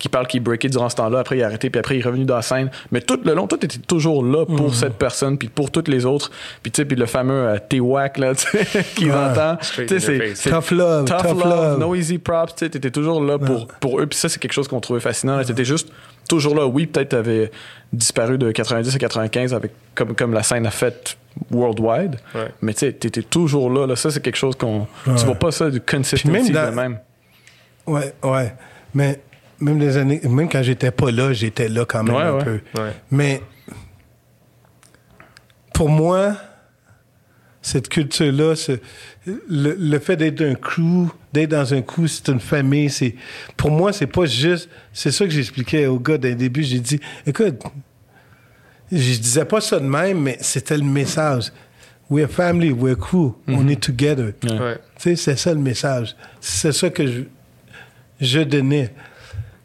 [0.00, 2.04] qui parle qu'il breakait durant ce temps-là, après il a arrêté, puis après il est
[2.06, 2.70] revenu dans la scène.
[2.92, 6.06] Mais tout le long, toi, t'étais toujours là pour cette personne, puis pour toutes les
[6.06, 6.30] autres.
[6.62, 9.12] Puis tu sais, puis le fameux euh, T-Wack, là, tu sais, qui Ouais.
[9.12, 9.58] entend.
[9.60, 11.78] Straight Tu sais, your c'est- Tough love, tough, tough love, love.
[11.78, 14.06] no easy props, tu sais, t'étais toujours là pour, pour eux.
[14.06, 15.36] Puis ça, c'est quelque chose qu'on trouvait fascinant.
[15.36, 15.44] là.
[15.44, 15.92] T'étais juste
[16.26, 16.66] toujours là.
[16.66, 17.50] Oui, peut-être t'avais
[17.92, 21.18] disparu de 90 à 95 avec, comme, comme la scène a fait
[21.50, 22.16] worldwide.
[22.34, 22.48] Ouais.
[22.62, 23.94] Mais tu sais, t'étais toujours là, là.
[23.96, 24.86] Ça, c'est quelque chose qu'on...
[25.04, 26.98] Tu vois pas ça du consistency même dans- de même.
[27.86, 28.54] Ouais, ouais.
[28.94, 29.20] Mais
[29.60, 32.44] même, des années, même quand j'étais pas là, j'étais là quand même Ouais, un ouais.
[32.44, 32.60] peu.
[32.80, 32.92] Ouais.
[33.10, 33.42] Mais
[35.74, 36.36] pour moi,
[37.60, 38.78] cette culture-là, ce-
[39.26, 42.90] le, le fait d'être un crew, d'être dans un crew, c'est une famille.
[42.90, 43.14] C'est
[43.56, 44.68] pour moi, c'est pas juste.
[44.92, 46.62] C'est ça que j'expliquais au gars dès le début.
[46.62, 47.62] J'ai dit, écoute,
[48.90, 51.52] je disais pas ça de même, mais c'était le message.
[52.10, 54.32] We're family, we're crew, on est together.
[54.42, 54.58] Ouais.
[54.60, 54.78] Ouais.
[54.96, 56.14] Tu sais, c'est ça le message.
[56.40, 57.22] C'est ça que je,
[58.22, 58.92] je donnais.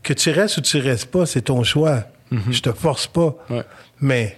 [0.03, 2.03] Que tu restes ou tu restes pas, c'est ton choix.
[2.49, 3.37] Je te force pas.
[3.49, 3.63] Ouais.
[4.01, 4.37] Mais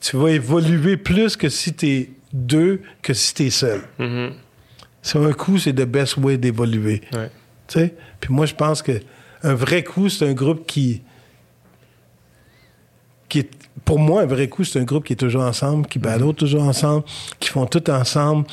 [0.00, 3.82] tu vas évoluer plus que si tu es deux que si tu es seul.
[3.98, 4.32] Mhm.
[5.02, 7.02] Sur un coup, c'est the best way d'évoluer.
[7.12, 7.30] Ouais.
[7.68, 7.94] Tu sais?
[8.20, 9.00] Puis moi, je pense que
[9.42, 11.02] un vrai coup, c'est un groupe qui.
[13.32, 13.50] Qui est,
[13.86, 16.64] pour moi, un vrai coup, c'est un groupe qui est toujours ensemble, qui battle toujours
[16.64, 17.04] ensemble,
[17.40, 18.44] qui font tout ensemble,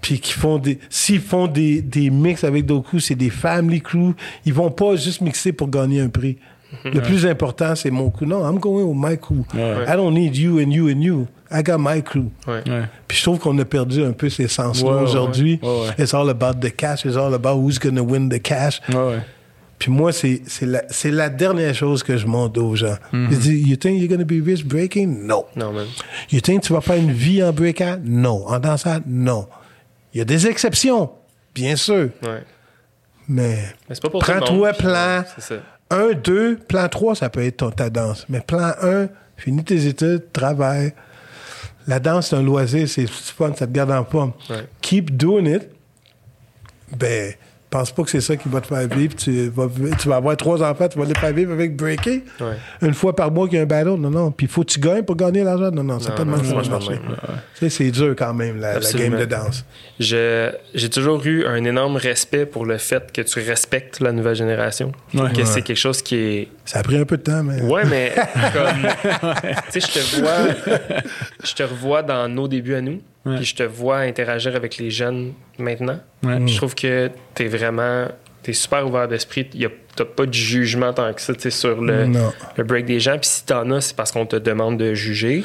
[0.00, 0.78] puis qui font des.
[0.88, 4.14] S'ils font des, des mix avec d'autres coups, c'est des family crew.
[4.46, 6.38] Ils vont pas juste mixer pour gagner un prix.
[6.84, 8.24] Le plus important, c'est mon coup.
[8.24, 9.44] Non, I'm going with my crew.
[9.54, 9.84] Ouais.
[9.88, 11.26] I don't need you and you and you.
[11.50, 12.30] I got my crew.
[12.46, 12.62] Ouais.
[12.66, 12.84] Ouais.
[13.08, 15.58] Puis je trouve qu'on a perdu un peu ces sens-là aujourd'hui.
[15.60, 15.68] ouais.
[15.68, 16.04] Ouais, ouais.
[16.04, 17.04] It's all about the cash.
[17.04, 18.80] It's all about who's going to win the cash.
[19.82, 22.94] Puis moi, c'est la, la dernière chose que je montre aux gens.
[23.12, 23.30] Mm-hmm.
[23.32, 25.26] Je dis, you think you're going to be rich breaking?
[25.26, 25.46] No.
[25.56, 25.86] Non, man.
[26.30, 27.98] You think tu vas faire une vie en breakout?
[28.04, 28.46] Non.
[28.46, 29.00] En dansant?
[29.06, 29.48] Non.
[30.14, 31.10] Il y a des exceptions,
[31.52, 32.10] bien sûr.
[32.22, 32.44] Ouais.
[33.26, 35.62] Mais Mais pas pour prends-toi plan C'est ça.
[35.90, 38.24] 1, 2, plan 3, ça peut être ton- ta danse.
[38.28, 40.92] Mais plan 1, finis tes études, travaille.
[41.88, 44.32] La danse, c'est un loisir, c'est fun, ça te garde en forme.
[44.48, 44.68] Ouais.
[44.80, 45.68] Keep doing it.
[46.96, 47.34] Ben,
[47.72, 49.14] pense pas que c'est ça qui va te faire vivre.
[49.16, 49.66] Tu vas,
[49.98, 52.20] tu vas avoir trois enfants, tu vas les faire vivre avec breaking.
[52.40, 52.56] Ouais.
[52.82, 53.96] Une fois par mois qu'il y a un battle.
[53.98, 54.30] Non, non.
[54.30, 55.70] Puis il faut que tu gagnes pour gagner l'argent.
[55.70, 57.00] Non, non, c'est pas de même ça marcher.
[57.68, 59.64] c'est dur quand même, la, game de danse.
[59.98, 64.92] J'ai toujours eu un énorme respect pour le fait que tu respectes la nouvelle génération.
[65.14, 65.32] Ouais.
[65.32, 65.44] que Ouais.
[65.46, 66.48] c'est quelque chose qui est.
[66.64, 67.62] Ça a pris un peu de temps, mais.
[67.62, 68.12] Ouais, mais
[68.52, 68.88] comme.
[69.72, 70.78] tu sais, je te vois.
[71.44, 73.00] Je te revois dans nos débuts à nous.
[73.24, 73.36] Ouais.
[73.36, 76.00] Puis je te vois interagir avec les jeunes maintenant.
[76.22, 76.46] Ouais.
[76.46, 78.08] Je trouve que t'es vraiment.
[78.42, 79.48] T'es super ouvert d'esprit.
[79.94, 82.06] T'as pas de jugement tant que ça, sur le,
[82.56, 83.18] le break des gens.
[83.18, 85.44] Puis si t'en as, c'est parce qu'on te demande de juger.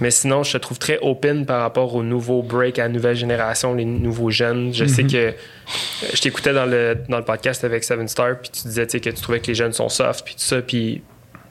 [0.00, 3.16] Mais sinon, je te trouve très open par rapport aux nouveaux breaks à la nouvelle
[3.16, 4.72] génération, les nouveaux jeunes.
[4.72, 5.32] Je sais que euh,
[6.14, 9.12] je t'écoutais dans le, dans le podcast avec Seven Star, puis tu disais que tu
[9.14, 10.62] trouvais que les jeunes sont soft, puis tout ça.
[10.62, 11.02] Puis,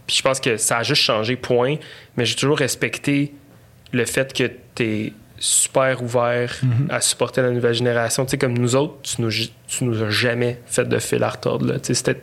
[0.06, 1.76] puis je pense que ça a juste changé, point.
[2.16, 3.34] Mais j'ai toujours respecté
[3.92, 6.60] le fait que tu es super ouvert
[6.90, 8.26] à supporter la nouvelle génération.
[8.26, 9.32] Tu sais, comme nous autres, tu nous,
[9.68, 11.66] tu nous as jamais fait de fil à retordre.
[11.66, 11.80] Là.
[11.80, 12.18] Tu sais,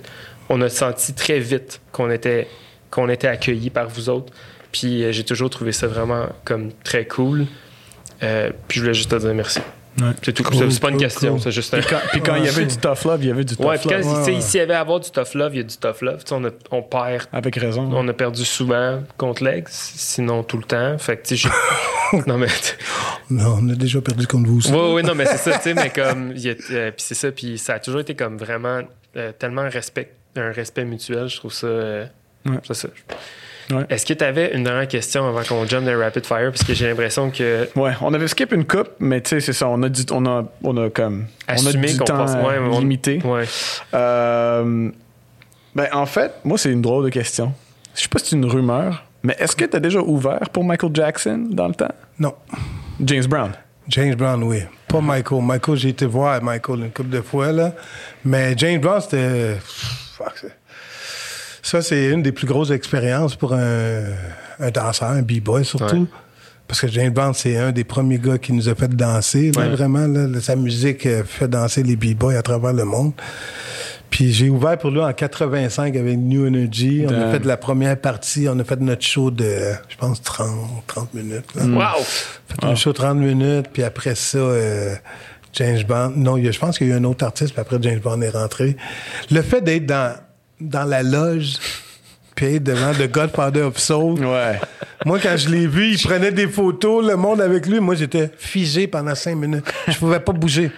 [0.48, 2.48] on a senti très vite qu'on était,
[2.90, 4.32] qu'on était accueillis par vous autres.
[4.72, 7.46] Puis euh, j'ai toujours trouvé ça vraiment comme très cool.
[8.22, 9.60] Euh, puis je voulais juste te dire merci.
[10.00, 10.10] Ouais.
[10.22, 10.42] C'est tout.
[10.42, 11.40] Cool, c'est pas une cool, question, cool.
[11.40, 11.78] c'est juste un.
[11.78, 13.66] Puis quand, puis quand il y avait du tough love, il y avait du tough
[13.66, 14.18] Ouais, puis quand, love.
[14.18, 14.40] tu sais, ouais.
[14.40, 16.22] s'il y avait à avoir du tough love, il y a du tough love.
[16.32, 17.88] On, a- on perd Avec raison.
[17.92, 20.98] on a perdu souvent contre Legs, sinon tout le temps.
[20.98, 21.48] Fait que, tu sais,
[22.12, 22.48] j'ai- non, mais.
[23.30, 24.72] Non, on a déjà perdu contre vous aussi.
[24.72, 26.32] Oui, oui, non, mais c'est ça, tu sais, mais comme.
[26.32, 28.80] a- euh, puis c'est ça, puis ça a toujours été comme vraiment
[29.16, 31.66] euh, tellement respect, un respect mutuel, je trouve ça.
[31.68, 32.04] euh,
[32.46, 32.58] Ouais.
[32.66, 32.88] c'est ça.
[33.70, 33.84] Ouais.
[33.88, 36.50] Est-ce que tu avais une dernière question avant qu'on jump dans Rapid Fire?
[36.50, 37.66] Parce que j'ai l'impression que.
[37.76, 39.68] Ouais, on avait skip une coupe, mais tu sais, c'est ça.
[39.68, 41.26] On a, on a, on a comme.
[41.48, 43.20] on a Assumé du temps pense- ouais, on- limité.
[43.24, 43.44] Ouais.
[43.94, 44.90] Euh,
[45.74, 47.54] ben, en fait, moi, c'est une drôle de question.
[47.94, 50.62] Je sais pas si c'est une rumeur, mais est-ce que tu as déjà ouvert pour
[50.64, 51.92] Michael Jackson dans le temps?
[52.18, 52.34] Non.
[53.00, 53.52] James Brown.
[53.88, 54.58] James Brown, oui.
[54.88, 55.42] Pas Michael.
[55.42, 57.72] Michael, j'ai été voir Michael une couple de fois, là.
[58.24, 59.56] Mais James Brown, c'était.
[59.64, 60.52] Fuck, c'est-
[61.64, 64.02] ça, c'est une des plus grosses expériences pour un,
[64.60, 65.96] un danseur, un b-boy surtout.
[65.96, 66.06] Ouais.
[66.68, 69.62] Parce que James Brown, c'est un des premiers gars qui nous a fait danser, là,
[69.62, 69.68] Ouais.
[69.70, 70.06] vraiment.
[70.06, 73.12] Là, sa musique euh, fait danser les b-boys à travers le monde.
[74.08, 77.04] Puis j'ai ouvert pour lui en 85 avec New Energy.
[77.08, 78.46] On a fait la première partie.
[78.48, 80.48] On a fait notre show de, je pense, 30,
[80.86, 81.44] 30 minutes.
[81.56, 82.04] là Wow!
[82.04, 84.94] fait un show 30 minutes, puis après ça, euh,
[85.54, 86.12] James Bond.
[86.16, 87.76] Non, il y a- je pense qu'il y a eu un autre artiste, puis après
[87.82, 88.76] James Bond est rentré.
[89.32, 90.14] Le fait d'être dans,
[90.60, 91.54] dans la loge,
[92.34, 94.24] puis devant The Godfather of Soul.
[94.24, 94.60] Ouais.
[95.04, 97.78] Moi, quand je l'ai vu, il prenait des photos, le monde avec lui.
[97.80, 99.64] Moi, j'étais figé pendant cinq minutes.
[99.88, 100.70] Je pouvais pas bouger.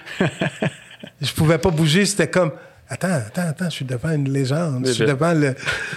[1.21, 2.05] Je pouvais pas bouger.
[2.05, 2.53] C'était comme.
[2.89, 4.87] Attends, attends, attends, je suis devant une légende.
[4.87, 5.55] Je suis devant le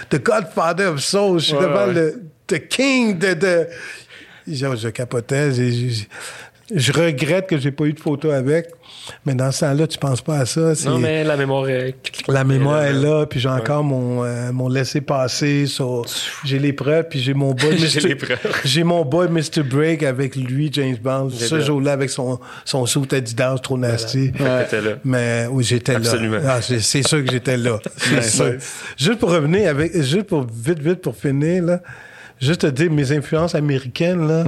[0.08, 1.38] The Godfather of Soul.
[1.40, 1.94] Je suis Ouais, devant ouais.
[1.94, 3.34] le The King de.
[3.34, 3.66] de...
[4.48, 5.50] Je, je capotais.
[6.74, 8.68] Je regrette que j'ai pas eu de photo avec,
[9.26, 10.72] mais dans ce temps-là, tu penses pas à ça.
[10.86, 11.94] Non, mais la mémoire est.
[12.28, 15.66] La mémoire est là, puis j'ai encore mon, euh, mon laissé-passer.
[15.66, 16.04] so,
[16.44, 18.08] j'ai les preuves, puis j'ai mon boy J'ai Mr.
[18.08, 18.38] les preuves.
[18.64, 19.62] J'ai mon boy Mr.
[19.64, 21.64] Break avec lui, James Bond, J'ai ce bien.
[21.64, 24.30] jour-là avec son, son suit Adidas trop nasty.
[24.32, 24.90] T'étais là.
[25.04, 25.98] Mais oui, j'étais là.
[25.98, 26.38] Absolument.
[26.46, 27.78] Ah, c'est sûr que j'étais là.
[27.96, 28.52] C'est sûr.
[28.96, 31.80] Juste pour revenir avec, juste pour vite, vite pour finir, là,
[32.40, 34.44] juste te dire mes influences américaines, là,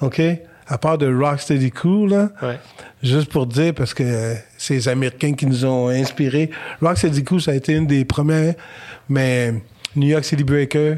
[0.00, 0.20] OK?
[0.68, 2.58] À part de Rocksteady Crew, là, Ouais.
[3.02, 6.50] juste pour dire, parce que c'est les Américains qui nous ont inspirés.
[6.82, 8.54] Rocksteady Crew, ça a été une des premières,
[9.08, 9.54] mais
[9.94, 10.96] New York City Breaker,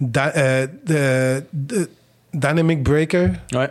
[0.00, 1.90] Da- euh, de- de-
[2.34, 3.68] Dynamic Breaker, Ouais.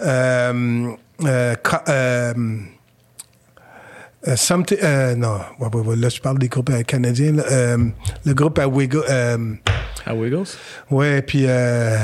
[0.00, 0.92] Euh,
[1.24, 1.54] euh,
[1.88, 2.34] euh,
[4.26, 4.78] euh, something-
[5.16, 5.38] non,
[5.96, 7.32] là, je parle des groupes canadiens.
[7.32, 7.44] là.
[7.50, 7.78] Euh,
[8.24, 9.02] le groupe à Wiggle.
[9.08, 9.54] euh,
[10.06, 10.44] À Wiggles?
[10.90, 11.96] ouais, puis euh,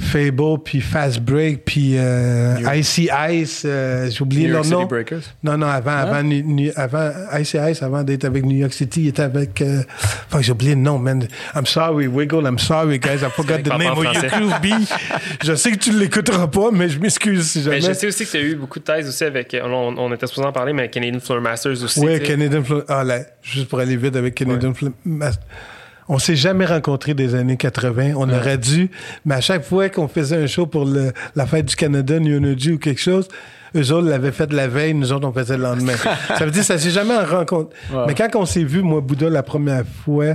[0.00, 3.62] Fable, puis Fast Break, puis euh, Icy Ice.
[3.64, 4.86] euh, J'ai oublié New leur York City nom.
[4.86, 5.22] Breakers?
[5.42, 9.02] Non, non, avant, avant, New- New- avant Icy Ice, avant d'être avec New York City,
[9.02, 9.60] il était avec.
[9.62, 9.82] Euh,
[10.28, 11.26] fuck, j'ai oublié le nom, man.
[11.54, 13.22] I'm sorry, Wiggle, I'm sorry, guys.
[13.22, 14.14] I forgot the name of your.
[15.44, 17.76] Je sais que tu ne l'écouteras pas, mais je m'excuse si jamais.
[17.76, 19.56] Mais je sais aussi que tu as eu beaucoup de thèses aussi avec.
[19.62, 22.00] On, on- était supposé en parler, mais Canadian Floor Masters aussi.
[22.00, 22.20] Oui.
[22.20, 25.38] Canadian Flo- Ah, là, juste pour aller vite avec Canadian Flo- Mas-
[26.12, 28.14] On s'est jamais rencontrés des années 80.
[28.16, 28.90] On aurait dû,
[29.24, 32.36] mais à chaque fois qu'on faisait un show pour le- la fête du Canada, New
[32.36, 33.28] Energy ou quelque chose,
[33.76, 35.94] eux autres l'avaient fait la veille, nous autres on faisait le lendemain.
[36.36, 37.74] ça veut dire que ça s'est jamais rencontré.
[37.92, 38.04] Ouais.
[38.08, 40.34] Mais quand on s'est vu, moi, Bouddha, la première fois,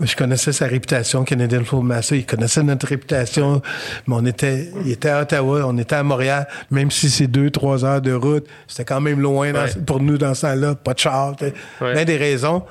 [0.00, 2.18] je connaissais sa réputation, Canadian Flow Master.
[2.18, 3.62] Il connaissait notre réputation.
[4.06, 6.46] Mais on était, il était à Ottawa, on était à Montréal.
[6.70, 9.74] Même si c'est deux, trois heures de route, c'était quand même loin dans- Ouais.
[9.86, 10.74] pour nous dans ce temps-là.
[10.76, 11.34] Pas de char.
[11.80, 12.04] Ouais.
[12.04, 12.62] Des raisons.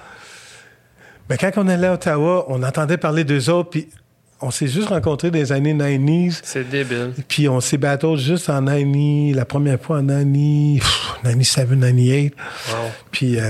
[1.30, 3.90] Mais quand on allait à Ottawa, on entendait parler d'eux autres, puis
[4.42, 6.40] on s'est juste rencontrés dans les années 90s.
[6.44, 7.12] C'est débile.
[7.28, 12.34] Puis on s'est battu juste en 90, la première fois en 90, pff, 97, 98.
[12.70, 12.76] Wow.
[13.12, 13.42] Puis, euh,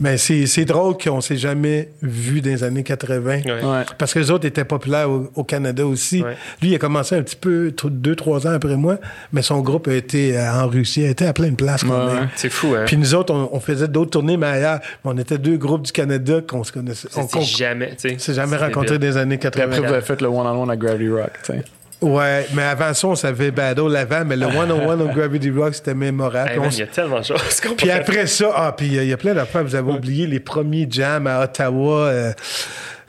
[0.00, 3.20] mais c'est, c'est drôle qu'on s'est jamais vu dans les années 80.
[3.24, 3.44] Ouais.
[3.44, 3.82] Ouais.
[3.98, 6.22] Parce que les autres étaient populaires au, au Canada aussi.
[6.22, 6.36] Ouais.
[6.60, 8.98] Lui, il a commencé un petit peu, t- deux, trois ans après moi,
[9.32, 11.90] mais son groupe a été euh, en Russie, a été à plein de places quand
[12.06, 12.22] Ouais, même.
[12.24, 12.28] ouais.
[12.34, 12.84] C'est fou, hein?
[12.86, 14.80] Puis nous autres, on, on faisait d'autres tournées, mais ailleurs.
[15.04, 17.08] Mais on était deux groupes du Canada qu'on se connaissait.
[17.16, 18.18] On, jamais, tu sais.
[18.18, 19.10] s'est jamais rencontrés débile.
[19.12, 19.64] des années Puis 80.
[19.66, 21.64] après, vous avez fait le one-on-one à Gravity Rock, tu sais.
[22.00, 25.94] Ouais, mais avant ça, on savait Battle avant, mais le one-on-one au Gravity Rock, c'était
[25.94, 26.50] mémorable.
[26.50, 28.86] Hey, on man, il y a tellement de choses qu'on Puis après ça, ah, puis
[28.88, 29.62] il y a plein d'affaires.
[29.62, 32.32] Vous avez oublié les premiers jams à Ottawa, euh,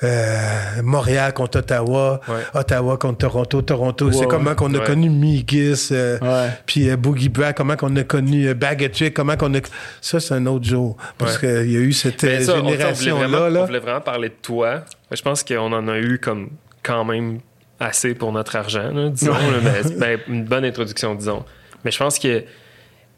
[0.03, 0.37] euh,
[0.83, 2.35] Montréal contre Ottawa, Ouais.
[2.53, 4.11] Ottawa contre Toronto, Toronto.
[4.11, 4.83] c'est comment qu'on a ouais.
[4.85, 6.19] connu Migis, euh,
[6.67, 9.59] puis euh, Boogie Bragg, comment qu'on a connu euh, Bag of Chick, comment qu'on a...
[10.01, 10.97] Ça, c'est un autre jour.
[11.17, 11.61] Parce Ouais.
[11.63, 13.49] qu'il y a eu cette Ben, euh, on- on génération-là.
[13.49, 13.61] là.
[13.61, 14.81] On voulait vraiment parler de toi.
[15.11, 16.49] Je pense qu'on en a eu comme
[16.83, 17.39] quand même
[17.79, 19.33] assez pour notre argent, là, disons.
[19.33, 21.43] là, mais ben, une bonne introduction, disons.
[21.83, 22.43] Mais je pense que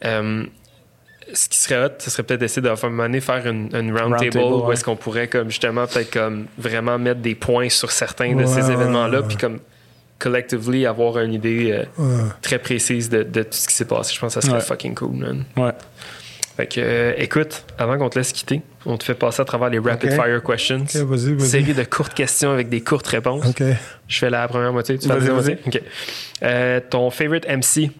[0.05, 0.43] euh,
[1.33, 3.69] ce qui serait hot, ce serait peut-être d'essayer de faire, un moment donné, faire une,
[3.75, 4.73] une round, Round table, table, où ouais.
[4.73, 8.71] est-ce qu'on pourrait comme justement peut-être comme vraiment mettre des points sur certains de ces
[8.71, 9.59] événements-là, puis comme
[10.19, 12.29] collectively avoir une idée euh, Ouais.
[12.41, 14.13] très précise de, de tout ce qui s'est passé.
[14.15, 15.43] Je pense que ça serait fucking cool, man.
[15.57, 15.71] Ouais.
[16.55, 19.69] Fait que, euh, écoute, avant qu'on te laisse quitter, on te fait passer à travers
[19.69, 20.83] les rapid fire questions.
[20.83, 21.49] Ok, vas-y, vas-y.
[21.49, 23.45] Série de courtes questions avec des courtes réponses.
[23.45, 23.61] OK.
[24.07, 25.57] Je fais la première moitié, tu Vas-y?
[25.67, 25.81] OK.
[26.43, 27.91] Euh, ton favorite MC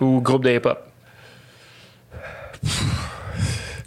[0.00, 0.78] ou groupe de hip-hop?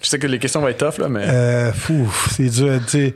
[0.01, 1.26] Je sais que les questions vont être tough, là, mais.
[1.27, 3.11] Euh, fou, c'est dur à dire.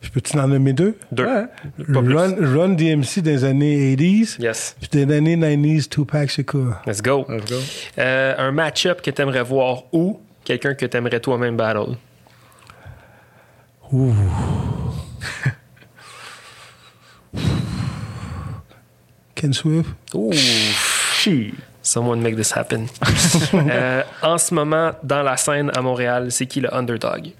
[0.00, 0.96] Je peux-tu en nommer deux?
[1.10, 1.26] Deux.
[1.26, 1.46] Ouais.
[1.88, 4.76] Run, Run DMC des années 80s, Yes.
[4.80, 6.76] puis des années 90s, Tupac Shakur.
[6.86, 7.26] Let's go.
[7.28, 7.56] Let's go.
[7.98, 11.96] Euh, un match-up que tu aimerais voir ou quelqu'un que tu aimerais toi-même battle?
[13.92, 14.14] Ouh.
[19.34, 19.90] Ken Swift.
[20.14, 20.32] Ouh.
[21.82, 22.86] Someone make this happen.
[23.54, 27.32] Euh, en ce moment, dans la scène à Montréal, c'est qui le underdog?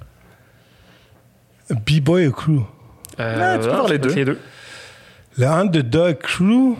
[1.71, 2.61] B-Boy ou Crew?
[3.21, 4.15] Euh, Ouais, tu peux faire les deux.
[4.15, 4.39] Les deux.
[5.37, 6.77] Le underdog Crew?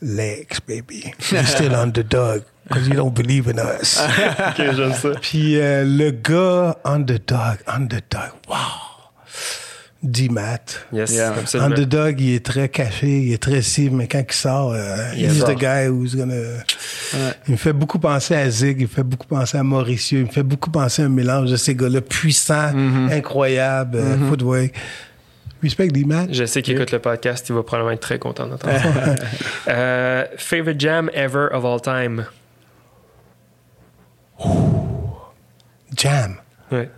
[0.00, 1.12] Legs, baby.
[1.30, 2.42] You're still underdog.
[2.68, 4.00] Because you don't believe in us.
[4.48, 5.10] Ok, j'aime ça.
[5.20, 8.56] Puis euh, le gars underdog, underdog, wow.
[10.02, 10.86] D-Mat.
[10.92, 11.34] Yes, Yeah.
[11.60, 15.26] Underdog, il est très caché, il est très cible, mais quand il sort, euh, Il
[15.26, 15.50] he's sort.
[15.54, 16.34] the guy who's gonna...
[17.46, 20.26] Il me fait beaucoup penser à Zig, il me fait beaucoup penser à Mauricio, il
[20.26, 23.12] me fait beaucoup penser à un mélange de ces gars-là puissants, Mm-hmm.
[23.12, 24.72] incroyables, euh, footwork.
[25.62, 26.26] Respect D-Mat.
[26.32, 29.14] Je sais qu'il écoute le podcast, il va probablement être très content d'entendre ça.
[29.68, 32.24] Euh, favorite jam ever of all time?
[35.96, 36.36] Jam.
[36.72, 36.90] Ouais.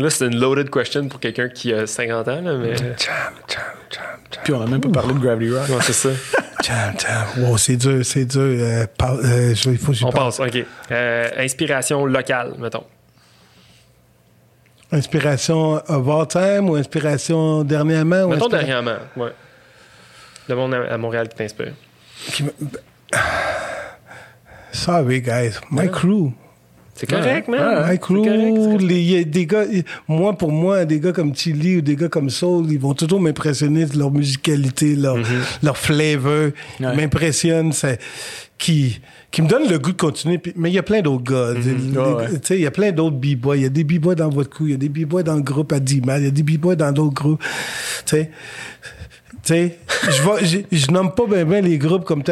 [0.00, 2.76] Là, c'est une loaded question pour quelqu'un qui a 50 ans, là, mais.
[2.76, 4.40] Jam, jam, jam, jam.
[4.44, 5.68] Puis on a même pas parlé de Gravity Rock.
[5.68, 6.08] Ouais, c'est ça.
[6.64, 7.26] Jam, jam.
[7.44, 8.40] Wow, c'est dur, c'est dur.
[8.42, 10.38] Euh, par- euh, je- il faut que j'y On pense.
[10.38, 10.64] passe, OK.
[10.90, 12.84] Euh, inspiration locale, mettons.
[14.92, 18.22] Inspiration of all time ou inspiration dernièrement?
[18.24, 19.32] ou Mettons inspira- dernièrement, ouais.
[20.48, 21.72] Le monde à Montréal qui t'inspire.
[24.72, 25.58] Sorry, guys.
[25.70, 26.32] My crew.
[27.00, 27.58] C'est correct, man.
[27.90, 28.04] C'est correct,
[28.56, 28.82] c'est correct.
[28.82, 29.64] les, y a des gars,
[30.06, 33.20] moi, pour moi, des gars comme Chili ou des gars comme Soul, ils vont toujours
[33.20, 35.16] m'impressionner de leur musicalité, leur,
[35.62, 36.50] leur flavor.
[36.78, 36.96] Ils Ouais.
[36.96, 37.96] m'impressionnent, ça-
[38.58, 39.00] qui,
[39.30, 40.38] qui me donne le goût de continuer.
[40.56, 41.52] Mais il y a plein d'autres gars.
[41.52, 42.26] Ouais, ouais.
[42.42, 43.56] sais, Il y a plein d'autres b-boys.
[43.56, 45.40] Il y a des b-boys dans votre crew, il y a des b-boys dans le
[45.42, 47.40] groupe à 10 mal, il y a des b-boys dans d'autres groupes.
[48.04, 48.30] Tu sais.
[49.42, 49.78] Tu sais,
[50.10, 52.22] je vois- je nomme pas bien ben les groupes comme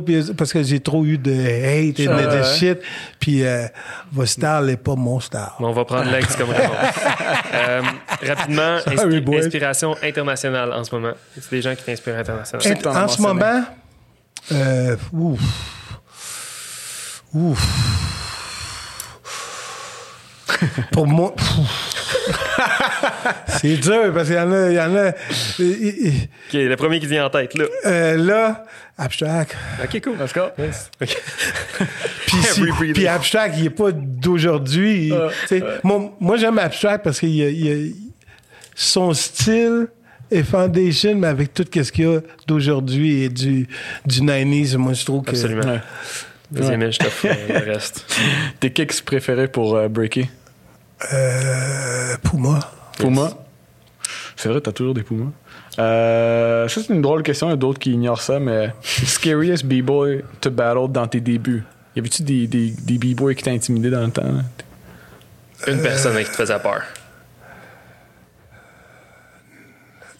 [0.00, 2.58] puis- parce que j'ai trop eu de hate et de, de Ouais.
[2.58, 2.78] shit.
[3.20, 3.66] Puis euh,
[4.12, 5.52] votre style n'est pas mon.
[5.60, 6.70] Bon, on va prendre l'ex comme réponse.
[7.54, 7.80] Euh,
[8.26, 11.12] rapidement, Sorry, inspi- inspiration internationale en ce moment.
[11.34, 12.90] C'est des gens qui t'inspirent internationalement.
[12.90, 13.64] En as ce moment,
[14.52, 15.40] euh, ouf.
[17.32, 17.66] Ouf.
[20.92, 21.34] Pour moi,
[23.60, 24.68] c'est dur parce qu'il y en a.
[24.70, 27.64] Il y en a OK, le premier qui vient en tête, là.
[27.86, 28.64] euh, là,
[28.98, 29.56] Abstract.
[29.82, 30.16] OK, cool.
[30.18, 30.46] Let's go.
[32.26, 35.12] Puis, si- puis Abstract, il n'est pas d'aujourd'hui.
[35.46, 37.26] sais, Moi, moi, j'aime Abstract parce que
[38.74, 39.88] son style
[40.30, 43.68] est foundation, mais avec tout ce qu'il y a d'aujourd'hui et du,
[44.04, 45.30] du 90s, moi, je trouve que.
[45.30, 45.62] Absolument.
[45.72, 45.80] Ouais.
[46.50, 48.04] Vas-y, mais je t'offre euh, le reste.
[48.60, 50.28] Tes kicks préférés pour euh, breaker?
[51.12, 52.16] Euh,
[52.96, 53.28] Puma.
[53.28, 53.30] Puma.
[54.36, 55.30] C'est vrai, t'as toujours des Pumas.
[55.78, 57.48] Euh, ça, c'est une drôle question.
[57.48, 61.64] Il y a d'autres qui ignorent ça, mais scariest b-boy to battle dans tes débuts.
[61.94, 64.22] Y avait-tu des, des, des b-boys qui t'ont intimidé dans le temps?
[64.22, 64.42] là?
[65.72, 66.82] Une personne qui te faisait peur.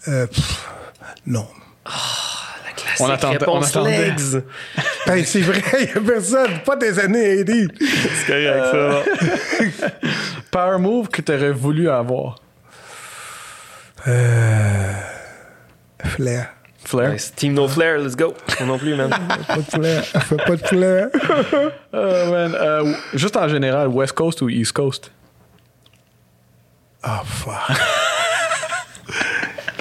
[0.07, 0.67] Euh, pff,
[1.25, 1.45] non.
[2.99, 4.09] On attendait- on Réponse attendait.
[4.09, 4.43] legs.
[5.05, 6.59] Ben, c'est vrai, il n'y a personne.
[6.65, 7.67] Pas des années 80.
[8.25, 9.87] C'est correct, ça.
[10.51, 12.39] Power move que t'aurais voulu avoir?
[14.07, 14.93] Euh,
[16.03, 16.53] flair.
[16.83, 17.11] Flair.
[17.11, 17.33] Nice.
[17.35, 18.33] Team No Flair, let's go.
[18.59, 19.09] Moi non plus, man.
[19.09, 20.03] Pas de flair.
[20.05, 21.07] Fais pas de flair.
[21.93, 25.11] Euh, man, euh, juste en général, West Coast ou East Coast?
[27.03, 27.77] Ah, fuck.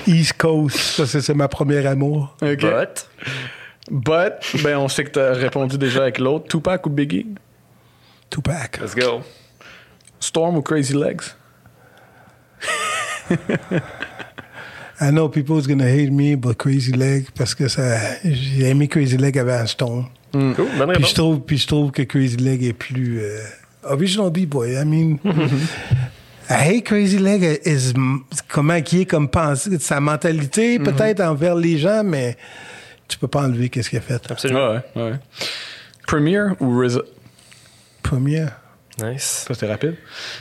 [0.09, 0.77] East Coast.
[0.77, 2.37] Ça, c'est c'est ma première amour.
[2.43, 2.61] OK.
[2.61, 3.09] But,
[3.89, 6.49] But, ben, on sait que t'as répondu déjà avec l'autre.
[6.49, 7.27] Tupac ou Biggie?
[8.31, 8.79] Tupac.
[8.81, 9.23] let's go.
[10.19, 11.37] Storm ou Crazy Legs?
[15.01, 19.17] I know people's gonna hate me, but Crazy Leg, parce que ça, j'ai aimé Crazy
[19.17, 20.07] Leg avant Stone.
[20.33, 23.39] Cool, bonne Puis je trouve, puis je trouve que Crazy Leg est plus euh,
[23.85, 24.73] original B-boy.
[24.75, 25.19] I mean,
[26.51, 27.93] I hate Crazy Leg is
[28.49, 32.37] comment qui est comme pensée, sa mentalité peut-être envers les gens, mais
[33.09, 34.31] tu peux pas enlever qu'est-ce qu'il a fait.
[34.31, 34.71] Absolument.
[34.71, 35.13] Ouais, ouais.
[36.07, 37.01] Premiere ou RZA?
[38.03, 38.61] Première.
[39.03, 39.45] Nice.
[39.47, 39.97] Ça, c'était rapide.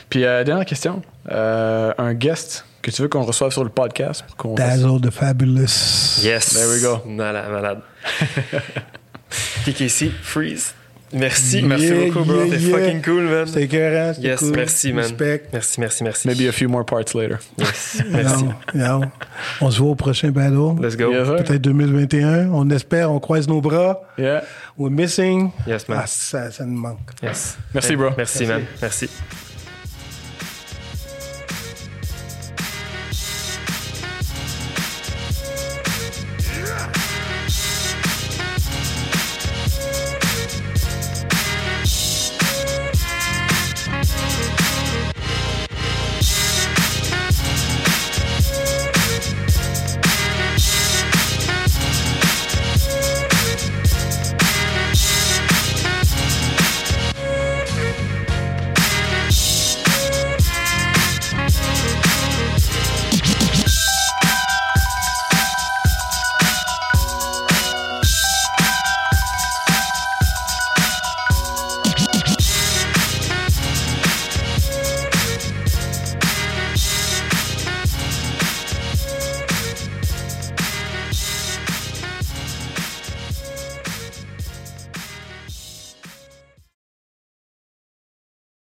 [0.08, 1.02] Puis, euh, dernière question.
[1.30, 4.54] Euh, un guest que tu veux qu'on reçoive sur le podcast pour qu'on...
[4.54, 6.20] Dazzle the Fabulous.
[6.22, 6.54] Yes.
[6.54, 7.02] There we go.
[7.04, 7.80] Malade, malade.
[9.64, 10.72] TKC, freeze.
[11.12, 12.44] Merci, merci beaucoup, bro.
[12.44, 12.78] yeah, T'es yeah.
[12.78, 13.46] fucking cool, man.
[13.46, 14.52] C'était écœurant, c'était Yes, cool.
[14.54, 15.04] merci, man.
[15.04, 15.42] Respect.
[15.52, 16.28] Merci, merci, merci.
[16.28, 17.38] Maybe a few more parts later.
[17.58, 18.44] Yes, merci.
[18.44, 19.10] Non, non.
[19.60, 20.80] On se voit au prochain battle.
[20.80, 21.12] Let's go.
[21.12, 21.26] Yes.
[21.28, 22.50] Peut-être 2021.
[22.52, 24.00] On espère, on croise nos bras.
[24.16, 24.42] Yeah.
[24.78, 25.50] We're missing.
[25.66, 26.00] Yes, man.
[26.02, 26.98] Ah, ça, ça nous manque.
[27.20, 27.56] Yes.
[27.74, 28.10] Merci, bro.
[28.16, 28.62] Merci, man.
[28.80, 29.08] Merci.